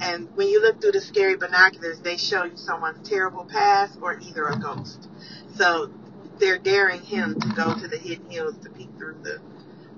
And 0.00 0.28
when 0.36 0.48
you 0.48 0.60
look 0.60 0.80
through 0.80 0.92
the 0.92 1.00
scary 1.00 1.36
binoculars, 1.36 2.00
they 2.00 2.16
show 2.16 2.44
you 2.44 2.56
someone's 2.56 3.08
terrible 3.08 3.44
past 3.44 3.98
or 4.02 4.18
either 4.20 4.46
a 4.46 4.58
ghost. 4.58 5.08
So 5.54 5.90
they're 6.38 6.58
daring 6.58 7.00
him 7.00 7.40
to 7.40 7.48
go 7.48 7.74
to 7.74 7.88
the 7.88 7.96
hidden 7.96 8.28
hills 8.30 8.56
to 8.62 8.70
peek 8.70 8.90
through 8.98 9.16
the 9.22 9.40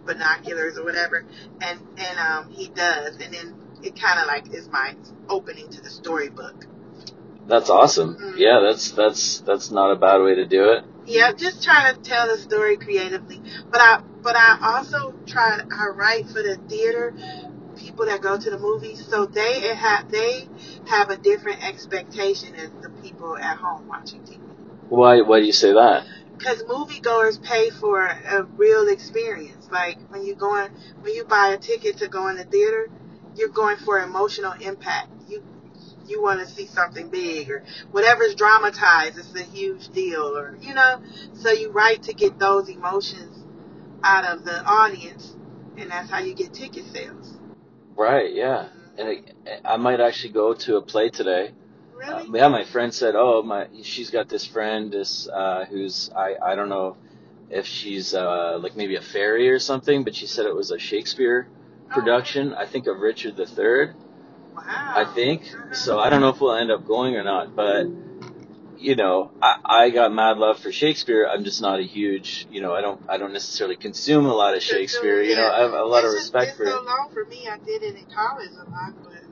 binoculars 0.04 0.78
or 0.78 0.84
whatever, 0.84 1.24
and 1.60 1.78
and 1.98 2.18
um 2.18 2.50
he 2.50 2.68
does, 2.68 3.16
and 3.16 3.34
then 3.34 3.54
it 3.82 3.98
kind 4.00 4.18
of 4.20 4.26
like 4.26 4.52
is 4.54 4.68
my 4.68 4.94
opening 5.28 5.68
to 5.70 5.80
the 5.82 5.90
storybook. 5.90 6.66
that's 7.46 7.70
awesome. 7.70 8.16
Mhm. 8.16 8.34
Yeah, 8.36 8.60
that's 8.60 8.90
that's 8.92 9.40
that's 9.40 9.70
not 9.70 9.90
a 9.90 9.96
bad 9.96 10.18
way 10.22 10.34
to 10.36 10.46
do 10.46 10.70
it. 10.72 10.84
Yeah, 11.08 11.32
just 11.32 11.64
trying 11.64 11.94
to 11.94 12.00
tell 12.02 12.28
the 12.28 12.38
story 12.38 12.76
creatively, 12.76 13.40
but 13.70 13.80
I 13.80 14.02
but 14.22 14.36
I 14.36 14.58
also 14.74 15.14
try 15.26 15.60
I 15.70 15.88
write 15.88 16.26
for 16.26 16.42
the 16.42 16.56
theater 16.68 17.14
people 17.76 18.06
that 18.06 18.20
go 18.20 18.38
to 18.38 18.50
the 18.50 18.58
movies, 18.58 19.06
so 19.06 19.26
they 19.26 19.74
have 19.74 20.10
they 20.10 20.46
have 20.86 21.10
a 21.10 21.16
different 21.16 21.66
expectation 21.66 22.54
as 22.56 22.70
the 22.82 22.90
people 23.02 23.36
at 23.36 23.56
home 23.56 23.88
watching 23.88 24.20
TV. 24.22 24.38
Why 24.88 25.22
why 25.22 25.40
do 25.40 25.46
you 25.46 25.52
say 25.52 25.72
that? 25.72 26.04
because 26.38 26.62
moviegoers 26.64 27.42
pay 27.42 27.68
for 27.70 28.04
a 28.06 28.44
real 28.56 28.88
experience. 28.88 29.68
Like 29.70 29.98
when 30.10 30.24
you 30.24 30.34
going, 30.34 30.70
when 31.00 31.14
you 31.14 31.24
buy 31.24 31.48
a 31.48 31.58
ticket 31.58 31.98
to 31.98 32.08
go 32.08 32.28
in 32.28 32.36
the 32.36 32.44
theater, 32.44 32.88
you're 33.34 33.48
going 33.48 33.76
for 33.76 33.98
emotional 33.98 34.52
impact. 34.52 35.08
You 36.08 36.22
want 36.22 36.40
to 36.40 36.46
see 36.46 36.66
something 36.66 37.08
big 37.10 37.50
or 37.50 37.64
whatever's 37.92 38.34
dramatized. 38.34 39.18
It's 39.18 39.34
a 39.34 39.42
huge 39.42 39.88
deal, 39.90 40.36
or 40.36 40.56
you 40.60 40.74
know. 40.74 41.02
So 41.34 41.50
you 41.50 41.70
write 41.70 42.04
to 42.04 42.14
get 42.14 42.38
those 42.38 42.68
emotions 42.68 43.44
out 44.02 44.24
of 44.24 44.44
the 44.44 44.62
audience, 44.64 45.36
and 45.76 45.90
that's 45.90 46.10
how 46.10 46.18
you 46.20 46.34
get 46.34 46.54
ticket 46.54 46.84
sales. 46.86 47.36
Right, 47.96 48.32
yeah. 48.34 48.68
and 48.96 49.08
I, 49.08 49.74
I 49.74 49.76
might 49.76 50.00
actually 50.00 50.32
go 50.32 50.54
to 50.54 50.76
a 50.76 50.82
play 50.82 51.10
today. 51.10 51.48
Uh, 51.48 52.22
Really? 52.24 52.38
yeah, 52.38 52.48
my 52.48 52.64
friend 52.64 52.94
said, 52.94 53.14
"Oh, 53.16 53.42
my, 53.42 53.66
she's 53.82 54.10
got 54.10 54.28
this 54.28 54.46
friend, 54.46 54.92
this 54.92 55.28
uh, 55.28 55.64
who's 55.68 56.10
I, 56.16 56.36
I 56.42 56.54
don't 56.54 56.68
know 56.68 56.96
if 57.50 57.66
she's 57.66 58.14
uh, 58.14 58.58
like 58.60 58.76
maybe 58.76 58.96
a 58.96 59.00
fairy 59.00 59.48
or 59.50 59.58
something, 59.58 60.04
but 60.04 60.14
she 60.14 60.26
said 60.26 60.46
it 60.46 60.54
was 60.54 60.70
a 60.70 60.78
Shakespeare 60.78 61.48
production. 61.88 62.54
I 62.54 62.66
think 62.66 62.86
of 62.86 62.98
Richard 62.98 63.38
III. 63.38 63.94
Wow. 64.66 64.94
I 64.96 65.04
think 65.14 65.42
so. 65.72 65.98
I 65.98 66.10
don't 66.10 66.20
know 66.20 66.30
if 66.30 66.40
we'll 66.40 66.54
end 66.54 66.70
up 66.70 66.84
going 66.86 67.16
or 67.16 67.22
not, 67.22 67.54
but 67.54 67.86
you 68.78 68.96
know, 68.96 69.30
I, 69.42 69.56
I 69.64 69.90
got 69.90 70.12
mad 70.12 70.38
love 70.38 70.58
for 70.58 70.72
Shakespeare. 70.72 71.26
I'm 71.26 71.44
just 71.44 71.60
not 71.60 71.80
a 71.80 71.82
huge, 71.82 72.46
you 72.50 72.60
know, 72.60 72.74
I 72.74 72.80
don't 72.80 73.00
I 73.08 73.18
don't 73.18 73.32
necessarily 73.32 73.76
consume 73.76 74.26
a 74.26 74.34
lot 74.34 74.56
of 74.56 74.62
Shakespeare. 74.62 75.22
You 75.22 75.36
know, 75.36 75.48
I 75.50 75.60
have 75.60 75.72
a 75.72 75.84
lot 75.84 76.04
of 76.04 76.12
It's 76.12 76.14
just 76.14 76.34
respect 76.34 76.56
for 76.56 76.64
been 76.64 76.72
it. 76.72 76.76
so 76.76 76.82
long 76.84 77.10
for 77.12 77.24
me. 77.24 77.48
I 77.48 77.58
did 77.58 77.82
it 77.82 77.96
in 77.96 78.04
college 78.06 78.50
a 78.52 78.70
lot, 78.70 78.92
but 79.04 79.22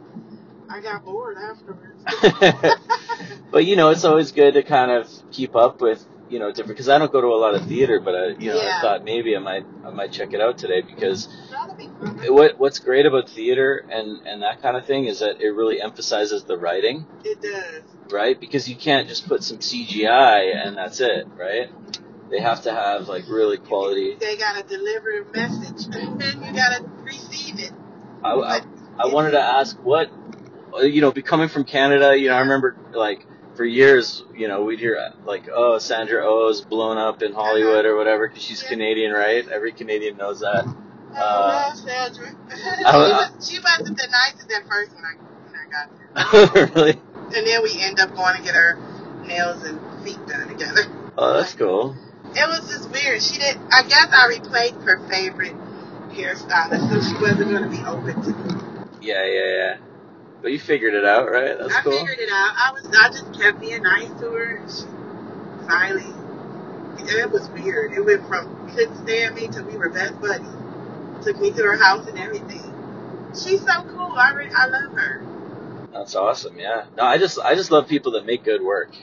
I 0.69 0.81
got 0.81 1.05
bored 1.05 1.37
afterwards. 1.39 2.05
but 3.51 3.65
you 3.67 3.77
know, 3.77 3.91
it's 3.91 4.05
always 4.05 4.33
good 4.33 4.55
to 4.55 4.63
kind 4.63 4.91
of 4.91 5.09
keep 5.33 5.57
up 5.57 5.81
with 5.81 6.05
you 6.29 6.39
know 6.39 6.49
different 6.51 6.69
because 6.71 6.89
I 6.89 6.99
don't 6.99 7.13
go 7.13 7.21
to 7.21 7.29
a 7.29 7.39
lot 7.41 7.55
of 7.55 7.67
theater, 7.67 8.01
but 8.01 8.15
I 8.15 8.27
you 8.39 8.51
know 8.51 8.61
Yeah. 8.61 8.79
I 8.79 8.81
thought 8.83 9.05
maybe 9.05 9.37
I 9.37 9.39
might 9.41 9.65
I 9.85 9.91
might 9.91 10.13
check 10.13 10.33
it 10.33 10.41
out 10.41 10.59
today 10.59 10.83
because 10.83 11.29
That'll 11.51 11.75
be 11.77 11.87
fun. 12.01 12.19
what 12.35 12.59
what's 12.59 12.79
great 12.79 13.07
about 13.07 13.29
theater 13.29 13.85
and 13.91 14.27
and 14.27 14.43
that 14.43 14.63
kind 14.63 14.77
of 14.77 14.85
thing 14.87 15.05
is 15.07 15.21
that 15.21 15.41
it 15.41 15.51
really 15.51 15.81
emphasizes 15.81 16.45
the 16.45 16.57
writing, 16.57 17.07
It 17.25 17.41
does. 17.41 17.83
right? 18.11 18.39
Because 18.39 18.69
you 18.69 18.77
can't 18.77 19.09
just 19.09 19.27
put 19.29 19.43
some 19.43 19.59
CGI 19.59 20.55
and 20.67 20.77
that's 20.77 21.01
it, 21.01 21.27
right? 21.39 21.71
They 22.31 22.41
have 22.41 22.63
to 22.63 22.73
have 22.73 23.09
like 23.09 23.25
really 23.29 23.57
quality. 23.57 24.17
They 24.19 24.37
gotta 24.37 24.65
deliver 24.65 25.21
a 25.21 25.25
message, 25.33 25.87
and 25.95 26.45
you 26.47 26.53
gotta 26.53 26.85
receive 27.05 27.61
it. 27.61 27.71
I, 28.25 28.33
I, 28.35 28.61
I 28.99 29.07
wanted 29.07 29.31
to 29.33 29.41
ask 29.41 29.77
what 29.85 30.11
you 30.83 31.01
know, 31.01 31.11
be 31.13 31.23
coming 31.23 31.49
from 31.49 31.65
Canada, 31.65 32.19
you 32.19 32.29
know, 32.29 32.35
I 32.35 32.41
remember 32.41 32.77
like 32.93 33.25
for 33.57 33.65
years, 33.65 34.23
you 34.35 34.49
know, 34.49 34.63
we'd 34.65 34.79
hear 34.79 35.13
like, 35.25 35.49
oh, 35.53 35.79
Sandra 35.79 36.23
Oh 36.25 36.49
is 36.49 36.61
blown 36.61 36.99
up 36.99 37.23
in 37.23 37.33
Hollywood 37.33 37.85
or 37.87 37.97
whatever 37.97 38.29
because 38.29 38.43
she's. 38.43 38.63
Canadian, 38.63 39.13
right? 39.13 39.47
Every 39.49 39.73
Canadian 39.73 40.17
knows 40.17 40.41
that. 40.41 40.65
Oh, 40.67 41.15
Uh, 41.15 41.73
well, 41.73 41.77
Sandra. 41.77 42.29
she, 42.51 42.83
was, 42.85 43.49
she 43.51 43.59
wasn't 43.61 43.97
the 43.97 44.09
nicest 44.11 44.53
at 44.53 44.69
first 44.69 44.93
when 44.95 45.05
I, 45.05 45.15
when 45.47 45.55
I 45.57 45.67
got 45.71 46.55
there. 46.55 46.67
really? 46.75 47.01
And 47.35 47.47
then 47.47 47.63
we 47.63 47.81
end 47.81 48.01
up 48.01 48.15
going 48.15 48.37
to 48.37 48.43
get 48.43 48.55
our 48.55 48.77
nails 49.25 49.63
and 49.65 49.81
feet 50.05 50.19
done 50.27 50.49
together. 50.49 50.83
Oh, 51.17 51.35
that's 51.35 51.55
cool. 51.55 51.97
It 52.35 52.49
was 52.49 52.69
just 52.69 52.91
weird. 52.91 53.23
She 53.23 53.39
did. 53.39 53.57
I 53.73 53.83
guess 53.83 54.09
I 54.13 54.29
replaced 54.29 54.75
her 54.85 54.99
favorite 55.09 55.55
hairstylist, 56.11 56.91
so 56.91 57.01
she 57.01 57.15
wasn't 57.23 57.51
going 57.51 57.63
to 57.63 57.69
be 57.71 57.83
open 57.85 58.23
to 58.23 58.31
me. 58.31 58.61
Yeah, 59.01 59.25
yeah, 59.25 59.47
yeah. 59.57 59.77
But 60.47 60.53
you 60.53 60.61
figured 60.61 60.95
it 60.95 61.05
out, 61.05 61.29
right? 61.29 61.59
That's 61.59 61.75
I 61.75 61.83
cool. 61.83 61.99
figured 61.99 62.21
it 62.21 62.31
out. 62.31 62.55
I 62.57 62.71
was. 62.73 62.87
I 62.87 63.09
just 63.09 63.35
kept 63.35 63.59
being 63.59 63.83
nice 63.83 64.07
to 64.21 64.31
her. 64.31 64.57
And 64.59 64.71
she 64.71 64.85
finally. 65.67 66.05
It 66.99 67.33
was 67.33 67.49
weird. 67.49 67.95
It 67.95 68.03
went 68.03 68.29
from 68.29 68.71
couldn't 68.71 68.95
stand 69.09 69.35
me 69.35 69.49
to 69.49 69.65
we 69.65 69.77
were 69.77 69.89
best 69.89 70.21
buddies. 70.21 70.47
Took 71.25 71.41
me 71.41 71.51
to 71.51 71.63
her 71.65 71.77
house 71.77 72.07
and 72.07 72.17
everything. 72.17 72.63
She's 73.31 73.59
so 73.59 73.83
cool. 73.83 74.13
I 74.15 74.35
re- 74.35 74.53
I 74.57 74.67
love 74.67 74.93
her. 74.93 75.27
That's 75.93 76.15
awesome. 76.15 76.57
Yeah. 76.61 76.85
No, 76.97 77.03
I 77.03 77.19
just 77.19 77.41
I 77.41 77.57
just 77.57 77.73
love 77.73 77.89
people 77.89 78.13
that 78.13 78.25
make 78.25 78.45
good 78.45 78.63
work. 78.63 78.95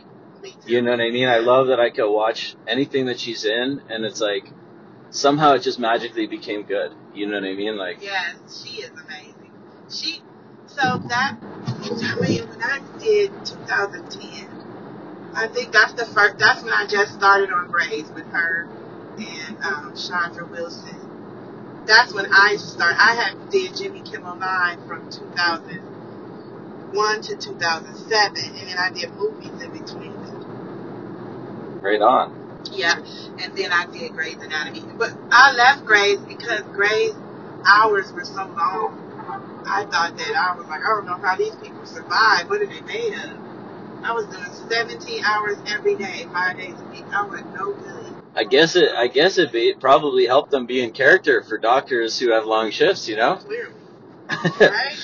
You 0.65 0.81
know 0.81 0.91
what 0.91 1.01
I 1.01 1.09
mean? 1.09 1.27
I 1.27 1.39
love 1.39 1.67
that 1.67 1.79
I 1.81 1.89
could 1.89 2.09
watch 2.09 2.55
anything 2.65 3.07
that 3.07 3.19
she's 3.19 3.43
in, 3.43 3.81
and 3.89 4.05
it's 4.05 4.21
like 4.21 4.49
somehow 5.09 5.55
it 5.55 5.59
just 5.63 5.77
magically 5.77 6.25
became 6.25 6.63
good. 6.63 6.93
You 7.13 7.27
know 7.27 7.33
what 7.35 7.43
I 7.49 7.53
mean? 7.53 7.75
Like, 7.75 8.01
Yes, 8.01 8.63
she 8.63 8.77
is 8.83 8.91
amazing. 8.91 9.51
She, 9.91 10.21
so 10.75 10.97
that, 11.07 11.37
I 11.67 12.15
mean, 12.19 12.47
when 12.49 12.63
I 12.63 12.79
did 12.99 13.31
2010, 13.45 14.47
I 15.35 15.47
think 15.47 15.71
that's 15.71 15.93
the 15.93 16.05
first, 16.05 16.37
that's 16.39 16.63
when 16.63 16.73
I 16.73 16.85
just 16.87 17.13
started 17.13 17.51
on 17.51 17.67
Grey's 17.69 18.09
with 18.11 18.25
her 18.27 18.67
and 19.17 19.57
um, 19.63 19.93
Chandra 19.95 20.45
Wilson. 20.45 20.97
That's 21.85 22.13
when 22.13 22.27
I 22.31 22.55
started, 22.57 22.97
I 22.99 23.13
had 23.15 23.49
did 23.51 23.75
Jimmy 23.75 24.01
Kimmel 24.01 24.35
Live 24.37 24.79
from 24.87 25.09
2001 25.11 27.21
to 27.23 27.35
2007, 27.35 28.37
and 28.37 28.67
then 28.67 28.77
I 28.77 28.89
did 28.91 29.11
movies 29.15 29.61
in 29.61 29.71
between 29.71 30.13
them. 30.23 30.45
right 31.81 32.01
on. 32.01 32.33
Yeah, 32.71 32.95
and 33.41 33.55
then 33.57 33.71
I 33.71 33.85
did 33.91 34.13
Grey's 34.13 34.35
Anatomy. 34.37 34.81
But 34.97 35.13
I 35.31 35.51
left 35.53 35.85
Grey's 35.85 36.19
because 36.19 36.61
Grey's 36.73 37.13
hours 37.65 38.11
were 38.13 38.25
so 38.25 38.45
long. 38.47 39.02
I 39.65 39.85
thought 39.85 40.17
that 40.17 40.35
I 40.35 40.55
was 40.55 40.67
like, 40.67 40.81
I 40.81 40.87
don't 40.87 41.05
know 41.05 41.17
how 41.17 41.35
these 41.35 41.55
people 41.55 41.85
survive. 41.85 42.49
What 42.49 42.61
are 42.61 42.65
they 42.65 42.81
made 42.81 43.13
of? 43.13 43.37
I 44.03 44.11
was 44.11 44.25
doing 44.25 44.69
17 44.69 45.23
hours 45.23 45.57
every 45.67 45.95
day, 45.95 46.27
five 46.33 46.57
days 46.57 46.75
a 46.77 46.85
week. 46.89 47.05
I 47.13 47.25
was 47.25 47.41
no 47.55 47.73
good. 47.73 48.13
I 48.35 48.43
guess 48.43 48.75
it. 48.75 48.89
I 48.95 49.07
guess 49.07 49.37
it 49.37 49.51
be, 49.51 49.69
it 49.69 49.79
probably 49.79 50.25
helped 50.25 50.51
them 50.51 50.65
be 50.65 50.81
in 50.81 50.91
character 50.91 51.43
for 51.43 51.57
doctors 51.57 52.19
who 52.19 52.31
have 52.31 52.45
long 52.45 52.71
shifts. 52.71 53.07
You 53.07 53.15
know. 53.15 53.35
Clearly, 53.35 53.73
right? 54.59 54.97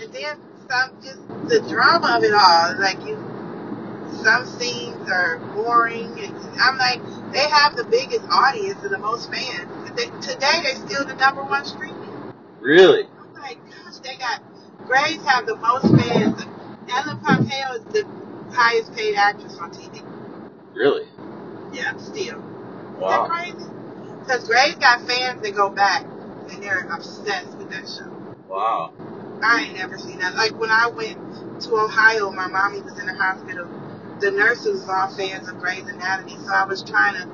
and 0.00 0.12
then 0.12 0.38
some, 0.70 0.90
just 1.02 1.18
the 1.48 1.60
drama 1.68 2.16
of 2.16 2.24
it 2.24 2.32
all. 2.32 2.78
Like 2.78 3.04
you, 3.04 3.16
some 4.22 4.46
scenes 4.46 5.10
are 5.10 5.38
boring. 5.54 6.12
I'm 6.60 6.78
like, 6.78 7.02
they 7.32 7.48
have 7.48 7.76
the 7.76 7.84
biggest 7.84 8.24
audience 8.30 8.82
and 8.82 8.92
the 8.92 8.98
most 8.98 9.30
fans. 9.30 9.68
They, 9.96 10.06
today, 10.20 10.62
they're 10.62 10.76
still 10.76 11.04
the 11.04 11.14
number 11.14 11.42
one 11.42 11.64
streaming. 11.64 12.32
really? 12.60 13.06
I'm 14.08 14.18
like, 14.18 14.20
gosh, 14.20 14.38
they 14.38 14.86
got 14.86 14.86
Grey's 14.86 15.24
have 15.26 15.46
the 15.46 15.56
most 15.56 15.86
fans. 16.02 16.44
Ellen 16.90 17.18
Pompeo 17.20 17.72
is 17.74 17.84
the 17.92 18.06
highest 18.52 18.94
paid 18.94 19.14
actress 19.16 19.58
on 19.58 19.70
TV. 19.70 20.02
Really? 20.74 21.06
Yeah, 21.72 21.96
still. 21.98 22.38
Wow. 22.98 23.24
Isn't 23.24 23.28
that 23.28 23.28
crazy? 23.28 23.70
Because 24.20 24.48
Grey's 24.48 24.76
got 24.76 25.06
fans 25.06 25.42
that 25.42 25.54
go 25.54 25.68
back 25.68 26.04
and 26.50 26.62
they're 26.62 26.88
obsessed 26.90 27.56
with 27.58 27.70
that 27.70 27.88
show. 27.88 28.10
Wow. 28.48 28.92
I 29.42 29.64
ain't 29.64 29.76
never 29.76 29.98
seen 29.98 30.18
that. 30.20 30.34
Like 30.34 30.58
when 30.58 30.70
I 30.70 30.88
went 30.88 31.62
to 31.62 31.76
Ohio, 31.76 32.30
my 32.30 32.46
mommy 32.48 32.80
was 32.80 32.98
in 32.98 33.06
the 33.06 33.14
hospital. 33.14 33.68
The 34.20 34.30
nurses 34.30 34.80
was 34.80 34.88
all 34.88 35.14
fans 35.14 35.48
of 35.48 35.58
Grey's 35.60 35.86
Anatomy, 35.86 36.36
so 36.38 36.52
I 36.52 36.64
was 36.64 36.82
trying 36.82 37.14
to 37.14 37.26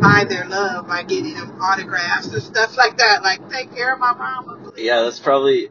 buy 0.00 0.24
their 0.28 0.46
love 0.46 0.88
by 0.88 1.02
getting 1.02 1.34
them 1.34 1.60
autographs 1.60 2.32
and 2.32 2.42
stuff 2.42 2.76
like 2.76 2.96
that. 2.96 3.22
Like 3.22 3.48
take 3.50 3.74
care 3.74 3.92
of 3.92 4.00
my 4.00 4.12
mama. 4.14 4.70
please. 4.70 4.84
Yeah, 4.84 5.02
that's 5.02 5.20
probably 5.20 5.68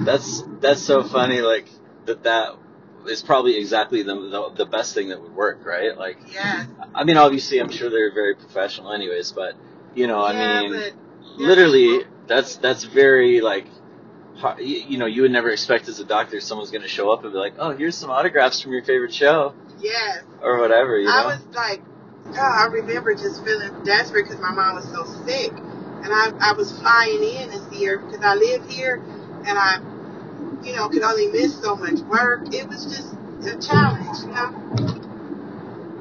that's 0.00 0.42
that's 0.60 0.82
so 0.82 1.02
funny. 1.02 1.40
Like 1.40 1.68
that 2.06 2.22
that 2.24 2.56
is 3.08 3.22
probably 3.22 3.56
exactly 3.56 4.02
the, 4.02 4.14
the 4.14 4.64
the 4.64 4.66
best 4.66 4.94
thing 4.94 5.08
that 5.08 5.20
would 5.20 5.34
work, 5.34 5.64
right? 5.64 5.96
Like, 5.96 6.18
Yes. 6.32 6.66
I 6.94 7.04
mean, 7.04 7.16
obviously, 7.16 7.58
I'm 7.58 7.70
sure 7.70 7.90
they're 7.90 8.12
very 8.12 8.34
professional, 8.34 8.92
anyways. 8.92 9.32
But 9.32 9.54
you 9.94 10.06
know, 10.06 10.20
yeah, 10.28 10.34
I 10.34 10.62
mean, 10.62 10.72
but 10.72 10.92
literally, 11.36 12.04
that's 12.26 12.56
that's 12.56 12.84
very 12.84 13.40
like. 13.40 13.66
You 14.58 14.64
you 14.88 14.98
know, 14.98 15.06
you 15.06 15.22
would 15.22 15.30
never 15.30 15.50
expect 15.50 15.88
as 15.88 16.00
a 16.00 16.04
doctor 16.04 16.40
someone's 16.40 16.70
going 16.72 16.82
to 16.82 16.88
show 16.88 17.12
up 17.12 17.22
and 17.22 17.32
be 17.32 17.38
like, 17.38 17.54
"Oh, 17.56 17.70
here's 17.70 17.96
some 17.96 18.10
autographs 18.10 18.60
from 18.60 18.72
your 18.72 18.82
favorite 18.82 19.14
show," 19.14 19.54
Yes. 19.78 20.22
or 20.42 20.58
whatever. 20.58 20.98
You 20.98 21.06
know, 21.06 21.12
I 21.12 21.26
was 21.26 21.40
like, 21.54 21.80
God, 22.26 22.38
I 22.38 22.66
remember 22.66 23.14
just 23.14 23.44
feeling 23.44 23.84
desperate 23.84 24.24
because 24.24 24.40
my 24.40 24.50
mom 24.50 24.74
was 24.74 24.84
so 24.86 25.04
sick. 25.24 25.52
And 25.52 26.12
I, 26.12 26.32
I 26.40 26.52
was 26.52 26.70
flying 26.80 27.22
in 27.22 27.50
to 27.50 27.70
see 27.70 27.84
her 27.86 27.98
because 27.98 28.22
I 28.22 28.34
live 28.34 28.68
here 28.68 29.02
and 29.46 29.58
I, 29.58 29.78
you 30.64 30.74
know, 30.74 30.88
could 30.88 31.02
only 31.02 31.28
miss 31.28 31.60
so 31.60 31.76
much 31.76 32.00
work. 32.00 32.52
It 32.54 32.68
was 32.68 32.84
just 32.84 33.12
a 33.46 33.58
challenge, 33.66 34.18
you 34.20 34.28
know? 34.28 34.50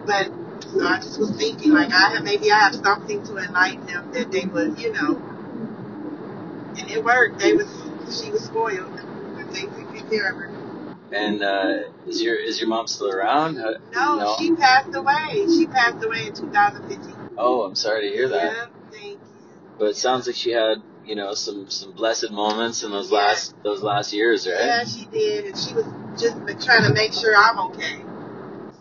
But 0.05 0.31
so 0.71 0.85
I 0.85 0.97
just 0.97 1.19
was 1.19 1.31
thinking, 1.37 1.71
like, 1.71 1.91
I 1.91 2.13
have, 2.15 2.23
maybe 2.23 2.51
I 2.51 2.59
have 2.59 2.75
something 2.75 3.23
to 3.25 3.37
enlighten 3.37 3.85
them 3.85 4.11
that 4.13 4.31
they 4.31 4.45
would, 4.45 4.79
you 4.79 4.91
know. 4.93 5.21
And 6.77 6.89
it 6.89 7.03
worked. 7.03 7.39
They 7.39 7.53
was, 7.53 7.67
she 8.09 8.31
was 8.31 8.43
spoiled. 8.45 8.99
And 8.99 9.49
they 9.53 9.61
took 9.61 10.09
care 10.09 10.31
of 10.31 10.37
her. 10.37 10.49
and 11.11 11.43
uh, 11.43 11.89
is 12.07 12.21
your 12.21 12.35
is 12.35 12.59
your 12.59 12.69
mom 12.69 12.87
still 12.87 13.11
around? 13.11 13.55
No, 13.55 13.75
No. 14.17 14.35
she 14.39 14.55
passed 14.55 14.93
away. 14.95 15.45
She 15.47 15.67
passed 15.67 16.03
away 16.03 16.27
in 16.27 16.33
2015. 16.33 17.15
Oh, 17.37 17.61
I'm 17.63 17.75
sorry 17.75 18.09
to 18.09 18.15
hear 18.15 18.29
that. 18.29 18.53
Yeah, 18.55 18.65
thank 18.91 19.03
you. 19.13 19.19
But 19.77 19.85
it 19.89 19.95
sounds 19.97 20.27
like 20.27 20.35
she 20.35 20.51
had, 20.51 20.77
you 21.05 21.15
know, 21.15 21.33
some 21.33 21.69
some 21.69 21.91
blessed 21.93 22.31
moments 22.31 22.83
in 22.83 22.91
those 22.91 23.11
Yeah. 23.11 23.17
last 23.19 23.55
those 23.63 23.81
last 23.83 24.13
years, 24.13 24.47
right? 24.47 24.55
Yeah, 24.65 24.83
she 24.85 25.05
did, 25.05 25.45
and 25.45 25.57
she 25.57 25.73
was 25.73 25.85
just 26.19 26.35
trying 26.65 26.83
to 26.83 26.93
make 26.93 27.13
sure 27.13 27.35
I'm 27.35 27.59
okay. 27.71 28.03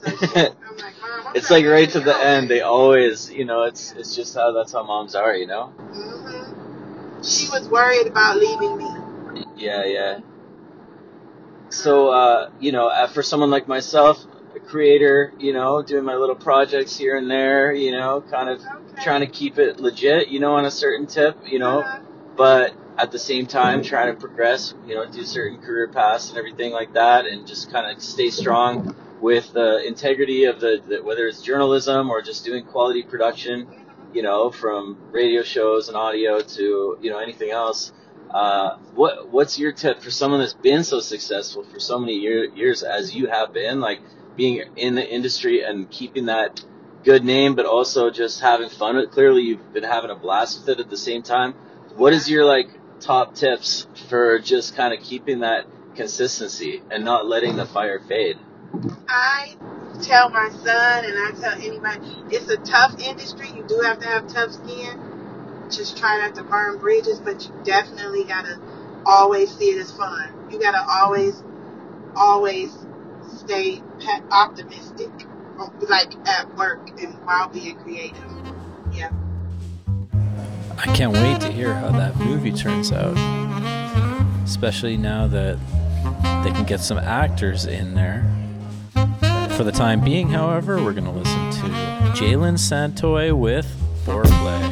So 0.03 0.17
she, 0.17 0.27
I'm 0.37 0.45
like, 0.45 0.95
Mom, 1.01 1.27
I'm 1.29 1.33
It's 1.37 1.51
like 1.51 1.65
right 1.67 1.89
to 1.91 2.01
the 2.01 2.17
end. 2.17 2.49
They 2.51 2.61
always, 2.61 3.31
you 3.31 3.45
know, 3.45 3.63
it's 3.65 3.93
it's 3.93 4.15
just 4.15 4.35
how 4.35 4.53
that's 4.53 4.73
how 4.73 4.83
moms 4.85 5.15
are, 5.15 5.35
you 5.37 5.47
know. 5.47 5.73
okay." 5.81 5.99
Mhm. 5.99 7.25
She 7.25 7.49
was 7.51 7.69
worried 7.69 8.07
about 8.09 8.37
leaving 8.37 8.77
me. 8.79 9.45
Yeah, 9.57 9.85
yeah. 9.85 10.19
So, 11.71 12.09
uh, 12.09 12.51
you 12.61 12.73
know, 12.73 12.89
uh, 12.89 13.07
for 13.09 13.23
someone 13.23 13.51
like 13.51 13.67
myself, 13.69 14.25
a 14.55 14.61
creator, 14.61 15.33
you 15.39 15.53
know, 15.53 15.83
doing 15.83 16.05
my 16.05 16.15
little 16.17 16.35
projects 16.35 16.97
here 16.97 17.17
and 17.17 17.31
there, 17.31 17.73
you 17.73 17.93
know, 17.93 18.23
kind 18.31 18.49
of 18.49 18.61
Okay. 18.61 19.03
trying 19.03 19.21
to 19.21 19.27
keep 19.27 19.59
it 19.59 19.81
legit, 19.81 20.29
you 20.29 20.39
know, 20.41 20.55
on 20.55 20.65
a 20.67 20.71
certain 20.71 21.07
tip, 21.07 21.37
you 21.47 21.59
know, 21.59 21.81
Uh-huh. 21.81 21.99
But 22.37 22.75
at 22.99 23.11
the 23.11 23.19
same 23.19 23.47
time 23.47 23.83
trying 23.83 24.15
to 24.15 24.21
progress, 24.21 24.75
you 24.87 24.95
know, 24.95 25.11
do 25.11 25.25
certain 25.25 25.59
career 25.59 25.89
paths 25.89 26.29
and 26.29 26.39
everything 26.39 26.73
like 26.73 26.93
that, 26.95 27.27
and 27.27 27.47
just 27.47 27.71
kind 27.71 27.91
of 27.91 28.03
stay 28.03 28.31
strong 28.31 28.95
with 29.21 29.53
the 29.53 29.87
integrity 29.87 30.45
of 30.45 30.61
the, 30.61 30.83
the 30.89 31.03
whether 31.03 31.27
it's 31.27 31.43
journalism 31.43 32.11
or 32.11 32.21
just 32.23 32.45
doing 32.45 32.65
quality 32.65 33.03
production, 33.03 33.69
you 34.13 34.23
know, 34.23 34.51
from 34.51 34.99
radio 35.11 35.43
shows 35.43 35.89
and 35.89 35.97
audio 35.97 36.41
to 36.41 36.99
you 37.01 37.11
know 37.11 37.19
anything 37.19 37.51
else. 37.51 37.93
Uh, 38.31 38.79
what 38.95 39.29
what's 39.31 39.59
your 39.59 39.73
tip 39.73 40.01
for 40.01 40.11
someone 40.11 40.41
that's 40.41 40.55
been 40.55 40.83
so 40.85 41.01
successful 41.01 41.63
for 41.65 41.79
so 41.79 41.99
many 41.99 42.15
year, 42.15 42.45
years 42.45 42.83
as 42.83 43.15
you 43.15 43.27
have 43.27 43.53
been, 43.53 43.81
like 43.81 44.01
being 44.37 44.65
in 44.77 44.95
the 44.95 45.07
industry 45.07 45.63
and 45.63 45.91
keeping 45.91 46.27
that 46.27 46.65
good 47.05 47.25
name, 47.25 47.55
but 47.55 47.67
also 47.67 48.11
just 48.11 48.41
having 48.41 48.69
fun 48.69 48.97
with 48.97 49.05
it? 49.05 49.11
Clearly, 49.11 49.43
you've 49.43 49.73
been 49.73 49.85
having 49.85 50.11
a 50.11 50.17
blast 50.17 50.61
with 50.61 50.69
it 50.71 50.81
at 50.81 50.91
the 50.91 50.97
same 50.97 51.23
time. 51.23 51.55
What 51.97 52.15
is 52.15 52.29
your 52.29 52.45
like 52.45 52.69
top 53.01 53.35
tips 53.35 53.87
for 54.09 54.39
just 54.39 54.75
kind 54.77 54.95
of 54.95 55.05
keeping 55.05 55.41
that 55.41 55.67
consistency 55.95 56.83
and 56.91 57.05
not 57.05 57.27
letting 57.27 57.57
the 57.57 57.67
fire 57.67 58.01
fade? 58.01 58.39
I 59.09 59.55
tell 60.01 60.31
my 60.31 60.49
son 60.49 61.05
and 61.05 61.19
I 61.19 61.33
tell 61.39 61.53
anybody, 61.61 62.35
it's 62.35 62.49
a 62.49 62.57
tough 62.57 62.99
industry. 62.99 63.49
You 63.55 63.65
do 63.69 63.81
have 63.81 64.01
to 64.01 64.07
have 64.07 64.27
tough 64.29 64.53
skin. 64.53 64.99
Just 65.71 65.99
try 65.99 66.19
not 66.19 66.35
to 66.37 66.43
burn 66.43 66.79
bridges, 66.79 67.21
but 67.21 67.45
you 67.45 67.53
definitely 67.65 68.25
gotta 68.25 68.59
always 69.05 69.55
see 69.55 69.71
it 69.71 69.79
as 69.79 69.91
fun. 69.91 70.33
You 70.51 70.59
gotta 70.59 70.85
always, 70.89 71.43
always 72.17 72.75
stay 73.39 73.83
optimistic, 74.31 75.11
like 75.89 76.15
at 76.27 76.57
work 76.57 76.89
and 77.01 77.15
while 77.25 77.49
being 77.49 77.77
creative. 77.77 78.25
Yeah. 78.93 79.11
I 80.79 80.87
can't 80.95 81.13
wait 81.13 81.41
to 81.43 81.53
hear 81.53 81.75
how 81.75 81.91
that 81.93 82.17
movie 82.17 82.53
turns 82.53 82.93
out. 82.93 83.17
Especially 84.45 84.97
now 84.97 85.27
that 85.29 85.59
they 86.45 86.51
can 86.51 86.65
get 86.65 86.81
some 86.81 86.99
actors 86.99 87.67
in 87.67 87.95
there. 87.95 88.25
For 89.57 89.65
the 89.65 89.73
time 89.73 90.03
being, 90.03 90.29
however, 90.31 90.83
we're 90.83 90.93
going 90.93 91.05
to 91.05 91.11
listen 91.11 91.51
to 91.51 91.69
Jalen 92.19 92.59
Santoy 92.59 93.37
with 93.37 93.67
Foreplay. 94.05 94.72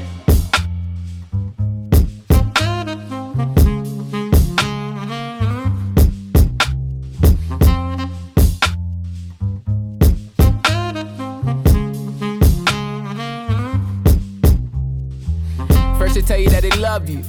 Love 16.95 17.09
you. 17.09 17.23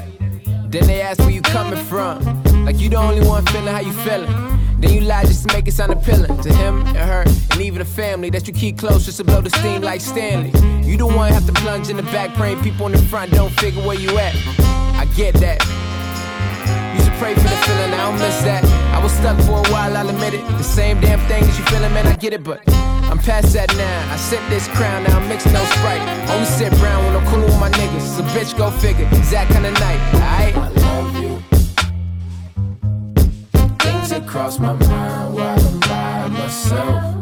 Then 0.71 0.87
they 0.87 1.01
ask 1.01 1.19
where 1.19 1.29
you 1.29 1.43
coming 1.43 1.77
from. 1.85 2.17
Like 2.65 2.79
you 2.79 2.89
the 2.89 2.95
only 2.95 3.23
one 3.27 3.45
feeling 3.45 3.67
how 3.67 3.81
you 3.81 3.93
feeling. 4.07 4.31
Then 4.79 4.91
you 4.91 5.01
lie 5.01 5.23
just 5.23 5.47
to 5.47 5.53
make 5.55 5.67
it 5.67 5.73
sound 5.73 5.91
appealing 5.91 6.35
to 6.45 6.51
him 6.51 6.81
and 6.87 6.97
her 6.97 7.21
and 7.51 7.61
even 7.61 7.77
the 7.77 7.85
family 7.85 8.31
that 8.31 8.47
you 8.47 8.53
keep 8.53 8.79
close 8.79 9.05
just 9.05 9.17
to 9.17 9.23
blow 9.23 9.39
the 9.39 9.51
steam 9.51 9.83
like 9.83 10.01
Stanley. 10.01 10.51
You 10.81 10.97
the 10.97 11.05
one 11.05 11.31
have 11.31 11.45
to 11.45 11.53
plunge 11.53 11.89
in 11.89 11.97
the 11.97 12.07
back, 12.15 12.33
praying 12.33 12.61
people 12.63 12.87
in 12.87 12.93
the 12.93 13.03
front 13.11 13.33
don't 13.33 13.53
figure 13.63 13.83
where 13.85 13.99
you 13.99 14.17
at. 14.17 14.33
I 15.01 15.05
get 15.15 15.35
that. 15.45 15.59
Used 16.95 17.05
to 17.05 17.15
pray 17.19 17.35
for 17.35 17.47
the 17.53 17.59
feeling, 17.67 17.93
I 17.93 18.01
don't 18.09 18.17
miss 18.17 18.41
that. 18.49 18.65
I 18.95 18.97
was 19.03 19.11
stuck 19.11 19.37
for 19.45 19.59
a 19.63 19.71
while, 19.71 19.95
I'll 19.95 20.09
admit 20.09 20.33
it. 20.33 20.43
The 20.57 20.63
same 20.63 20.99
damn 20.99 21.19
thing 21.29 21.43
that 21.45 21.55
you 21.59 21.65
feeling, 21.65 21.93
man, 21.93 22.07
I 22.07 22.15
get 22.15 22.33
it, 22.33 22.43
but 22.43 22.63
I'm 23.11 23.19
past 23.19 23.51
that 23.51 23.75
now. 23.75 24.13
I 24.13 24.15
sip 24.15 24.39
this 24.47 24.69
crown, 24.69 25.03
now 25.03 25.19
I'm 25.19 25.27
mixing 25.27 25.51
no 25.51 25.61
sprite. 25.65 26.01
Only 26.29 26.45
sit 26.45 26.71
brown 26.79 27.03
when 27.03 27.17
I'm 27.17 27.27
coolin' 27.27 27.43
with 27.43 27.59
my 27.59 27.69
niggas. 27.69 28.15
So 28.15 28.23
bitch, 28.31 28.57
go 28.57 28.71
figure. 28.71 29.05
It's 29.11 29.31
that 29.31 29.49
kind 29.49 29.65
of 29.65 29.73
night, 29.73 29.99
alright? 30.15 30.55
I 30.55 30.69
love 30.79 31.17
you. 31.21 31.43
Things 33.79 34.09
that 34.11 34.25
cross 34.25 34.59
my 34.59 34.71
mind 34.71 35.33
while 35.33 35.59
I'm 35.59 35.79
by 35.81 36.27
myself. 36.29 37.17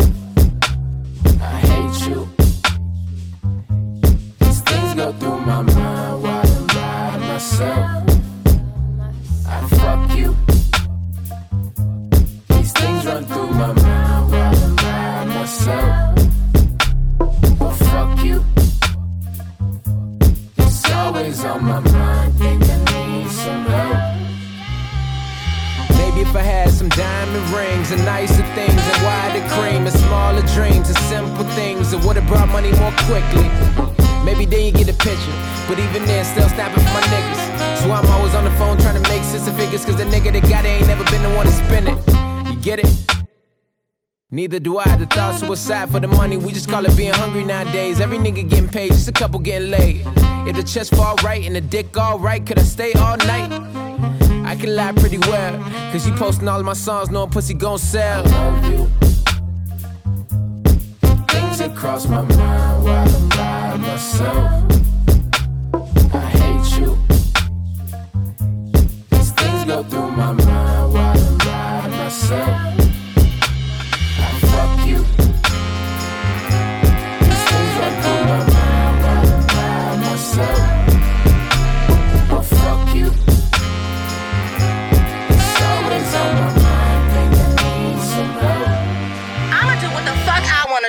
I 1.42 1.58
hate 1.70 2.08
you. 2.08 2.30
These 4.42 4.62
things 4.62 4.94
go 4.94 5.12
through 5.14 5.40
my 5.40 5.64
mind 5.64 6.24
while 6.24 6.46
I'm 6.46 6.68
by 6.68 7.18
myself. 7.18 8.04
I 9.48 9.68
fuck 9.80 10.16
you. 10.16 10.38
These 12.50 12.74
things 12.74 13.06
run 13.08 13.26
through 13.26 13.50
my 13.54 13.74
mind 13.74 13.89
Always 21.40 21.56
on 21.56 21.64
my 21.64 21.80
mind. 21.92 22.34
Think 22.36 22.64
I 22.68 23.08
need 23.08 23.30
some 23.30 23.66
help. 23.66 23.98
Maybe 25.98 26.22
if 26.22 26.36
I 26.36 26.42
had 26.42 26.70
some 26.70 26.90
diamond 26.90 27.48
rings 27.56 27.92
and 27.92 28.04
nicer 28.04 28.44
things 28.56 28.76
and 28.76 29.04
wider 29.04 29.48
cream 29.56 29.88
and 29.88 29.96
smaller 29.96 30.42
dreams 30.54 30.90
and 30.90 30.98
simple 31.08 31.46
things, 31.56 31.94
it 31.94 32.04
would've 32.04 32.28
brought 32.28 32.50
money 32.50 32.72
more 32.80 32.92
quickly. 33.08 33.48
Maybe 34.26 34.46
then 34.46 34.66
you 34.66 34.72
get 34.72 34.90
a 34.90 34.94
picture, 34.94 35.36
but 35.68 35.80
even 35.80 36.04
then, 36.06 36.26
still 36.26 36.50
snapping 36.50 36.84
for 36.84 36.94
my 36.94 37.02
niggas. 37.08 37.40
So 37.80 37.92
I'm 37.92 38.06
always 38.08 38.36
on 38.36 38.44
the 38.44 38.52
phone 38.52 38.78
trying 38.78 39.02
to 39.02 39.10
make 39.10 39.24
sense 39.24 39.48
of 39.48 39.56
figures, 39.56 39.86
cause 39.86 39.96
the 39.96 40.06
nigga 40.06 40.34
that 40.34 40.44
got 40.50 40.66
it 40.66 40.70
ain't 40.70 40.88
never 40.88 41.06
been 41.06 41.24
the 41.24 41.30
one 41.38 41.46
to 41.46 41.52
spend 41.52 41.88
it. 41.88 41.98
You 42.52 42.60
get 42.60 42.80
it? 42.80 43.19
Neither 44.32 44.60
do 44.60 44.78
I. 44.78 44.96
The 44.96 45.08
thought 45.08 45.40
suicide 45.40 45.90
for 45.90 46.00
the 46.00 46.08
money, 46.08 46.38
we 46.38 46.52
just 46.52 46.70
call 46.70 46.86
it 46.86 46.96
being 46.96 47.14
hungry 47.14 47.44
nowadays. 47.44 48.00
Every 48.00 48.20
nigga 48.20 48.48
getting 48.48 48.68
paid, 48.70 48.92
just 48.92 49.08
a 49.08 49.12
couple 49.12 49.40
getting 49.40 49.72
laid. 49.72 50.04
If 50.48 50.56
the 50.56 50.62
chest 50.62 50.94
fall 50.96 51.16
right 51.24 51.44
and 51.44 51.56
the 51.56 51.62
dick 51.62 51.98
all 51.98 52.20
right, 52.20 52.46
could 52.46 52.60
I 52.60 52.62
stay 52.62 52.94
all 52.94 53.18
night? 53.18 53.52
I 54.46 54.56
can 54.56 54.76
lie 54.76 54.92
pretty 54.92 55.18
well, 55.18 55.58
cause 55.92 56.08
you 56.08 56.14
posting 56.14 56.48
all 56.48 56.60
of 56.60 56.66
my 56.66 56.74
songs, 56.74 57.10
knowing 57.10 57.32
pussy 57.32 57.56
gon' 57.56 57.80
sell. 57.80 58.22
I 58.28 58.30
love 58.30 58.72
you. 58.72 58.88
Things 61.30 61.58
that 61.58 61.76
cross 61.76 62.08
my 62.08 62.22
mind 62.22 62.84
while 62.84 63.16
I'm 63.16 63.30
by 63.30 63.78
myself. 63.78 64.64
I 66.14 66.20
hate 66.38 66.80
you. 66.80 66.96
These 69.10 69.32
things 69.32 69.66
go 69.66 69.82
through 69.84 70.12
my 70.12 70.34
mind 70.34 70.59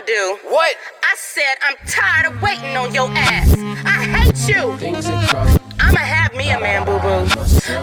wanna 0.01 0.07
do. 0.07 0.39
What? 0.49 0.77
I 1.03 1.15
said 1.17 1.55
I'm 1.63 1.77
tired 1.87 2.33
of 2.33 2.43
waiting 2.43 2.77
on 2.77 2.95
your 2.95 3.09
ass. 3.11 3.55
I 3.85 4.05
hate 4.05 4.49
you. 4.49 4.77
Things 4.77 5.07
that 5.07 5.31
cross 5.31 5.59
I'ma 5.81 5.99
have 5.99 6.35
me 6.35 6.51
a 6.51 6.61
man, 6.61 6.85
boo 6.85 6.99
boo. 7.01 7.27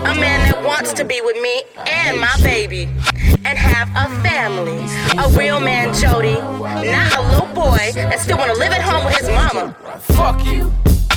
A 0.06 0.16
man 0.16 0.50
that 0.50 0.64
wants 0.64 0.94
to 0.94 1.04
be 1.04 1.22
with 1.22 1.40
me 1.42 1.64
and 1.88 2.20
my 2.20 2.34
baby. 2.44 2.84
And 3.46 3.58
have 3.58 3.90
a 3.96 4.10
family. 4.22 4.78
A 5.18 5.30
real 5.38 5.60
man, 5.60 5.94
Jody. 5.94 6.36
Not 6.36 7.16
a 7.18 7.22
little 7.32 7.54
boy 7.54 7.92
that 7.94 8.20
still 8.20 8.38
wanna 8.38 8.54
live 8.54 8.72
at 8.72 8.82
home 8.82 9.06
with 9.06 9.18
his 9.18 9.30
mama. 9.30 9.76
Fuck 10.00 10.46
you. 10.46 10.72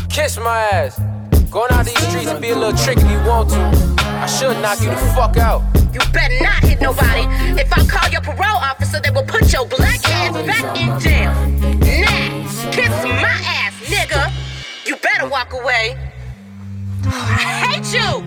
Kiss 0.09 0.39
my 0.39 0.60
ass. 0.72 1.01
Going 1.51 1.72
out 1.72 1.85
these 1.85 1.98
streets 2.09 2.28
and 2.28 2.40
be 2.40 2.51
a 2.51 2.56
little 2.56 2.78
tricky 2.78 3.02
if 3.02 3.10
you 3.10 3.28
want 3.28 3.51
to. 3.51 4.09
I 4.20 4.26
should 4.26 4.60
knock 4.60 4.80
you 4.82 4.90
the 4.90 4.97
fuck 5.16 5.38
out. 5.38 5.62
You 5.94 6.01
better 6.12 6.38
not 6.44 6.62
hit 6.62 6.78
nobody. 6.78 7.24
If 7.59 7.72
I 7.72 7.86
call 7.86 8.10
your 8.10 8.20
parole 8.20 8.59
officer, 8.59 9.01
they 9.01 9.10
will 9.10 9.24
put 9.24 9.51
your 9.51 9.66
black 9.66 10.06
ass 10.09 10.34
back 10.47 10.76
in 10.78 11.01
jail. 11.01 11.32
Nah, 12.02 12.70
kiss 12.70 12.90
my 13.02 13.40
ass, 13.42 13.72
nigga. 13.86 14.30
You 14.86 14.97
better 14.97 15.26
walk 15.26 15.55
away. 15.55 15.97
I 17.06 17.72
hate 17.72 17.94
you. 17.94 18.22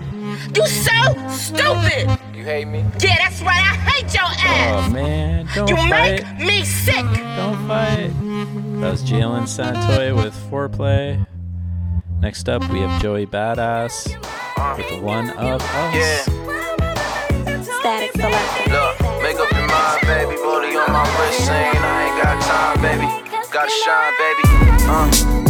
You 0.56 0.66
so 0.66 1.28
stupid. 1.30 2.18
You 2.34 2.42
hate 2.42 2.66
me? 2.66 2.80
Yeah, 2.98 3.16
that's 3.18 3.40
right. 3.42 3.62
I 3.62 3.76
hate 3.88 4.12
your 4.12 4.24
ass. 4.24 4.88
Oh 4.88 4.92
man, 4.92 5.46
don't 5.54 5.68
you 5.68 5.76
fight. 5.76 6.24
make 6.24 6.38
me 6.40 6.64
sick. 6.64 7.04
Don't 7.36 7.68
fight. 7.68 8.10
That 8.80 8.90
was 8.90 9.02
Jalen 9.04 9.44
Santoy 9.44 10.14
with 10.14 10.34
Foreplay. 10.50 11.24
Next 12.24 12.48
up, 12.48 12.66
we 12.70 12.80
have 12.80 13.02
Joey 13.02 13.26
Badass 13.26 14.08
with 14.78 15.02
One 15.02 15.28
of 15.28 15.60
Us. 15.60 16.26
Statik 17.68 18.12
Selektah. 18.12 18.72
Look, 18.72 19.22
make 19.22 19.36
up 19.36 19.52
your 19.52 19.68
mind, 19.68 20.00
baby. 20.06 20.36
Booty 20.36 20.74
on 20.74 20.90
my 20.90 21.04
wrist, 21.20 21.44
saying 21.44 21.76
I 21.76 22.04
ain't 22.06 22.22
got 22.22 22.40
time, 22.40 22.80
baby. 22.80 23.28
Gotta 23.52 23.70
shine, 23.70 24.14
baby. 24.16 24.42
Uh. 24.88 25.43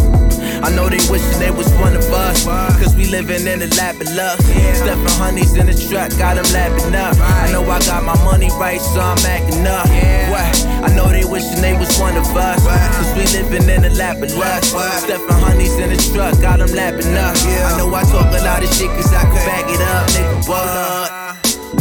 I 0.65 0.71
know 0.75 0.89
they 0.89 0.97
wishing 1.13 1.39
they 1.39 1.51
was 1.51 1.69
one 1.77 1.95
of 1.95 2.09
us. 2.09 2.47
Cause 2.81 2.97
we 2.97 3.05
living 3.05 3.47
in 3.47 3.61
a 3.61 3.69
lap 3.77 4.01
of 4.01 4.09
luck. 4.17 4.41
Stuffing 4.73 5.17
honeys 5.21 5.53
in 5.55 5.67
the 5.67 5.77
truck, 5.77 6.09
got 6.17 6.41
them 6.41 6.49
lapping 6.57 6.95
up. 6.97 7.13
I 7.21 7.53
know 7.53 7.61
I 7.69 7.79
got 7.85 8.03
my 8.03 8.17
money 8.25 8.49
right, 8.57 8.81
so 8.81 9.01
I'm 9.01 9.21
acting 9.29 9.67
up. 9.67 9.85
What? 10.33 10.89
I 10.89 10.95
know 10.97 11.13
they 11.13 11.25
wishing 11.29 11.61
they 11.61 11.77
was 11.77 11.93
one 12.01 12.17
of 12.17 12.25
us. 12.35 12.65
Cause 12.97 13.13
we 13.13 13.29
living 13.37 13.69
in 13.69 13.85
a 13.85 13.93
lap 13.93 14.17
of 14.25 14.33
lust. 14.41 14.73
Stepping 15.05 15.37
honeys 15.45 15.77
in 15.77 15.91
the 15.91 16.01
truck, 16.13 16.41
got 16.41 16.59
them 16.61 16.73
lapping 16.73 17.13
up. 17.13 17.37
I 17.37 17.77
know 17.77 17.93
I 17.95 18.03
talk 18.05 18.33
a 18.33 18.41
lot 18.41 18.65
of 18.65 18.73
shit 18.73 18.89
cause 18.89 19.13
I 19.13 19.21
can 19.21 19.45
back 19.45 19.69
it 19.69 19.83
up, 19.85 20.09
nigga. 20.17 20.49
What? 20.49 21.25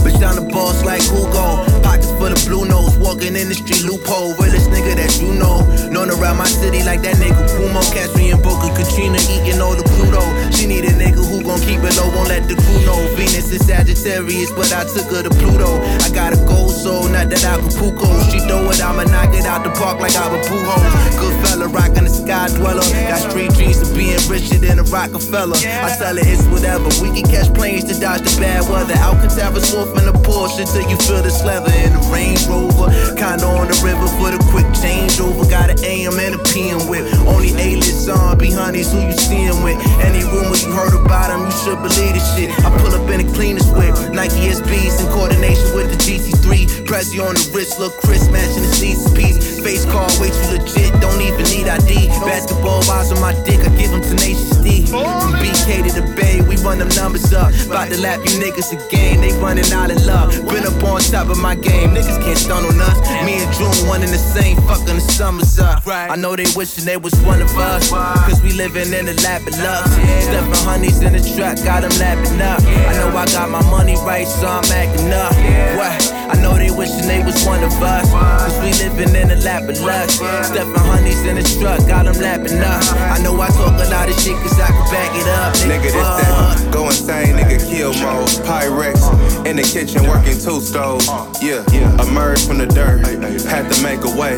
Bitch 0.03 0.19
down 0.19 0.35
the 0.35 0.41
boss 0.51 0.83
like 0.83 1.01
Hugo. 1.03 1.82
Pockets 1.93 2.09
full 2.17 2.33
of 2.33 2.41
blue 2.49 2.65
nose. 2.65 2.97
Walking 2.97 3.37
in 3.37 3.49
the 3.49 3.53
street 3.53 3.85
loophole. 3.85 4.33
Realest 4.41 4.73
nigga 4.73 4.97
that 4.97 5.13
you 5.21 5.29
know. 5.37 5.61
Known 5.93 6.09
around 6.09 6.41
my 6.41 6.49
city 6.49 6.81
like 6.81 7.05
that 7.05 7.21
nigga 7.21 7.37
Kumo. 7.53 7.85
Catch 7.93 8.17
me 8.17 8.33
in 8.33 8.41
Boca 8.41 8.73
Katrina 8.73 9.21
eating 9.29 9.61
all 9.61 9.77
the 9.77 9.85
Pluto. 9.93 10.25
She 10.49 10.65
need 10.65 10.89
a 10.89 10.93
nigga 10.97 11.21
who 11.21 11.45
gon' 11.45 11.61
keep 11.61 11.85
it 11.85 11.93
low, 12.01 12.09
won't 12.17 12.33
let 12.33 12.49
the 12.49 12.57
crew 12.57 12.81
know. 12.81 12.97
Venus 13.13 13.53
is 13.53 13.61
Sagittarius, 13.61 14.49
but 14.57 14.73
I 14.73 14.89
took 14.89 15.05
her 15.13 15.21
to 15.21 15.29
Pluto. 15.37 15.77
I 16.01 16.09
got 16.09 16.33
a 16.33 16.39
gold 16.49 16.73
soul, 16.73 17.05
not 17.13 17.29
that 17.29 17.45
Acapulco. 17.45 18.09
She 18.33 18.41
throw 18.49 18.65
it, 18.73 18.81
I'ma 18.81 19.05
knock 19.13 19.29
it 19.37 19.45
out 19.45 19.61
the 19.61 19.69
park 19.77 20.01
like 20.01 20.17
I'm 20.17 20.33
a 20.33 20.41
Pujols. 20.49 21.13
Good 21.21 21.35
fella, 21.45 21.69
rockin' 21.69 22.09
the 22.09 22.13
sky 22.13 22.49
dweller. 22.57 22.81
Got 23.05 23.29
street 23.29 23.53
dreams 23.53 23.77
of 23.85 23.93
being 23.93 24.17
richer 24.25 24.57
than 24.57 24.81
a 24.81 24.85
Rockefeller. 24.89 25.61
I 25.61 25.93
tell 25.93 26.17
her 26.17 26.25
it's 26.25 26.41
whatever. 26.49 26.89
We 27.05 27.13
can 27.13 27.29
catch 27.29 27.53
planes 27.53 27.85
to 27.85 27.93
dodge 28.01 28.25
the 28.25 28.33
bad 28.41 28.65
weather. 28.65 28.97
Alcantara's 28.97 29.69
wolf 29.69 29.93
in 30.01 30.09
a 30.09 30.15
Porsche 30.25 30.65
till 30.65 30.89
you 30.89 30.97
feel 30.97 31.21
the 31.21 31.29
leather 31.45 31.82
in 31.83 31.91
the 31.93 32.03
Range 32.07 32.39
Rover. 32.47 32.89
Kinda 33.19 33.45
on 33.45 33.67
the 33.67 33.77
river 33.83 34.07
for 34.17 34.31
the 34.31 34.39
quick 34.51 34.67
changeover. 34.73 35.43
Got 35.49 35.69
an 35.69 35.79
AM 35.83 36.17
and 36.17 36.35
a 36.35 36.41
PM 36.49 36.87
with. 36.87 37.05
Only 37.27 37.51
A-list 37.59 38.09
on 38.09 38.13
zombie 38.17 38.51
honeys 38.51 38.91
who 38.91 38.99
you 38.99 39.13
seeing 39.13 39.63
with. 39.63 39.77
Any 40.03 40.23
rumors 40.23 40.63
you 40.63 40.71
heard 40.71 40.93
about 40.93 41.29
them, 41.29 41.45
you 41.45 41.55
should 41.63 41.79
believe 41.81 42.13
this 42.13 42.27
shit. 42.35 42.49
I 42.65 42.69
pull 42.79 42.93
up 42.93 43.09
in 43.09 43.25
the 43.25 43.29
cleanest 43.33 43.71
whip. 43.75 43.93
Nike 44.13 44.51
SBs 44.51 44.99
in 45.01 45.07
coordination 45.11 45.75
with 45.75 45.89
the 45.91 45.97
GC3. 45.97 46.83
Prezi 46.85 47.19
on 47.23 47.33
the 47.35 47.43
wrist, 47.53 47.79
look 47.79 47.93
crisp, 48.03 48.31
matching 48.31 48.63
the 48.63 48.73
piece. 49.15 49.53
Face 49.63 49.85
card, 49.85 50.11
way 50.19 50.29
too 50.29 50.59
legit, 50.59 50.91
don't 50.99 51.21
even 51.23 51.45
need 51.47 51.67
ID. 51.67 52.11
Basketball 52.27 52.83
eyes 52.91 53.11
on 53.11 53.21
my 53.21 53.33
dick, 53.47 53.63
I 53.63 53.71
give 53.79 53.91
them 53.91 54.03
tenacious 54.03 54.57
D. 54.59 54.85
From 54.87 55.33
BK 55.39 55.87
to 55.87 55.91
the 55.95 56.05
Bay, 56.19 56.41
we 56.41 56.57
run 56.57 56.79
them 56.79 56.91
numbers 56.99 57.31
up. 57.33 57.55
About 57.65 57.87
to 57.89 57.97
lap 58.01 58.19
you 58.27 58.35
niggas 58.43 58.75
again, 58.75 59.21
they 59.21 59.31
running 59.39 59.71
out 59.71 59.89
of 59.89 60.03
love. 60.05 60.35
Been 60.51 60.67
up 60.67 60.83
on 60.83 60.99
top 60.99 61.29
of 61.29 61.39
my 61.39 61.55
game, 61.55 61.72
niggas 61.89 62.21
can't 62.23 62.37
stun 62.37 62.65
on 62.65 62.79
us. 62.79 62.97
Me 63.25 63.43
and 63.43 63.53
June, 63.53 63.87
one 63.87 64.03
in 64.03 64.11
the 64.11 64.17
same, 64.17 64.57
fucking 64.67 64.95
the 64.95 65.01
summers 65.01 65.59
up. 65.59 65.85
I 65.87 66.15
know 66.15 66.35
they 66.35 66.45
wishing 66.55 66.85
they 66.85 66.97
was 66.97 67.13
one 67.21 67.41
of 67.41 67.49
us. 67.57 67.89
Cause 67.89 68.41
we 68.41 68.51
living 68.53 68.93
in 68.93 69.05
the 69.05 69.13
lap 69.23 69.41
of 69.47 69.57
love. 69.59 69.87
Stepping 70.23 70.65
honeys 70.65 71.01
in 71.01 71.13
the 71.13 71.21
truck, 71.35 71.57
got 71.63 71.81
them 71.81 71.91
lapping 71.99 72.41
up. 72.41 72.61
I 72.61 72.93
know 72.97 73.15
I 73.15 73.25
got 73.25 73.49
my 73.49 73.61
money 73.69 73.95
right, 74.05 74.27
so 74.27 74.47
I'm 74.47 74.65
acting 74.71 75.11
up. 75.11 75.33
What? 75.77 76.22
I 76.33 76.41
know 76.41 76.57
they 76.57 76.71
wishing 76.71 77.05
they 77.05 77.23
was 77.23 77.45
one 77.45 77.63
of 77.63 77.71
us. 77.77 78.09
Cause 78.09 78.57
we 78.65 78.73
living 78.81 79.13
in 79.13 79.29
the 79.29 79.37
lap 79.45 79.69
of 79.69 79.79
lust. 79.81 80.17
Stepping 80.49 80.73
honeys 80.89 81.21
in 81.25 81.35
the 81.35 81.45
truck, 81.61 81.85
got 81.87 82.05
them 82.05 82.17
lapping 82.17 82.57
up. 82.57 82.81
I 83.13 83.21
know 83.21 83.39
I 83.39 83.47
talk 83.53 83.77
a 83.77 83.87
lot 83.93 84.09
of 84.09 84.17
shit 84.17 84.33
cause 84.41 84.59
I 84.59 84.67
can 84.67 84.85
back 84.89 85.13
it 85.13 85.27
up. 85.29 85.53
Nigga, 85.69 85.93
this 85.93 85.93
that 85.93 86.33
uh. 86.33 86.71
go 86.71 86.87
insane, 86.87 87.37
nigga, 87.37 87.61
kill 87.69 87.93
mode. 88.01 88.29
Pyrex 88.49 88.97
in 89.45 89.57
the 89.57 89.63
kitchen 89.63 90.09
working 90.09 90.39
two 90.39 90.59
stoves. 90.59 91.05
Yeah, 91.41 91.61
yeah. 91.69 92.01
emerged 92.01 92.47
from 92.47 92.57
the 92.57 92.65
dirt, 92.65 93.05
had 93.45 93.69
to 93.71 93.77
make 93.83 94.01
a 94.01 94.13
way. 94.17 94.33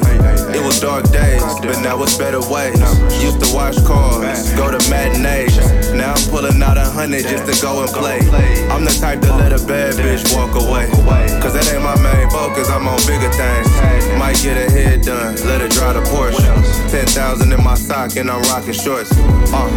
It 0.51 0.63
was 0.65 0.81
dark 0.81 1.09
days, 1.11 1.43
but 1.63 1.80
now 1.80 2.01
it's 2.03 2.17
better 2.17 2.43
ways. 2.51 2.76
Used 3.23 3.39
to 3.39 3.49
wash 3.55 3.80
cars, 3.88 4.51
go 4.59 4.67
to 4.67 4.81
matinees. 4.89 5.55
Now 5.95 6.11
I'm 6.11 6.30
pulling 6.30 6.61
out 6.61 6.77
a 6.77 6.84
hundred 6.84 7.23
just 7.23 7.47
to 7.47 7.55
go 7.63 7.81
and 7.81 7.91
play. 7.91 8.19
I'm 8.67 8.84
the 8.84 8.91
type 8.91 9.22
to 9.22 9.31
let 9.35 9.53
a 9.53 9.63
bad 9.65 9.95
bitch 9.95 10.35
walk 10.35 10.51
away. 10.59 10.91
Cause 11.39 11.53
that 11.53 11.72
ain't 11.72 11.85
my 11.86 11.95
main 12.02 12.28
focus, 12.32 12.68
I'm 12.70 12.88
on 12.88 12.98
bigger 13.06 13.30
things. 13.30 13.70
Might 14.18 14.41
get 14.41 14.57
her 14.57 14.70
head 14.74 15.03
done, 15.03 15.36
let 15.45 15.62
it 15.62 15.70
dry 15.70 15.94
the 15.94 16.02
Porsche. 16.10 16.41
10,000 16.90 17.53
in 17.53 17.64
my 17.64 17.76
sock 17.76 18.16
and 18.18 18.30
I'm 18.30 18.41
rocking 18.49 18.74
shorts. 18.74 19.12
Uh, 19.53 19.70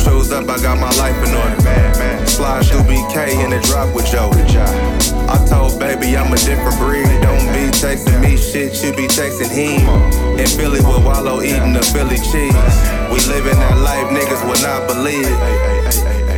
shoes 0.00 0.32
up, 0.32 0.48
I 0.48 0.56
got 0.64 0.80
my 0.80 0.88
life 0.96 1.20
in 1.20 1.36
order. 1.36 2.26
Slide 2.26 2.64
through 2.64 2.88
BK 2.88 3.44
in 3.44 3.50
the 3.50 3.60
drop 3.68 3.94
with 3.94 4.06
Joe. 4.06 4.30
I 5.28 5.36
told 5.46 5.78
baby 5.78 6.16
I'm 6.16 6.32
a 6.32 6.36
different 6.36 6.78
breed. 6.78 7.04
Don't 7.20 7.44
be 7.52 7.68
texting 7.76 8.20
me 8.22 8.38
shit, 8.38 8.82
you 8.82 8.96
be 8.96 9.06
texting 9.06 9.52
him. 9.52 9.84
In 10.40 10.46
Philly 10.46 10.80
with 10.80 11.04
Wallow 11.04 11.42
eating 11.42 11.74
the 11.74 11.82
Philly 11.92 12.16
cheese. 12.16 12.56
We 13.12 13.20
living 13.28 13.60
that 13.60 13.76
life 13.84 14.08
niggas 14.08 14.42
would 14.48 14.62
not 14.64 14.88
believe. 14.88 16.29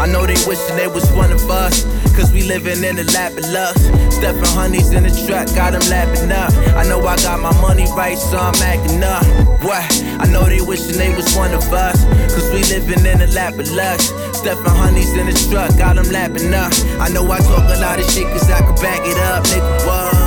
I 0.00 0.06
know 0.06 0.26
they 0.26 0.38
wishing 0.46 0.76
they 0.76 0.86
was 0.86 1.10
one 1.12 1.32
of 1.32 1.50
us. 1.50 1.84
Cause 2.14 2.32
we 2.32 2.42
living 2.42 2.82
in 2.82 2.96
the 2.96 3.04
lap 3.14 3.32
of 3.32 3.46
lust. 3.50 3.78
Stepping 4.12 4.50
honeys 4.54 4.90
in 4.90 5.04
the 5.04 5.10
truck, 5.26 5.46
got 5.54 5.72
them 5.72 5.82
lapping 5.90 6.32
up. 6.32 6.52
I 6.74 6.82
know 6.88 7.00
I 7.06 7.16
got 7.16 7.40
my 7.40 7.52
money 7.60 7.86
right, 7.96 8.18
so 8.18 8.38
I'm 8.38 8.54
acting 8.62 9.02
up. 9.02 9.24
What? 9.62 9.86
I 10.18 10.26
know 10.26 10.44
they 10.44 10.60
wishing 10.60 10.98
they 10.98 11.14
was 11.14 11.26
one 11.36 11.54
of 11.54 11.62
us. 11.72 12.02
Cause 12.34 12.50
we 12.50 12.62
living 12.74 13.06
in 13.06 13.18
the 13.18 13.28
lap 13.34 13.54
of 13.54 13.70
lust. 13.70 14.14
Stepping 14.34 14.64
honeys 14.64 15.12
in 15.14 15.26
the 15.26 15.36
truck, 15.50 15.76
got 15.78 15.96
them 15.96 16.10
lapping 16.10 16.52
up. 16.54 16.72
I 16.98 17.08
know 17.08 17.30
I 17.30 17.38
talk 17.38 17.66
a 17.70 17.78
lot 17.80 17.98
of 17.98 18.10
shit 18.10 18.26
cause 18.28 18.50
I 18.50 18.58
can 18.60 18.74
back 18.76 19.00
it 19.02 19.18
up, 19.18 19.44
nigga. 19.44 19.86
What? 19.86 20.17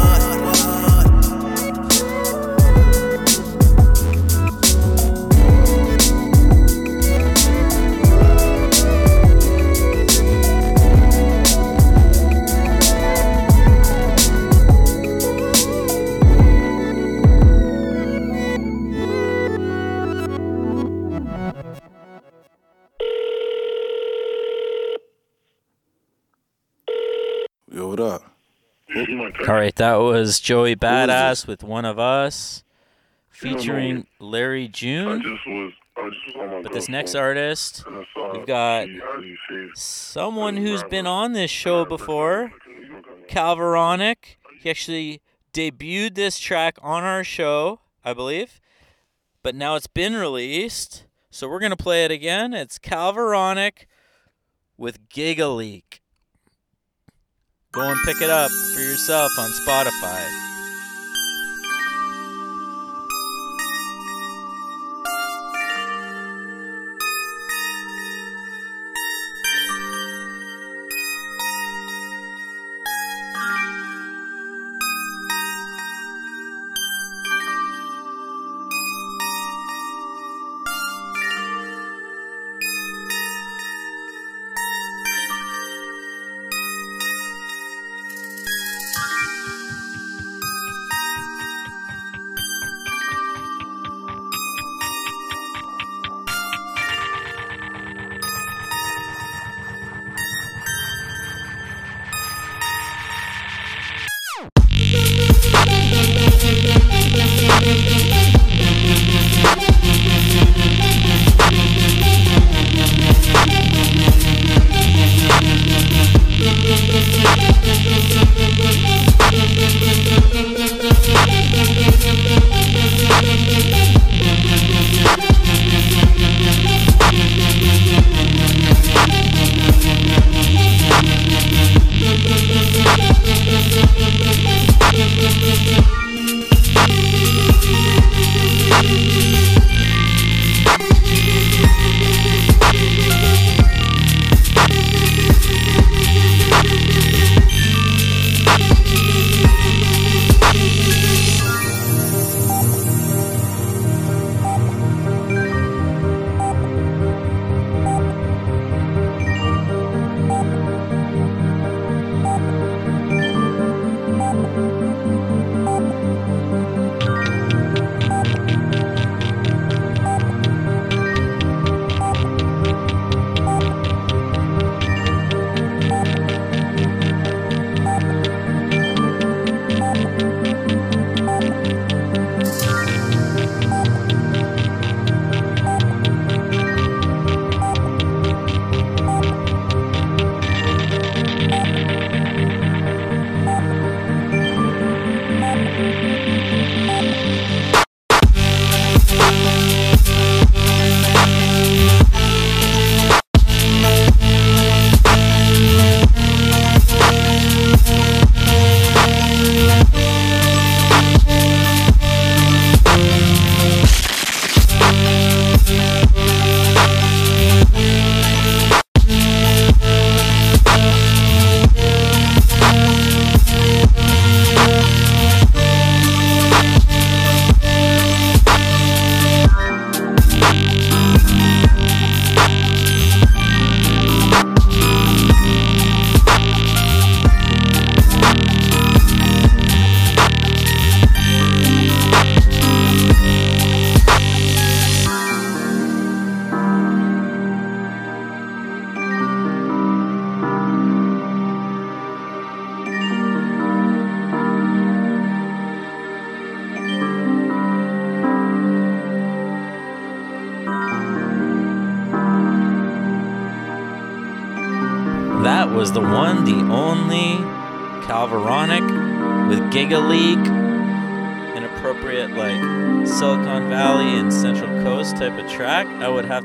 All 29.48 29.56
right, 29.56 29.76
that 29.76 29.96
was 29.96 30.40
Joey 30.40 30.76
Badass 30.76 31.48
with 31.48 31.64
One 31.64 31.84
of 31.84 31.98
Us, 31.98 32.64
featuring 33.30 34.06
Larry 34.20 34.68
June. 34.68 35.40
But 36.62 36.72
this 36.74 36.88
next 36.88 37.16
artist, 37.16 37.84
we've 38.34 38.46
got 38.46 38.88
someone 39.74 40.58
who's 40.58 40.84
been 40.84 41.08
on 41.08 41.34
this 41.34 41.50
show 41.50 41.86
before, 41.86 42.52
Calveronic. 43.28 44.38
He 44.60 44.70
actually 44.70 45.22
debuted 45.54 46.14
this 46.16 46.38
track 46.38 46.78
on 46.82 47.04
our 47.04 47.24
show, 47.24 47.80
I 48.06 48.14
believe, 48.14 48.62
but 49.42 49.56
now 49.56 49.76
it's 49.76 49.88
been 49.88 50.14
released. 50.14 51.06
So 51.32 51.50
we're 51.50 51.60
going 51.60 51.72
to 51.72 51.78
play 51.78 52.06
it 52.06 52.12
again. 52.12 52.54
It's 52.54 52.78
Calveronic 52.78 53.88
with 54.78 55.10
Gigaleak. 55.10 56.01
Go 57.74 57.90
and 57.90 57.98
pick 58.04 58.22
it 58.22 58.30
up 58.30 58.52
for 58.74 58.82
yourself 58.82 59.32
on 59.40 59.50
Spotify. 59.52 60.51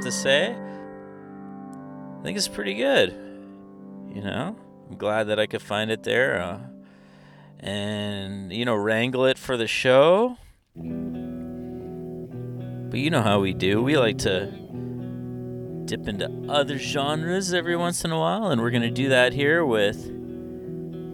To 0.06 0.12
say. 0.12 0.56
I 2.18 2.22
think 2.22 2.38
it's 2.38 2.48
pretty 2.48 2.74
good. 2.74 3.10
You 4.14 4.22
know, 4.22 4.56
I'm 4.88 4.96
glad 4.96 5.24
that 5.24 5.38
I 5.38 5.46
could 5.46 5.60
find 5.62 5.90
it 5.90 6.02
there 6.02 6.40
uh, 6.40 6.58
and, 7.60 8.52
you 8.52 8.64
know, 8.64 8.74
wrangle 8.74 9.26
it 9.26 9.36
for 9.36 9.56
the 9.56 9.66
show. 9.66 10.38
But 12.88 13.00
you 13.00 13.10
know 13.10 13.22
how 13.22 13.40
we 13.40 13.52
do. 13.52 13.82
We 13.82 13.98
like 13.98 14.18
to 14.18 14.46
dip 15.84 16.08
into 16.08 16.30
other 16.48 16.78
genres 16.78 17.52
every 17.52 17.76
once 17.76 18.04
in 18.04 18.10
a 18.10 18.18
while, 18.18 18.50
and 18.50 18.60
we're 18.60 18.70
going 18.70 18.82
to 18.82 18.90
do 18.90 19.08
that 19.10 19.32
here 19.32 19.64
with 19.64 20.10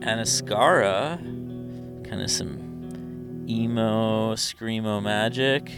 Anaskara. 0.03 1.19
Kind 2.09 2.23
of 2.23 2.31
some 2.31 3.47
emo, 3.49 4.35
screamo 4.35 5.03
magic. 5.03 5.73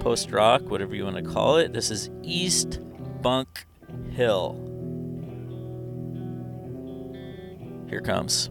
Post 0.00 0.32
rock, 0.32 0.62
whatever 0.62 0.94
you 0.94 1.04
want 1.04 1.16
to 1.16 1.22
call 1.22 1.58
it. 1.58 1.74
This 1.74 1.90
is 1.90 2.08
East 2.22 2.80
Bunk 3.20 3.66
Hill. 4.10 4.54
Here 7.90 8.00
comes. 8.00 8.48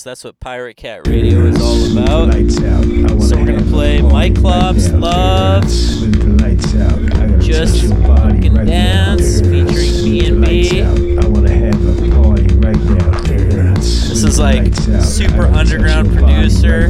Clops. 0.00 0.04
That's 0.04 0.24
what 0.24 0.40
Pirate 0.40 0.76
Cat 0.76 1.06
Radio 1.06 1.44
is 1.46 1.60
all 1.60 1.92
about. 1.92 2.32
So 3.22 3.36
we're 3.36 3.46
gonna 3.46 3.62
play 3.70 4.00
Mike 4.00 4.34
Clops 4.36 4.90
Love. 4.90 5.64
Just 7.40 7.86
fucking 7.86 8.54
right 8.54 8.66
dance 8.66 9.40
featuring 9.40 10.04
B 10.04 10.26
and 10.26 10.44
B. 10.44 10.82
This 13.80 14.24
is 14.24 14.38
like 14.38 14.74
super 15.02 15.46
underground 15.46 16.12
producer. 16.16 16.88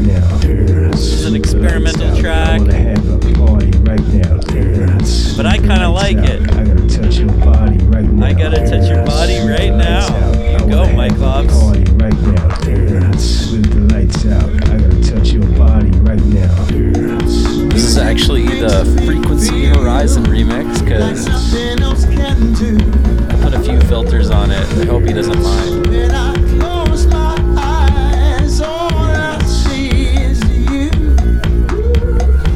the 18.61 18.85
Frequency 19.07 19.65
Horizon 19.65 20.25
remix 20.25 20.85
because 20.85 21.27
I 21.27 21.33
put 23.43 23.55
a 23.55 23.61
few 23.63 23.81
filters 23.89 24.29
on 24.29 24.51
it. 24.51 24.67
I 24.79 24.85
hope 24.85 25.05
he 25.05 25.15
doesn't 25.15 25.43
mind. 25.43 25.87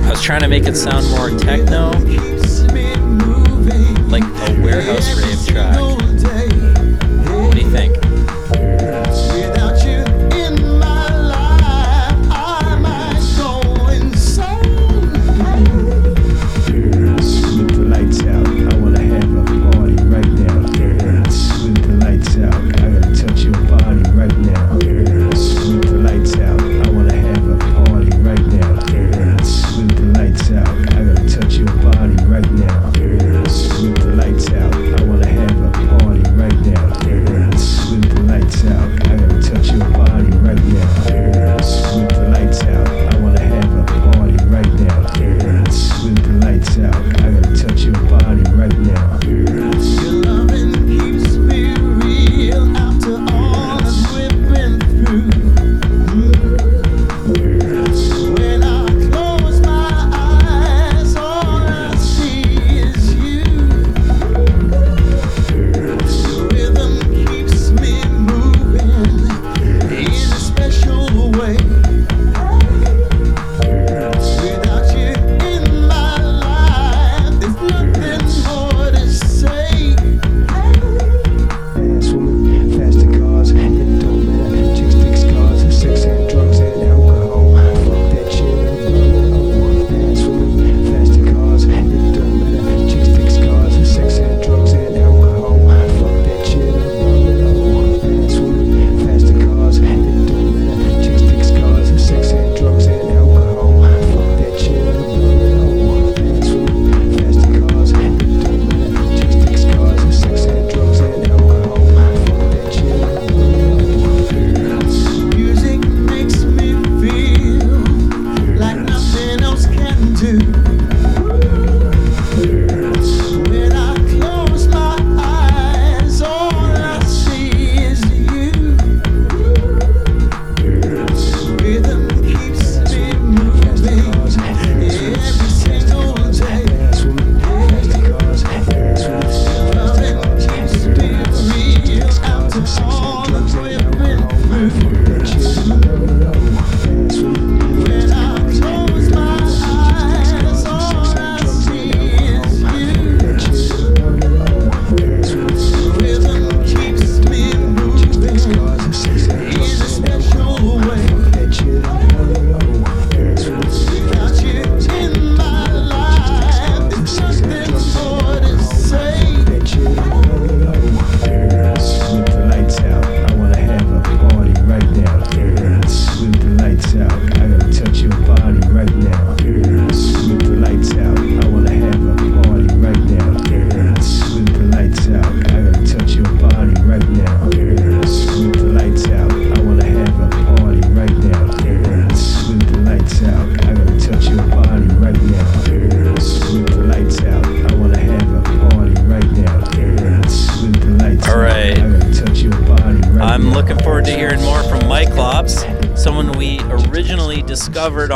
I 0.02 0.10
was 0.10 0.22
trying 0.22 0.43
to 0.43 0.48
make 0.48 0.66
it 0.66 0.76
sound 0.76 1.09
more 1.09 1.31
techno, 1.39 1.93
like 4.10 4.24
a 4.24 4.60
warehouse 4.62 5.09
rave 5.18 5.47
track. 5.47 5.84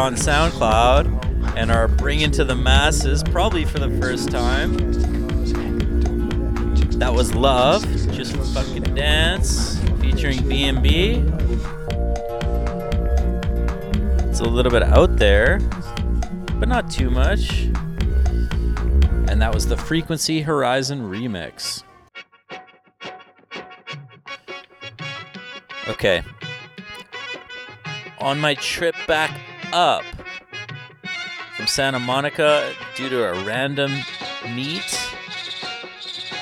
on 0.09 0.15
SoundCloud 0.15 1.55
and 1.59 1.71
are 1.71 1.87
bringing 1.87 2.31
to 2.31 2.43
the 2.43 2.55
masses, 2.55 3.23
probably 3.23 3.67
for 3.67 3.79
the 3.79 3.91
first 4.01 4.31
time. 4.31 4.75
That 6.99 7.13
was 7.13 7.35
Love, 7.35 7.83
Just 8.11 8.35
Fucking 8.55 8.95
Dance, 8.95 9.79
featuring 10.01 10.39
BNB. 10.39 11.29
It's 14.31 14.41
a 14.41 14.45
little 14.45 14.73
bit 14.73 14.83
out 14.83 15.19
there, 15.19 15.59
but 16.55 16.71
not 16.71 16.91
too 16.91 17.11
much. 17.11 17.65
And 19.29 19.43
that 19.43 19.53
was 19.53 19.67
the 19.67 19.77
Frequency 19.77 20.41
Horizon 20.41 21.03
remix. 21.03 21.83
Okay, 25.87 26.23
on 28.21 28.41
my 28.41 28.55
trip 28.55 28.95
back 29.07 29.39
up 29.73 30.05
from 31.57 31.67
Santa 31.67 31.99
Monica 31.99 32.73
due 32.97 33.09
to 33.09 33.25
a 33.25 33.45
random 33.45 33.93
meet. 34.55 34.99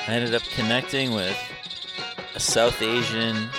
I 0.07 0.13
ended 0.13 0.33
up 0.35 0.43
connecting 0.55 1.13
with 1.13 1.37
a 2.35 2.39
South 2.39 2.81
Asian 2.81 3.49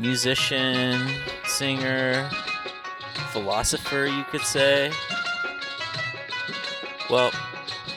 musician, 0.00 1.08
singer, 1.44 2.28
philosopher, 3.32 4.06
you 4.06 4.24
could 4.24 4.42
say. 4.42 4.92
Well, 7.10 7.30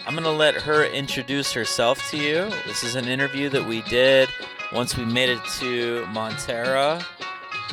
I'm 0.06 0.14
going 0.14 0.24
to 0.24 0.32
let 0.32 0.56
her 0.56 0.86
introduce 0.86 1.52
herself 1.54 2.10
to 2.12 2.18
you. 2.18 2.50
This 2.66 2.84
is 2.84 2.96
an 2.96 3.08
interview 3.08 3.50
that 3.50 3.66
we 3.66 3.82
did 3.84 4.30
once 4.74 4.98
we 4.98 5.06
made 5.06 5.30
it 5.30 5.44
to 5.60 6.06
Montara 6.10 7.06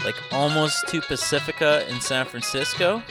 like 0.05 0.17
almost 0.33 0.87
to 0.89 1.01
Pacifica 1.01 1.89
in 1.89 2.01
San 2.01 2.27
Francisco. 2.27 3.03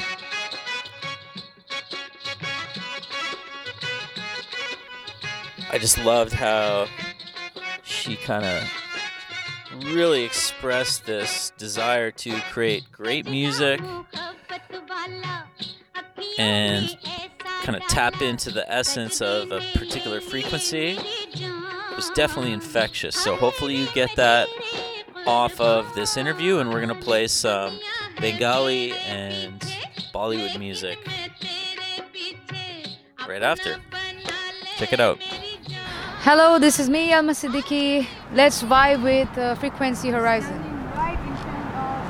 I 5.69 5.77
just 5.77 5.97
loved 5.99 6.33
how 6.33 6.87
she 7.83 8.15
kind 8.15 8.45
of 8.45 8.63
really 9.93 10.23
expressed 10.23 11.05
this 11.05 11.51
desire 11.57 12.09
to 12.11 12.31
create 12.51 12.83
great 12.91 13.29
music 13.29 13.81
and 16.37 16.97
kind 17.63 17.75
of 17.75 17.85
tap 17.87 18.21
into 18.21 18.49
the 18.49 18.71
essence 18.71 19.21
of 19.21 19.51
a 19.51 19.59
particular 19.73 20.21
frequency. 20.21 20.97
It 20.97 21.95
was 21.95 22.09
definitely 22.11 22.53
infectious. 22.53 23.15
So 23.15 23.35
hopefully 23.35 23.75
you 23.75 23.87
get 23.93 24.15
that 24.15 24.47
off 25.27 25.59
of 25.59 25.93
this 25.93 26.15
interview, 26.15 26.59
and 26.59 26.69
we're 26.71 26.79
gonna 26.79 26.95
play 26.95 27.27
some 27.27 27.79
Bengali 28.19 28.93
and 29.05 29.59
Bollywood 30.13 30.57
music 30.57 30.97
right 33.27 33.43
after. 33.43 33.77
Check 34.77 34.93
it 34.93 34.99
out. 34.99 35.19
Hello, 36.23 36.59
this 36.59 36.79
is 36.79 36.89
me, 36.89 37.11
Elma 37.11 37.33
Siddiqui. 37.33 38.07
Let's 38.33 38.63
vibe 38.63 39.03
with 39.03 39.31
uh, 39.37 39.55
Frequency 39.55 40.09
Horizon. 40.09 40.59
Right 40.95 41.19
in 41.19 41.35
front 41.43 41.67
of, 41.75 42.03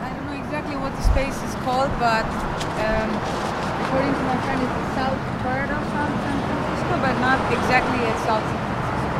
I 0.00 0.08
don't 0.16 0.26
know 0.32 0.38
exactly 0.40 0.76
what 0.76 0.96
the 0.96 1.04
space 1.04 1.36
is 1.44 1.54
called, 1.64 1.92
but 2.00 2.24
um, 2.24 3.08
according 3.84 4.12
to 4.16 4.24
my 4.28 4.38
friend, 4.48 4.60
it's 4.64 4.76
the 4.80 4.88
south 4.96 5.20
part 5.44 5.68
of 5.68 5.80
San 5.92 6.08
Francisco, 6.40 6.94
but 7.04 7.14
not 7.20 7.36
exactly 7.52 8.00
at 8.00 8.16
South 8.24 8.44
San 8.44 8.60
Francisco. 8.64 9.12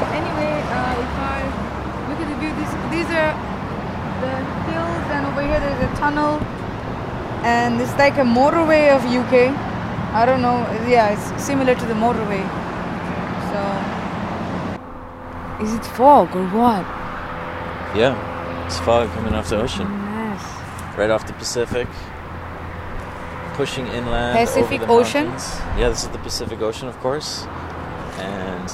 So 0.00 0.04
anyway, 0.10 0.54
uh, 0.58 1.04
if 1.06 1.12
I 1.22 1.38
look 2.10 2.18
at 2.18 2.28
the 2.30 2.38
view, 2.42 2.52
these, 2.94 3.10
are 3.10 3.34
the 4.22 4.34
hills, 4.70 5.06
and 5.14 5.26
over 5.26 5.42
here 5.42 5.58
there's 5.58 5.82
a 5.90 5.92
tunnel, 5.96 6.38
and 7.42 7.80
it's 7.80 7.94
like 7.94 8.16
a 8.18 8.26
motorway 8.40 8.94
of 8.94 9.02
UK. 9.04 9.50
I 10.14 10.24
don't 10.24 10.42
know, 10.42 10.58
yeah, 10.88 11.10
it's 11.14 11.42
similar 11.42 11.74
to 11.74 11.86
the 11.86 11.94
motorway. 11.94 12.44
So, 13.50 13.60
is 15.64 15.74
it 15.74 15.84
fog 15.96 16.36
or 16.36 16.46
what? 16.48 16.84
Yeah, 17.96 18.14
it's 18.66 18.78
fog 18.78 19.08
coming 19.10 19.34
off 19.34 19.48
the 19.48 19.56
ocean. 19.60 19.88
Nice. 19.88 20.96
Right 20.96 21.10
off 21.10 21.26
the 21.26 21.32
Pacific. 21.32 21.88
Pushing 23.54 23.86
inland. 23.88 24.36
Pacific 24.38 24.82
Ocean? 24.88 25.26
mountains. 25.26 25.60
Yeah, 25.78 25.88
this 25.88 26.02
is 26.02 26.08
the 26.08 26.18
Pacific 26.18 26.60
Ocean, 26.60 26.88
of 26.88 26.98
course. 26.98 27.46
And 28.18 28.68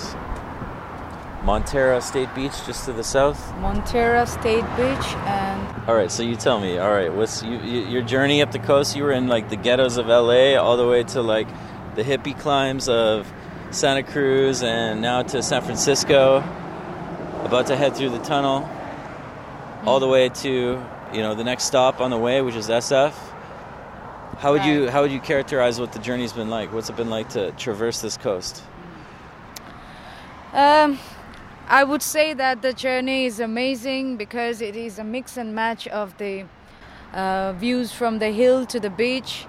Montara 1.42 2.02
State 2.02 2.34
Beach 2.34 2.52
just 2.66 2.84
to 2.84 2.92
the 2.92 3.02
south. 3.02 3.52
Montara 3.54 4.28
State 4.28 4.64
Beach 4.76 5.14
and 5.26 5.88
All 5.88 5.94
right, 5.94 6.10
so 6.10 6.22
you 6.22 6.36
tell 6.36 6.60
me. 6.60 6.76
All 6.76 6.92
right, 6.92 7.12
what's 7.12 7.42
you, 7.42 7.58
you, 7.58 7.80
your 7.86 8.02
journey 8.02 8.42
up 8.42 8.52
the 8.52 8.58
coast? 8.58 8.94
You 8.94 9.04
were 9.04 9.12
in 9.12 9.26
like 9.26 9.48
the 9.48 9.56
ghettos 9.56 9.96
of 9.96 10.06
LA, 10.06 10.54
all 10.56 10.76
the 10.76 10.86
way 10.86 11.02
to 11.04 11.22
like 11.22 11.48
the 11.94 12.02
hippie 12.02 12.38
climbs 12.38 12.88
of 12.90 13.32
Santa 13.70 14.02
Cruz, 14.02 14.62
and 14.62 15.00
now 15.00 15.22
to 15.22 15.42
San 15.42 15.62
Francisco. 15.62 16.44
About 17.44 17.68
to 17.68 17.76
head 17.76 17.96
through 17.96 18.10
the 18.10 18.18
tunnel, 18.18 18.68
all 19.86 19.98
the 19.98 20.08
way 20.08 20.28
to 20.28 20.84
you 21.12 21.22
know 21.22 21.34
the 21.34 21.44
next 21.44 21.64
stop 21.64 22.02
on 22.02 22.10
the 22.10 22.18
way, 22.18 22.42
which 22.42 22.54
is 22.54 22.68
SF. 22.68 23.14
How 24.36 24.52
would 24.52 24.64
you 24.64 24.90
how 24.90 25.00
would 25.00 25.12
you 25.12 25.20
characterize 25.20 25.80
what 25.80 25.92
the 25.92 26.00
journey's 26.00 26.34
been 26.34 26.50
like? 26.50 26.70
What's 26.70 26.90
it 26.90 26.96
been 26.96 27.10
like 27.10 27.30
to 27.30 27.52
traverse 27.52 28.02
this 28.02 28.18
coast? 28.18 28.62
Um, 30.52 30.98
I 31.70 31.84
would 31.84 32.02
say 32.02 32.34
that 32.34 32.62
the 32.62 32.72
journey 32.72 33.26
is 33.26 33.38
amazing 33.38 34.16
because 34.16 34.60
it 34.60 34.74
is 34.74 34.98
a 34.98 35.04
mix 35.04 35.36
and 35.36 35.54
match 35.54 35.86
of 35.86 36.18
the 36.18 36.46
uh, 37.14 37.52
views 37.52 37.92
from 37.92 38.18
the 38.18 38.32
hill 38.32 38.66
to 38.66 38.80
the 38.80 38.90
beach. 38.90 39.46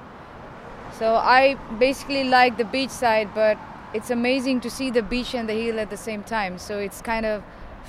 So 0.99 1.15
I 1.15 1.55
basically 1.79 2.25
like 2.25 2.57
the 2.59 2.63
beach 2.63 2.91
side, 2.91 3.29
but 3.33 3.57
it's 3.95 4.11
amazing 4.11 4.61
to 4.61 4.69
see 4.69 4.91
the 4.91 5.01
beach 5.01 5.33
and 5.33 5.49
the 5.49 5.55
hill 5.55 5.79
at 5.79 5.89
the 5.89 5.97
same 5.97 6.21
time. 6.21 6.59
So 6.59 6.77
it's 6.77 7.01
kind 7.01 7.25
of 7.25 7.41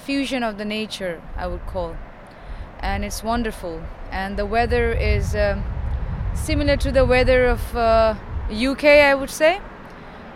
fusion 0.07 0.43
of 0.43 0.57
the 0.57 0.65
nature, 0.65 1.21
I 1.37 1.47
would 1.47 1.67
call, 1.67 1.95
and 2.81 3.05
it's 3.05 3.23
wonderful. 3.23 3.83
And 4.11 4.39
the 4.39 4.47
weather 4.47 4.93
is 4.93 5.37
um, 5.37 5.63
similar 6.33 6.79
to 6.79 6.91
the 6.91 7.05
weather 7.05 7.49
of 7.49 7.77
uh, 7.77 8.15
UK, 8.51 8.85
I 8.85 9.15
would 9.15 9.29
say, 9.29 9.61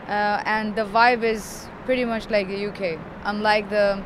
uh, 0.06 0.42
and 0.44 0.76
the 0.76 0.84
vibe 0.84 1.22
is 1.22 1.66
pretty 1.86 2.04
much 2.04 2.28
like 2.28 2.48
the 2.48 2.66
UK, 2.66 2.98
unlike 3.26 3.68
the 3.68 4.02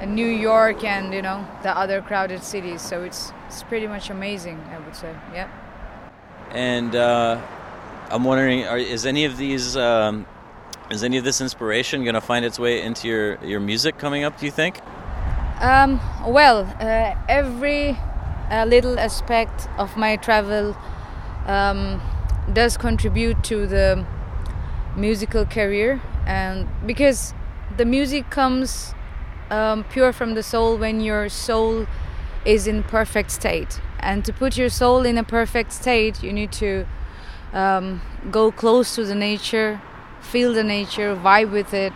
uh, 0.00 0.04
New 0.04 0.28
York 0.28 0.84
and 0.84 1.14
you 1.14 1.22
know 1.22 1.46
the 1.62 1.76
other 1.76 2.02
crowded 2.02 2.42
cities. 2.42 2.82
So 2.82 3.02
it's 3.02 3.32
it's 3.46 3.62
pretty 3.62 3.86
much 3.86 4.10
amazing, 4.10 4.60
I 4.70 4.78
would 4.78 4.96
say. 4.96 5.14
Yeah. 5.32 5.48
And 6.52 6.94
uh, 6.94 7.40
I'm 8.10 8.24
wondering, 8.24 8.64
are, 8.64 8.76
is 8.76 9.06
any 9.06 9.24
of 9.24 9.38
these, 9.38 9.74
um, 9.76 10.26
is 10.90 11.02
any 11.02 11.16
of 11.16 11.24
this 11.24 11.40
inspiration 11.40 12.04
going 12.04 12.14
to 12.14 12.20
find 12.20 12.44
its 12.44 12.58
way 12.58 12.82
into 12.82 13.08
your, 13.08 13.42
your 13.42 13.60
music 13.60 13.96
coming 13.96 14.24
up? 14.24 14.38
Do 14.38 14.44
you 14.44 14.52
think? 14.52 14.78
Um, 15.60 15.98
well, 16.26 16.66
uh, 16.80 17.14
every 17.28 17.96
uh, 18.50 18.66
little 18.66 18.98
aspect 18.98 19.68
of 19.78 19.96
my 19.96 20.16
travel 20.16 20.76
um, 21.46 22.02
does 22.52 22.76
contribute 22.76 23.42
to 23.44 23.66
the 23.66 24.04
musical 24.94 25.46
career, 25.46 26.02
and 26.26 26.68
because 26.86 27.32
the 27.76 27.84
music 27.84 28.30
comes 28.30 28.94
um, 29.50 29.84
pure 29.84 30.12
from 30.12 30.34
the 30.34 30.42
soul 30.42 30.76
when 30.76 31.00
your 31.00 31.28
soul 31.28 31.86
is 32.44 32.66
in 32.66 32.82
perfect 32.82 33.30
state, 33.30 33.80
and 34.00 34.24
to 34.24 34.32
put 34.32 34.56
your 34.56 34.68
soul 34.68 35.06
in 35.06 35.18
a 35.18 35.24
perfect 35.24 35.72
state, 35.72 36.22
you 36.22 36.32
need 36.32 36.50
to 36.52 36.86
um, 37.52 38.00
go 38.30 38.50
close 38.50 38.94
to 38.94 39.04
the 39.04 39.14
nature, 39.14 39.80
feel 40.20 40.52
the 40.52 40.64
nature, 40.64 41.14
vibe 41.14 41.52
with 41.52 41.72
it, 41.72 41.92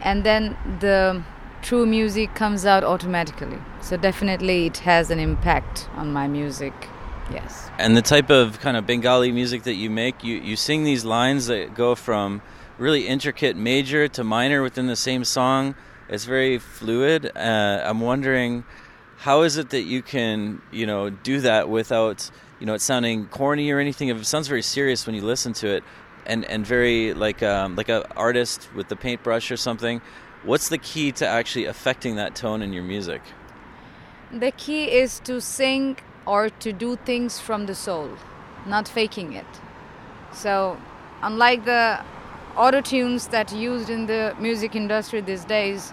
and 0.00 0.24
then 0.24 0.56
the 0.80 1.22
true 1.62 1.86
music 1.86 2.34
comes 2.34 2.64
out 2.64 2.84
automatically. 2.84 3.58
So 3.80 3.96
definitely 3.96 4.66
it 4.66 4.78
has 4.78 5.10
an 5.10 5.18
impact 5.18 5.88
on 5.94 6.12
my 6.12 6.28
music. 6.28 6.72
Yes. 7.30 7.70
And 7.78 7.96
the 7.96 8.02
type 8.02 8.30
of 8.30 8.58
kind 8.60 8.76
of 8.76 8.86
Bengali 8.86 9.30
music 9.32 9.64
that 9.64 9.74
you 9.74 9.90
make, 9.90 10.24
you, 10.24 10.36
you 10.36 10.56
sing 10.56 10.84
these 10.84 11.04
lines 11.04 11.46
that 11.46 11.74
go 11.74 11.94
from 11.94 12.40
really 12.78 13.06
intricate 13.06 13.56
major 13.56 14.08
to 14.08 14.24
minor 14.24 14.62
within 14.62 14.86
the 14.86 14.96
same 14.96 15.24
song. 15.24 15.74
It's 16.08 16.24
very 16.24 16.58
fluid. 16.58 17.30
Uh, 17.36 17.82
I'm 17.84 18.00
wondering, 18.00 18.64
how 19.18 19.42
is 19.42 19.56
it 19.56 19.70
that 19.70 19.82
you 19.82 20.00
can, 20.00 20.62
you 20.70 20.86
know, 20.86 21.10
do 21.10 21.40
that 21.40 21.68
without, 21.68 22.30
you 22.60 22.66
know, 22.66 22.74
it 22.74 22.80
sounding 22.80 23.26
corny 23.26 23.70
or 23.70 23.78
anything? 23.78 24.08
It 24.08 24.24
sounds 24.24 24.48
very 24.48 24.62
serious 24.62 25.06
when 25.06 25.14
you 25.14 25.22
listen 25.22 25.52
to 25.54 25.68
it, 25.68 25.84
and 26.24 26.44
and 26.44 26.66
very 26.66 27.14
like 27.14 27.42
um, 27.42 27.76
like 27.76 27.88
a 27.88 28.06
artist 28.16 28.68
with 28.74 28.88
the 28.88 28.96
paintbrush 28.96 29.50
or 29.50 29.56
something. 29.56 30.00
What's 30.44 30.68
the 30.68 30.78
key 30.78 31.10
to 31.12 31.26
actually 31.26 31.64
affecting 31.64 32.16
that 32.16 32.36
tone 32.36 32.62
in 32.62 32.72
your 32.72 32.84
music? 32.84 33.22
The 34.32 34.52
key 34.52 34.84
is 34.92 35.20
to 35.20 35.40
sing 35.40 35.96
or 36.26 36.48
to 36.48 36.72
do 36.72 36.96
things 36.96 37.40
from 37.40 37.66
the 37.66 37.74
soul, 37.74 38.10
not 38.66 38.86
faking 38.86 39.32
it. 39.32 39.46
So, 40.32 40.76
unlike 41.22 41.64
the 41.64 42.04
auto 42.58 42.80
tunes 42.80 43.28
that 43.28 43.52
used 43.52 43.88
in 43.88 44.06
the 44.06 44.34
music 44.38 44.74
industry 44.74 45.20
these 45.20 45.44
days, 45.44 45.92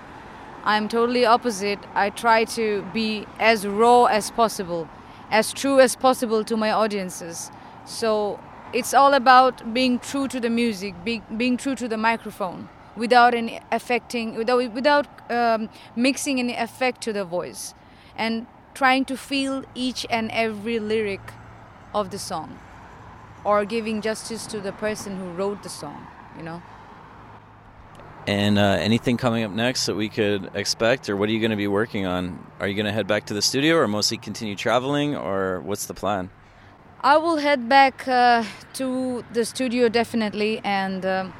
I'm 0.63 0.89
totally 0.89 1.23
opposite. 1.23 1.79
I 1.93 2.09
try 2.09 2.43
to 2.45 2.81
be 2.91 3.27
as 3.39 3.67
raw 3.67 4.05
as 4.05 4.31
possible, 4.31 4.89
as 5.29 5.53
true 5.53 5.79
as 5.79 5.95
possible 5.95 6.43
to 6.43 6.57
my 6.57 6.71
audiences. 6.71 7.51
So, 7.85 8.39
it's 8.73 8.93
all 8.93 9.13
about 9.13 9.73
being 9.73 9.99
true 9.99 10.27
to 10.27 10.39
the 10.39 10.49
music, 10.49 10.95
be, 11.05 11.21
being 11.37 11.55
true 11.55 11.75
to 11.75 11.87
the 11.87 11.97
microphone 11.97 12.67
without 12.97 13.35
any 13.35 13.61
affecting, 13.71 14.35
without, 14.35 14.73
without 14.73 15.07
um, 15.31 15.69
mixing 15.95 16.39
any 16.39 16.55
effect 16.55 16.99
to 17.01 17.13
the 17.13 17.23
voice 17.23 17.75
and 18.17 18.47
trying 18.73 19.05
to 19.05 19.15
feel 19.15 19.63
each 19.75 20.05
and 20.09 20.31
every 20.31 20.79
lyric 20.79 21.21
of 21.93 22.09
the 22.09 22.19
song 22.19 22.57
or 23.45 23.63
giving 23.63 24.01
justice 24.01 24.47
to 24.47 24.59
the 24.59 24.71
person 24.71 25.17
who 25.17 25.29
wrote 25.31 25.61
the 25.61 25.69
song, 25.69 26.07
you 26.37 26.43
know. 26.43 26.61
And 28.27 28.57
uh, 28.57 28.77
anything 28.79 29.17
coming 29.17 29.43
up 29.43 29.51
next 29.51 29.85
that 29.85 29.95
we 29.95 30.09
could 30.09 30.49
expect, 30.55 31.09
or 31.09 31.15
what 31.15 31.29
are 31.29 31.31
you 31.31 31.39
going 31.39 31.51
to 31.51 31.57
be 31.57 31.67
working 31.67 32.07
on? 32.07 32.43
Are 32.59 32.67
you 32.67 32.73
going 32.73 32.87
to 32.87 32.91
head 32.91 33.05
back 33.07 33.25
to 33.27 33.33
the 33.35 33.41
studio, 33.41 33.75
or 33.75 33.87
mostly 33.87 34.17
continue 34.17 34.55
traveling, 34.55 35.15
or 35.15 35.61
what's 35.61 35.85
the 35.85 35.93
plan? 35.93 36.29
I 37.01 37.17
will 37.17 37.37
head 37.37 37.69
back 37.69 38.07
uh, 38.07 38.43
to 38.73 39.23
the 39.31 39.45
studio 39.45 39.89
definitely, 39.89 40.59
and 40.63 41.05
um 41.05 41.33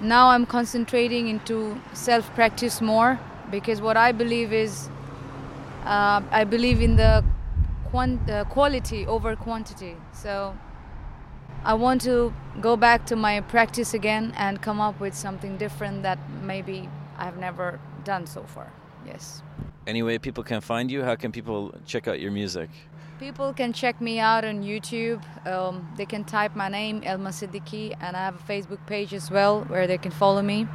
now 0.00 0.30
I'm 0.30 0.46
concentrating 0.46 1.28
into 1.28 1.80
self 1.92 2.32
practice 2.34 2.80
more 2.80 3.20
because 3.50 3.80
what 3.80 3.96
I 3.96 4.12
believe 4.12 4.52
is 4.52 4.88
uh, 5.84 6.20
I 6.30 6.44
believe 6.44 6.80
in 6.80 6.96
the 6.96 7.24
quant- 7.90 8.28
uh, 8.28 8.44
quality 8.44 9.06
over 9.06 9.36
quantity. 9.36 9.96
So 10.12 10.56
I 11.64 11.74
want 11.74 12.00
to 12.02 12.34
go 12.60 12.76
back 12.76 13.06
to 13.06 13.16
my 13.16 13.40
practice 13.40 13.94
again 13.94 14.32
and 14.36 14.60
come 14.60 14.80
up 14.80 14.98
with 14.98 15.14
something 15.14 15.58
different 15.58 16.02
that 16.02 16.18
maybe 16.42 16.88
I've 17.16 17.36
never 17.36 17.78
done 18.04 18.26
so 18.26 18.42
far. 18.42 18.72
Yes. 19.06 19.42
Any 19.86 20.02
way 20.02 20.18
people 20.18 20.42
can 20.42 20.60
find 20.60 20.90
you? 20.90 21.02
How 21.04 21.14
can 21.14 21.30
people 21.30 21.72
check 21.86 22.08
out 22.08 22.20
your 22.20 22.32
music? 22.32 22.68
People 23.20 23.52
can 23.52 23.72
check 23.72 24.00
me 24.00 24.18
out 24.18 24.44
on 24.44 24.64
YouTube. 24.64 25.22
Um, 25.46 25.88
they 25.96 26.06
can 26.06 26.24
type 26.24 26.56
my 26.56 26.68
name, 26.68 27.02
Elma 27.04 27.30
Siddiqui, 27.30 27.94
and 28.00 28.16
I 28.16 28.24
have 28.24 28.34
a 28.34 28.52
Facebook 28.52 28.84
page 28.86 29.14
as 29.14 29.30
well 29.30 29.62
where 29.64 29.86
they 29.86 29.98
can 29.98 30.10
follow 30.10 30.42
me. 30.42 30.66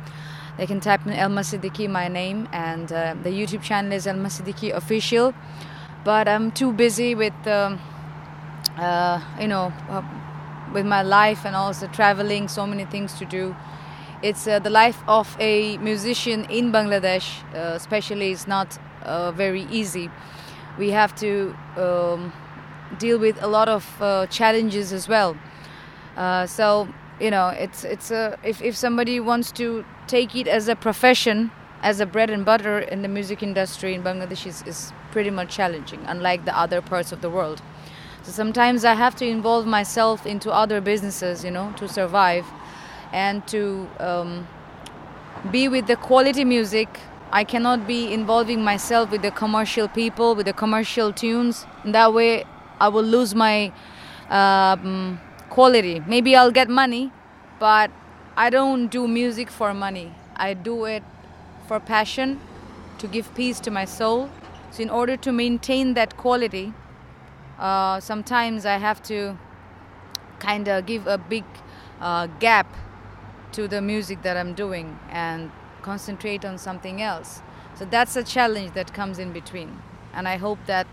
They 0.58 0.66
can 0.66 0.80
type 0.80 1.06
in 1.06 1.12
Elma 1.12 1.42
Siddiqui, 1.42 1.90
my 1.90 2.08
name, 2.08 2.48
and 2.54 2.92
uh, 2.92 3.16
the 3.22 3.30
YouTube 3.30 3.62
channel 3.62 3.92
is 3.92 4.08
Elma 4.08 4.30
Siddiqui 4.30 4.74
Official. 4.74 5.34
But 6.06 6.30
I'm 6.30 6.52
too 6.52 6.72
busy 6.72 7.16
with, 7.16 7.48
um, 7.48 7.80
uh, 8.78 9.22
you 9.42 9.50
know, 9.50 9.74
uh, 9.90 10.02
with 10.74 10.86
my 10.86 11.02
life 11.02 11.46
and 11.46 11.56
also 11.56 11.88
traveling, 11.88 12.48
so 12.48 12.66
many 12.68 12.86
things 12.86 13.14
to 13.20 13.26
do. 13.26 13.56
It's 14.22 14.48
uh, 14.48 14.60
the 14.60 14.70
life 14.70 14.98
of 15.08 15.36
a 15.40 15.78
musician 15.78 16.46
in 16.50 16.72
Bangladesh, 16.72 17.44
uh, 17.54 17.76
especially, 17.76 18.32
is 18.32 18.48
not 18.48 18.78
uh, 19.04 19.32
very 19.32 19.64
easy. 19.70 20.10
We 20.78 20.92
have 20.92 21.16
to 21.16 21.56
um, 21.78 22.34
deal 22.98 23.20
with 23.20 23.42
a 23.42 23.48
lot 23.48 23.70
of 23.70 24.02
uh, 24.02 24.28
challenges 24.28 24.92
as 24.94 25.08
well. 25.08 25.38
Uh, 26.16 26.48
so 26.48 26.88
you 27.20 27.32
know, 27.32 27.48
it's 27.50 27.84
it's 27.84 28.12
a 28.12 28.38
if 28.44 28.62
if 28.62 28.76
somebody 28.76 29.20
wants 29.20 29.52
to 29.54 29.86
take 30.08 30.36
it 30.36 30.48
as 30.48 30.68
a 30.68 30.76
profession, 30.76 31.52
as 31.82 32.00
a 32.00 32.06
bread 32.06 32.30
and 32.30 32.46
butter 32.46 32.80
in 32.80 33.02
the 33.02 33.08
music 33.08 33.42
industry 33.44 33.94
in 33.94 34.04
Bangladesh 34.04 34.46
is, 34.46 34.64
is 34.64 34.92
pretty 35.12 35.30
much 35.30 35.56
challenging, 35.56 36.00
unlike 36.08 36.46
the 36.46 36.58
other 36.58 36.82
parts 36.82 37.12
of 37.12 37.22
the 37.22 37.30
world. 37.30 37.62
So 38.28 38.34
sometimes 38.34 38.84
I 38.84 38.94
have 38.94 39.16
to 39.20 39.26
involve 39.26 39.66
myself 39.66 40.26
into 40.26 40.52
other 40.52 40.82
businesses, 40.82 41.46
you 41.46 41.52
know, 41.52 41.74
to 41.78 41.88
survive 41.88 42.46
and 43.14 43.48
to 43.48 43.88
um, 44.02 44.46
be 45.50 45.70
with 45.70 45.88
the 45.88 45.96
quality 45.96 46.44
music. 46.44 46.90
I 47.32 47.46
cannot 47.46 47.88
be 47.88 48.12
involving 48.12 48.62
myself 48.62 49.12
with 49.12 49.22
the 49.22 49.32
commercial 49.32 49.88
people, 49.88 50.36
with 50.36 50.46
the 50.46 50.52
commercial 50.52 51.14
tunes. 51.14 51.66
That 51.86 52.14
way, 52.14 52.44
I 52.82 52.90
will 52.90 53.06
lose 53.06 53.34
my 53.34 53.72
um, 54.30 55.22
quality. 55.50 56.02
Maybe 56.06 56.36
I'll 56.36 56.52
get 56.52 56.68
money, 56.68 57.14
but 57.62 57.92
I 58.36 58.50
don't 58.50 58.88
do 58.88 59.08
music 59.08 59.50
for 59.50 59.74
money. 59.74 60.14
I 60.36 60.54
do 60.54 60.84
it 60.84 61.04
for 61.70 61.80
passion, 61.80 62.42
to 62.98 63.08
give 63.08 63.34
peace 63.36 63.62
to 63.62 63.72
my 63.72 63.86
soul. 63.86 64.30
So, 64.72 64.84
in 64.84 64.90
order 64.90 65.16
to 65.16 65.32
maintain 65.32 65.94
that 65.94 66.18
quality, 66.18 66.74
uh, 67.60 68.00
sometimes 68.00 68.66
I 68.66 68.78
have 68.78 69.02
to 69.04 69.38
kind 70.40 70.68
of 70.68 70.86
give 70.86 71.08
a 71.08 71.18
big 71.18 71.44
uh, 72.00 72.28
gap 72.40 72.68
to 73.54 73.68
the 73.68 73.82
music 73.82 74.22
that 74.22 74.38
I'm 74.38 74.54
doing 74.54 75.00
and 75.10 75.52
concentrate 75.82 76.46
on 76.46 76.58
something 76.58 77.02
else. 77.02 77.42
So 77.76 77.86
that's 77.86 78.16
a 78.16 78.24
challenge 78.24 78.74
that 78.74 78.94
comes 78.94 79.20
in 79.20 79.32
between. 79.32 79.82
And 80.14 80.28
I 80.28 80.38
hope 80.38 80.60
that 80.66 80.88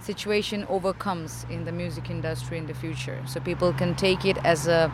situation 0.00 0.66
overcomes 0.68 1.46
in 1.50 1.64
the 1.64 1.72
music 1.72 2.10
industry 2.10 2.58
in 2.58 2.66
the 2.66 2.74
future 2.74 3.20
so 3.26 3.40
people 3.40 3.72
can 3.72 3.94
take 3.94 4.24
it 4.24 4.38
as 4.44 4.66
a 4.66 4.92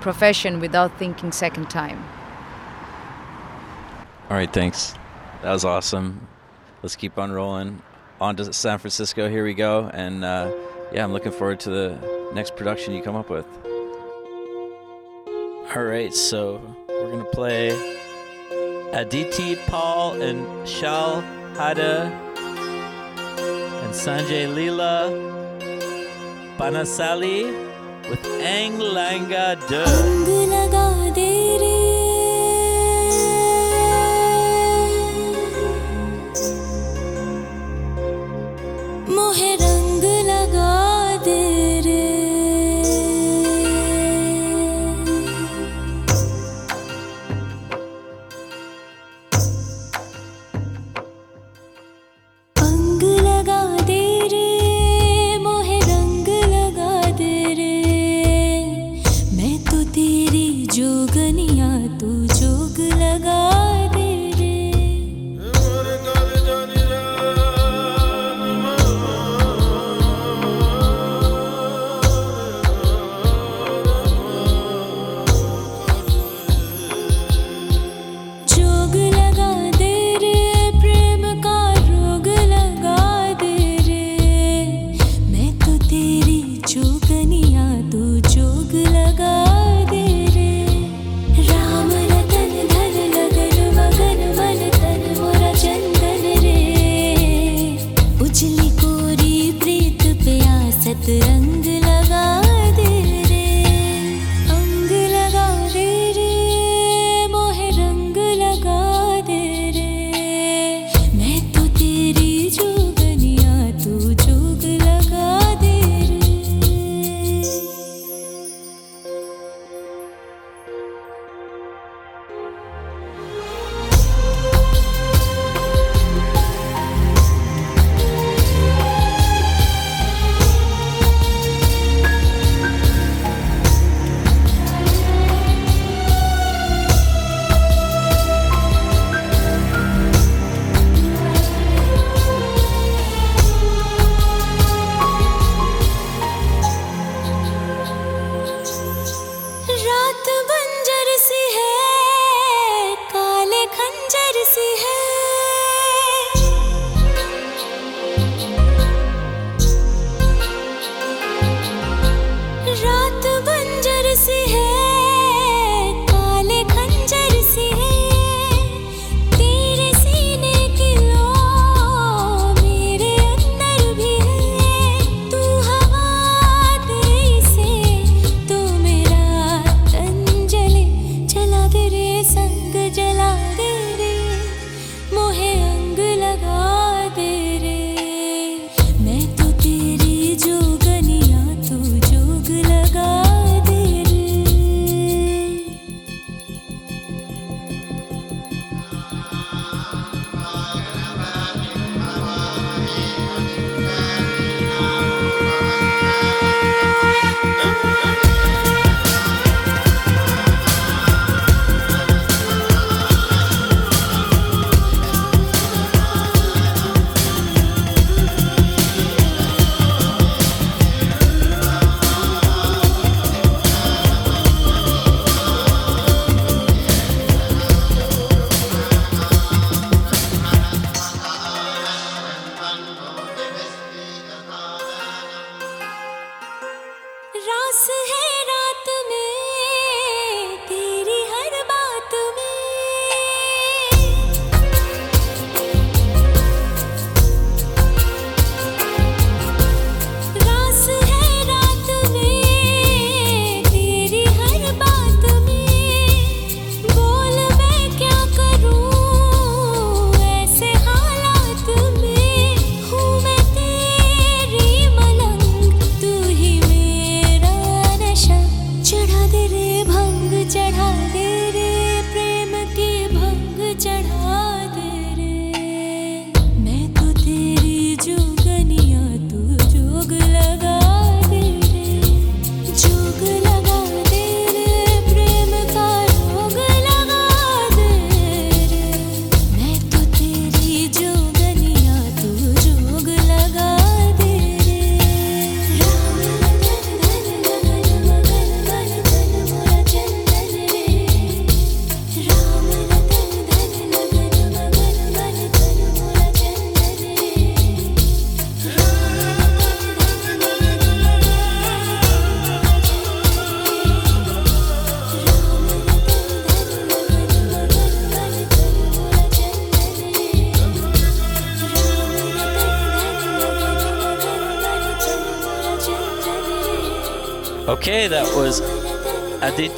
profession 0.00 0.60
without 0.60 0.98
thinking 0.98 1.32
second 1.32 1.70
time. 1.70 2.04
All 4.28 4.36
right, 4.36 4.52
thanks. 4.52 4.94
That 5.42 5.52
was 5.52 5.64
awesome. 5.64 6.26
Let's 6.82 6.96
keep 6.96 7.18
on 7.18 7.32
rolling. 7.32 7.82
On 8.22 8.36
to 8.36 8.52
San 8.52 8.78
Francisco. 8.78 9.28
Here 9.28 9.42
we 9.42 9.52
go. 9.52 9.90
And 9.92 10.24
uh, 10.24 10.52
yeah, 10.92 11.02
I'm 11.02 11.12
looking 11.12 11.32
forward 11.32 11.58
to 11.60 11.70
the 11.70 12.30
next 12.32 12.54
production 12.54 12.94
you 12.94 13.02
come 13.02 13.16
up 13.16 13.28
with. 13.28 13.44
All 15.74 15.82
right, 15.82 16.14
so 16.14 16.60
we're 16.88 17.10
gonna 17.10 17.24
play 17.24 17.70
Aditi, 18.92 19.56
Paul, 19.66 20.22
and 20.22 20.46
Shail 20.64 21.24
Hada, 21.54 22.12
and 23.82 23.92
Sanjay 23.92 24.46
Leela, 24.46 25.10
Bhansali 26.56 27.50
with 28.08 28.24
Ang 28.40 28.78
Laga 28.78 29.56
De. 29.66 31.31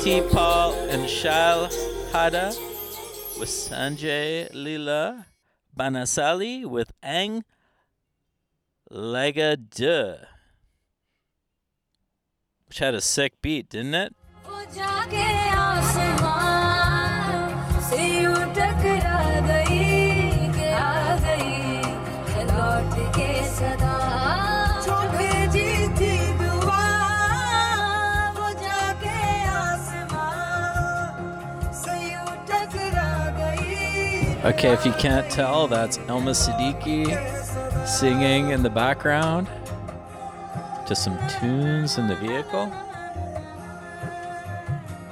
T. 0.05 0.21
Paul 0.21 0.75
and 0.91 1.05
Shail 1.05 1.73
Hada 2.13 2.49
with 3.41 3.49
Sanjay 3.49 4.53
Leela, 4.53 5.25
Bhansali 5.75 6.67
with 6.67 6.93
Ang 7.03 7.43
Lega 8.93 9.57
Duh, 9.57 10.17
Which 12.69 12.81
had 12.81 12.93
a 12.93 13.01
sick 13.01 13.41
beat, 13.41 13.71
didn't 13.71 13.95
it? 13.95 14.15
Okay, 34.45 34.75
if 34.75 34.85
you 34.85 34.93
can't 34.93 35.31
tell, 35.31 35.67
that's 35.67 35.97
Elma 36.07 36.33
Siddiqui 36.33 37.07
singing 37.87 38.51
in 38.51 38.63
the 38.63 38.69
background 38.69 39.49
to 40.87 40.95
some 40.95 41.19
tunes 41.29 41.97
in 41.97 42.09
the 42.09 42.17
vehicle. 42.17 42.71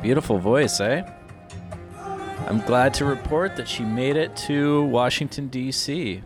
Beautiful 0.02 0.38
voice, 0.38 0.80
eh? 0.80 1.02
I'm 2.46 2.60
glad 2.66 2.92
to 2.94 3.06
report 3.06 3.56
that 3.56 3.66
she 3.66 3.84
made 3.84 4.16
it 4.16 4.36
to 4.48 4.82
Washington, 4.82 5.48
D.C. 5.48 6.22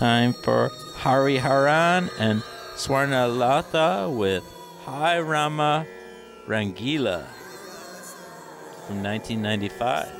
time 0.00 0.32
for 0.32 0.70
Hariharan 0.96 2.08
and 2.18 2.40
Swarnalatha 2.74 4.10
with 4.10 4.42
Hai 4.86 5.20
Rama 5.20 5.86
Rangeela 6.48 7.26
from 8.86 9.02
1995. 9.02 10.19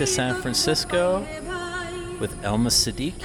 to 0.00 0.06
San 0.06 0.40
Francisco 0.40 1.18
with 2.20 2.34
Elma 2.42 2.70
Siddiqui. 2.70 3.20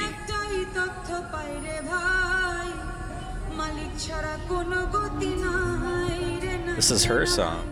This 6.75 6.91
is 6.91 7.05
her 7.05 7.25
song, 7.25 7.63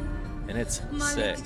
and 0.47 0.57
it's 0.57 0.79
sick. 0.99 1.37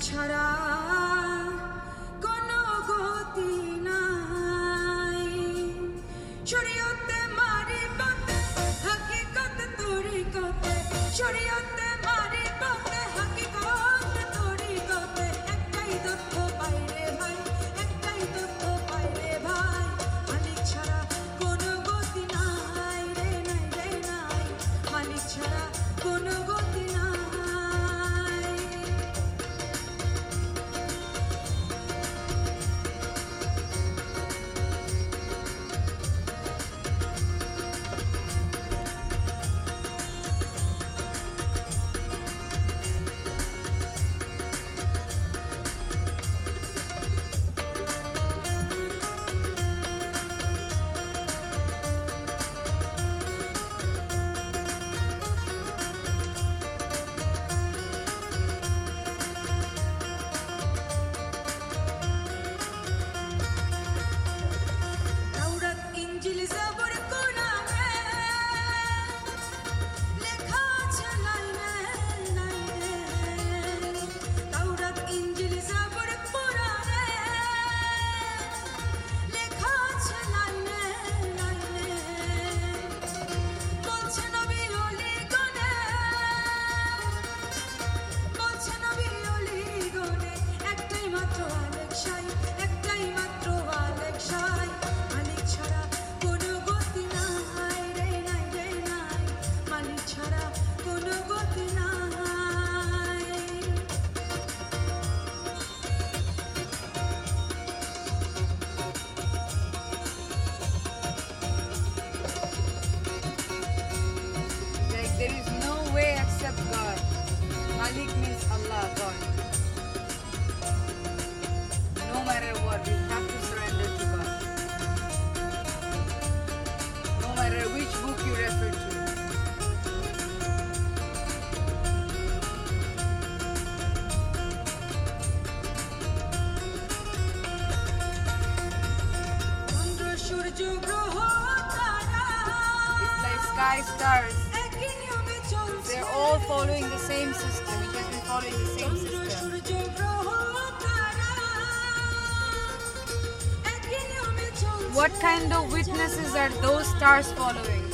What 154.98 155.14
kind 155.20 155.52
of 155.52 155.70
witnesses 155.72 156.34
are 156.34 156.48
those 156.60 156.88
stars 156.88 157.30
following? 157.30 157.84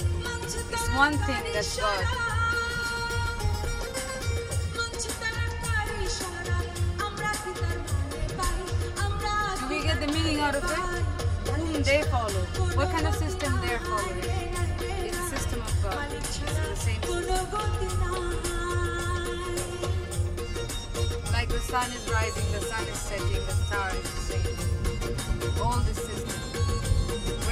It's 0.42 0.88
one 0.96 1.12
thing 1.28 1.44
that's 1.52 1.76
God. 1.76 2.04
Do 9.60 9.68
we 9.68 9.82
get 9.82 10.00
the 10.00 10.06
meaning 10.06 10.40
out 10.40 10.54
of 10.54 10.64
it? 10.64 10.78
Whom 11.50 11.82
they 11.82 12.04
follow? 12.04 12.30
What 12.72 12.88
kind 12.88 13.06
of 13.06 13.14
system 13.14 13.52
they're 13.60 13.80
following? 13.80 14.24
It's 15.04 15.18
the 15.18 15.36
system 15.36 15.60
of 15.60 15.82
God. 15.82 16.10
It's 16.10 16.38
the 16.38 16.46
same 16.74 17.02
system. 17.02 17.44
Like 21.34 21.48
the 21.50 21.60
sun 21.60 21.92
is 21.92 22.08
rising, 22.10 22.50
the 22.52 22.60
sun 22.62 22.88
is 22.88 22.96
setting, 22.98 23.44
the 23.44 23.52
star 23.52 23.90
is 23.90 24.02
the 24.02 24.20
same. 24.32 25.62
All 25.62 25.80
the 25.80 25.94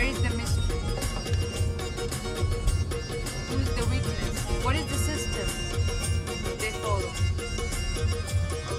where 0.03 0.11
is 0.11 0.21
the 0.21 0.37
mystery? 0.37 0.81
Who 3.47 3.59
is 3.61 3.71
the 3.79 3.85
witness? 3.89 4.65
What 4.65 4.75
is 4.75 4.85
the 4.87 4.99
system 4.99 5.47
they 6.59 6.73
follow? 6.83 7.07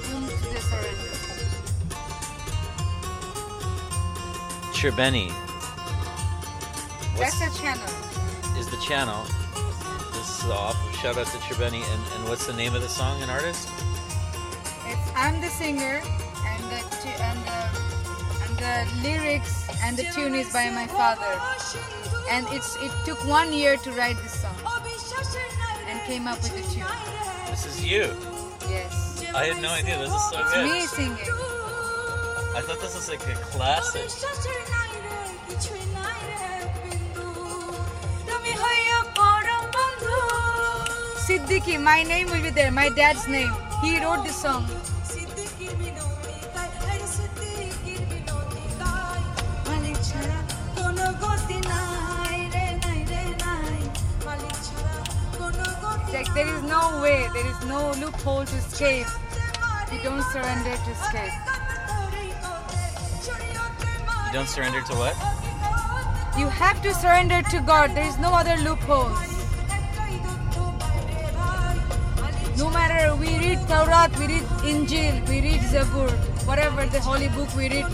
Whom 0.04 0.28
do 0.28 0.36
they 0.52 0.60
surrender? 0.60 1.14
Chirbenny 4.74 5.32
That's 7.18 7.40
a 7.40 7.58
channel. 7.58 7.88
is 8.60 8.68
the 8.70 8.82
channel. 8.86 9.24
This 10.12 10.44
is 10.44 10.50
off. 10.50 10.76
Shout 10.98 11.18
out 11.18 11.28
to 11.28 11.38
Chirbenny. 11.38 11.84
And, 11.90 12.02
and 12.16 12.28
what's 12.28 12.48
the 12.48 12.54
name 12.54 12.76
of 12.76 12.82
the 12.82 12.90
song 12.90 13.22
and 13.22 13.32
artist? 13.32 13.70
It's, 14.88 15.12
I'm 15.16 15.40
the 15.40 15.48
singer, 15.48 16.02
and 16.46 16.64
the 16.66 16.80
and 17.24 17.40
the 17.48 17.60
and 18.44 18.58
the 18.60 19.08
lyrics 19.08 19.63
and 19.84 19.98
the 19.98 20.04
tune 20.16 20.34
is 20.36 20.52
by 20.52 20.70
my 20.70 20.88
father. 20.88 21.34
And 22.32 22.48
it's 22.52 22.76
it 22.78 22.92
took 23.06 23.20
one 23.28 23.52
year 23.54 23.78
to 23.78 23.92
write 23.92 24.18
this 24.24 24.40
song 24.42 24.56
and 25.88 26.00
came 26.08 26.28
up 26.28 26.42
with 26.42 26.56
the 26.56 26.64
tune. 26.74 26.88
This 27.50 27.66
is 27.66 27.84
you. 27.84 28.16
Yes. 28.70 29.24
I 29.36 29.46
had 29.46 29.62
no 29.62 29.70
idea 29.70 30.00
this 30.00 30.14
is 30.14 30.30
so 30.30 30.38
good. 30.38 30.66
it's. 30.66 30.72
Me 30.72 30.80
singing. 30.88 31.34
I 32.56 32.62
thought 32.62 32.80
this 32.82 32.96
was 32.96 33.10
like 33.10 33.28
a 33.28 33.36
classic. 33.52 34.10
Siddiqui, 41.24 41.82
my 41.82 42.04
name 42.04 42.28
will 42.28 42.42
be 42.44 42.50
there, 42.50 42.70
my 42.70 42.90
dad's 42.90 43.28
name. 43.30 43.54
He 43.82 43.98
wrote 44.04 44.24
this 44.26 44.36
song. 44.36 44.68
Like 56.14 56.32
there 56.36 56.48
is 56.48 56.62
no 56.62 57.02
way, 57.02 57.28
there 57.34 57.48
is 57.48 57.66
no 57.66 57.92
loophole 58.00 58.46
to 58.46 58.56
escape. 58.56 59.08
You 59.92 60.00
don't 60.04 60.22
surrender 60.32 60.76
to 60.86 60.92
escape. 60.92 61.34
You 64.28 64.34
don't 64.34 64.48
surrender 64.48 64.82
to 64.82 64.94
what? 64.94 65.16
You 66.38 66.48
have 66.50 66.84
to 66.84 66.94
surrender 66.94 67.42
to 67.50 67.60
God. 67.62 67.96
There 67.96 68.06
is 68.06 68.20
no 68.20 68.32
other 68.32 68.56
loophole. 68.58 69.10
No 72.58 72.70
matter 72.70 73.16
we 73.16 73.36
read 73.40 73.68
Taurat, 73.68 74.16
we 74.20 74.28
read 74.28 74.44
Injil, 74.62 75.28
we 75.28 75.42
read 75.42 75.62
Zabur, 75.62 76.12
whatever 76.46 76.86
the 76.86 77.00
holy 77.00 77.30
book 77.30 77.56
we 77.56 77.70
read, 77.70 77.88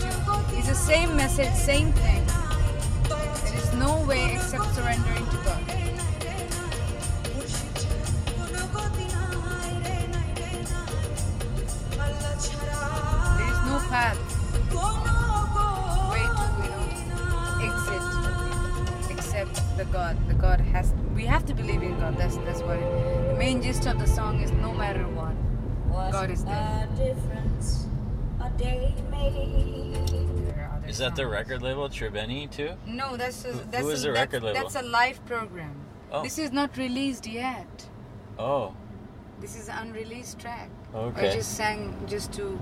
it's 0.58 0.68
the 0.68 0.74
same 0.74 1.16
message, 1.16 1.54
same 1.54 1.90
thing. 1.92 2.22
There 3.08 3.56
is 3.56 3.72
no 3.74 4.04
way 4.06 4.34
except 4.34 4.74
surrendering 4.74 5.24
to 5.24 5.36
God. 5.42 5.69
Path, 13.90 14.18
way 16.10 16.22
to 16.38 16.46
you 16.62 16.70
know, 16.70 17.66
exit 17.66 19.10
except 19.10 19.76
the 19.76 19.84
God. 19.86 20.16
The 20.28 20.34
God 20.34 20.60
has. 20.60 20.92
We 21.14 21.24
have 21.26 21.44
to 21.46 21.54
believe 21.54 21.82
in 21.82 21.98
God. 21.98 22.16
That's 22.16 22.36
that's 22.38 22.62
what. 22.62 22.76
It, 22.78 23.28
the 23.32 23.34
main 23.34 23.60
gist 23.60 23.86
of 23.86 23.98
the 23.98 24.06
song 24.06 24.40
is 24.40 24.52
no 24.52 24.72
matter 24.72 25.02
what, 25.02 25.34
God 26.12 26.30
is 26.30 26.44
there. 26.44 26.88
difference 26.96 27.88
a 28.40 28.50
day 28.50 28.94
made 29.10 30.88
Is 30.88 30.98
that 30.98 31.16
the 31.16 31.26
record 31.26 31.60
label 31.62 31.88
Chirbenny 31.88 32.48
too? 32.50 32.70
No, 32.86 33.16
that's 33.16 33.44
a, 33.44 33.48
Who- 33.48 33.70
that's 33.70 33.84
who 33.84 33.90
is 33.90 34.04
a, 34.04 34.08
the 34.08 34.12
that's, 34.14 34.32
label? 34.32 34.52
That's 34.54 34.76
a 34.76 34.82
live 34.82 35.24
program. 35.26 35.74
Oh. 36.12 36.22
This 36.22 36.38
is 36.38 36.52
not 36.52 36.76
released 36.76 37.26
yet. 37.26 37.88
Oh, 38.38 38.74
This 39.40 39.56
is 39.56 39.68
an 39.68 39.76
unreleased 39.82 40.38
track. 40.38 40.70
Okay. 40.94 41.28
I 41.30 41.34
just 41.34 41.56
sang 41.56 41.94
just 42.06 42.32
to 42.34 42.58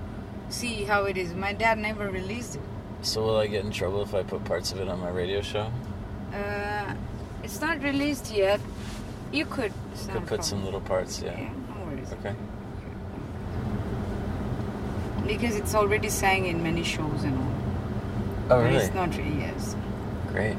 see 0.49 0.83
how 0.83 1.03
it 1.05 1.17
is. 1.17 1.33
My 1.33 1.53
dad 1.53 1.77
never 1.77 2.09
released 2.09 2.55
it. 2.55 2.61
so 3.01 3.23
will 3.23 3.37
I 3.37 3.47
get 3.47 3.63
in 3.65 3.71
trouble 3.71 4.01
if 4.01 4.13
I 4.13 4.23
put 4.23 4.43
parts 4.45 4.71
of 4.71 4.79
it 4.79 4.87
on 4.89 4.99
my 4.99 5.09
radio 5.09 5.41
show? 5.41 5.71
Uh, 6.33 6.93
it's 7.43 7.61
not 7.61 7.81
released 7.83 8.31
yet. 8.31 8.59
You 9.31 9.45
could. 9.45 9.71
Could 10.11 10.25
put 10.27 10.43
some 10.43 10.65
little 10.65 10.81
parts, 10.81 11.21
yeah. 11.21 11.37
Yeah, 11.39 11.53
no 11.69 11.85
worries. 11.85 12.11
Okay. 12.13 12.35
Because 15.27 15.55
it's 15.55 15.75
already 15.75 16.09
sang 16.09 16.47
in 16.47 16.63
many 16.63 16.83
shows 16.83 17.23
and 17.23 17.37
all. 17.37 17.51
Oh, 17.51 18.47
But 18.49 18.63
really? 18.63 18.75
It's 18.77 18.93
not 18.95 19.15
really, 19.15 19.37
yes. 19.39 19.75
Great. 20.27 20.57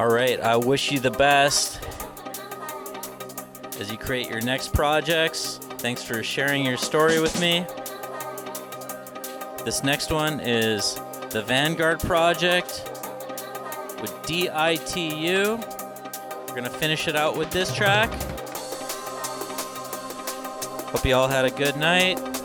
All 0.00 0.08
right, 0.08 0.40
I 0.40 0.56
wish 0.56 0.90
you 0.90 0.98
the 0.98 1.10
best 1.10 1.78
as 3.78 3.92
you 3.92 3.98
create 3.98 4.30
your 4.30 4.40
next 4.40 4.72
projects. 4.72 5.58
Thanks 5.76 6.02
for 6.02 6.22
sharing 6.22 6.64
your 6.64 6.78
story 6.78 7.20
with 7.20 7.38
me. 7.38 7.66
This 9.62 9.84
next 9.84 10.10
one 10.10 10.40
is 10.40 10.98
the 11.28 11.42
Vanguard 11.42 12.00
Project 12.00 12.90
with 14.00 14.18
DITU. 14.24 15.58
We're 15.58 16.46
going 16.46 16.64
to 16.64 16.70
finish 16.70 17.06
it 17.06 17.14
out 17.14 17.36
with 17.36 17.50
this 17.50 17.70
track. 17.74 18.10
Hope 20.92 21.04
you 21.04 21.14
all 21.14 21.28
had 21.28 21.44
a 21.44 21.50
good 21.50 21.76
night. 21.76 22.39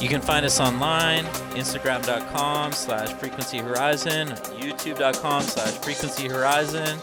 You 0.00 0.08
can 0.08 0.20
find 0.20 0.44
us 0.44 0.60
online, 0.60 1.24
instagram.com 1.54 2.72
slash 2.72 3.12
frequency 3.14 3.58
horizon, 3.58 4.28
youtube.com 4.58 5.42
slash 5.42 5.72
frequency 5.78 6.28
horizon, 6.28 6.98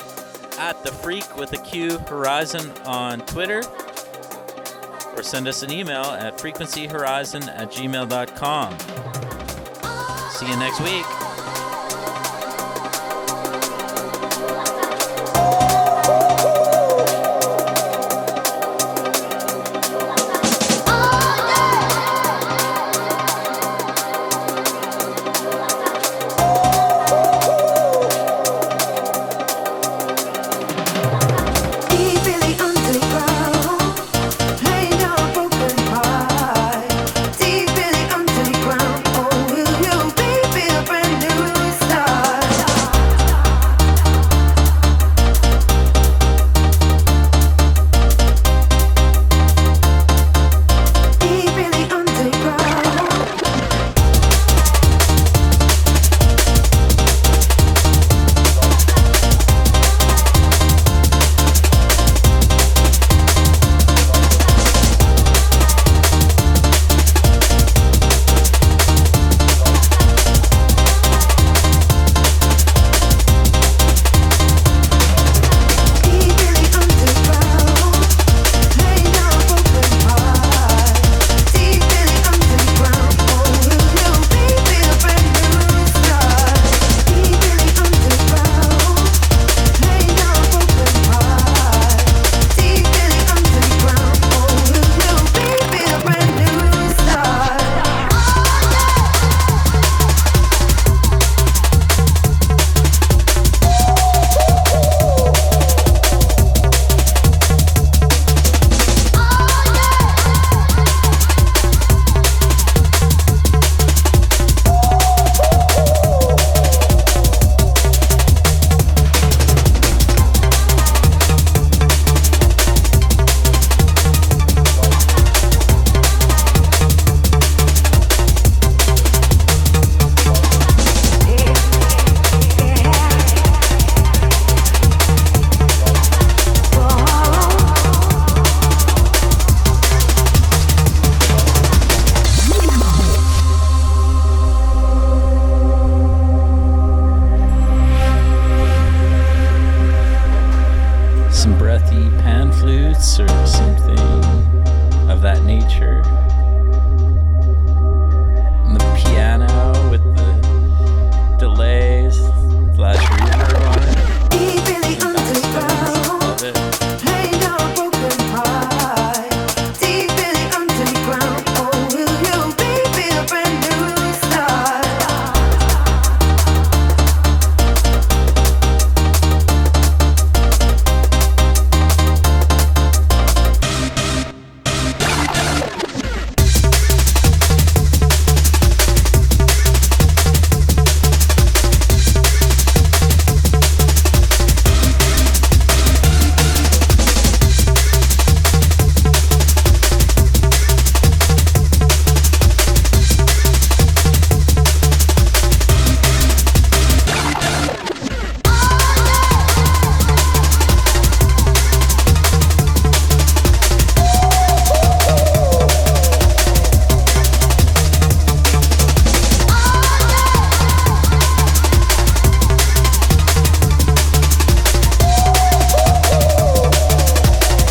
at 0.60 0.84
the 0.84 0.92
freak 0.92 1.36
with 1.36 1.54
a 1.54 1.58
Q 1.64 1.98
horizon 2.00 2.72
on 2.86 3.22
Twitter, 3.22 3.64
or 5.16 5.24
send 5.24 5.48
us 5.48 5.64
an 5.64 5.72
email 5.72 6.04
at 6.04 6.38
frequencyhorizon 6.38 7.48
at 7.48 7.72
gmail.com. 7.72 8.80
See 10.32 10.48
you 10.48 10.58
next 10.58 10.80
week. 10.82 11.21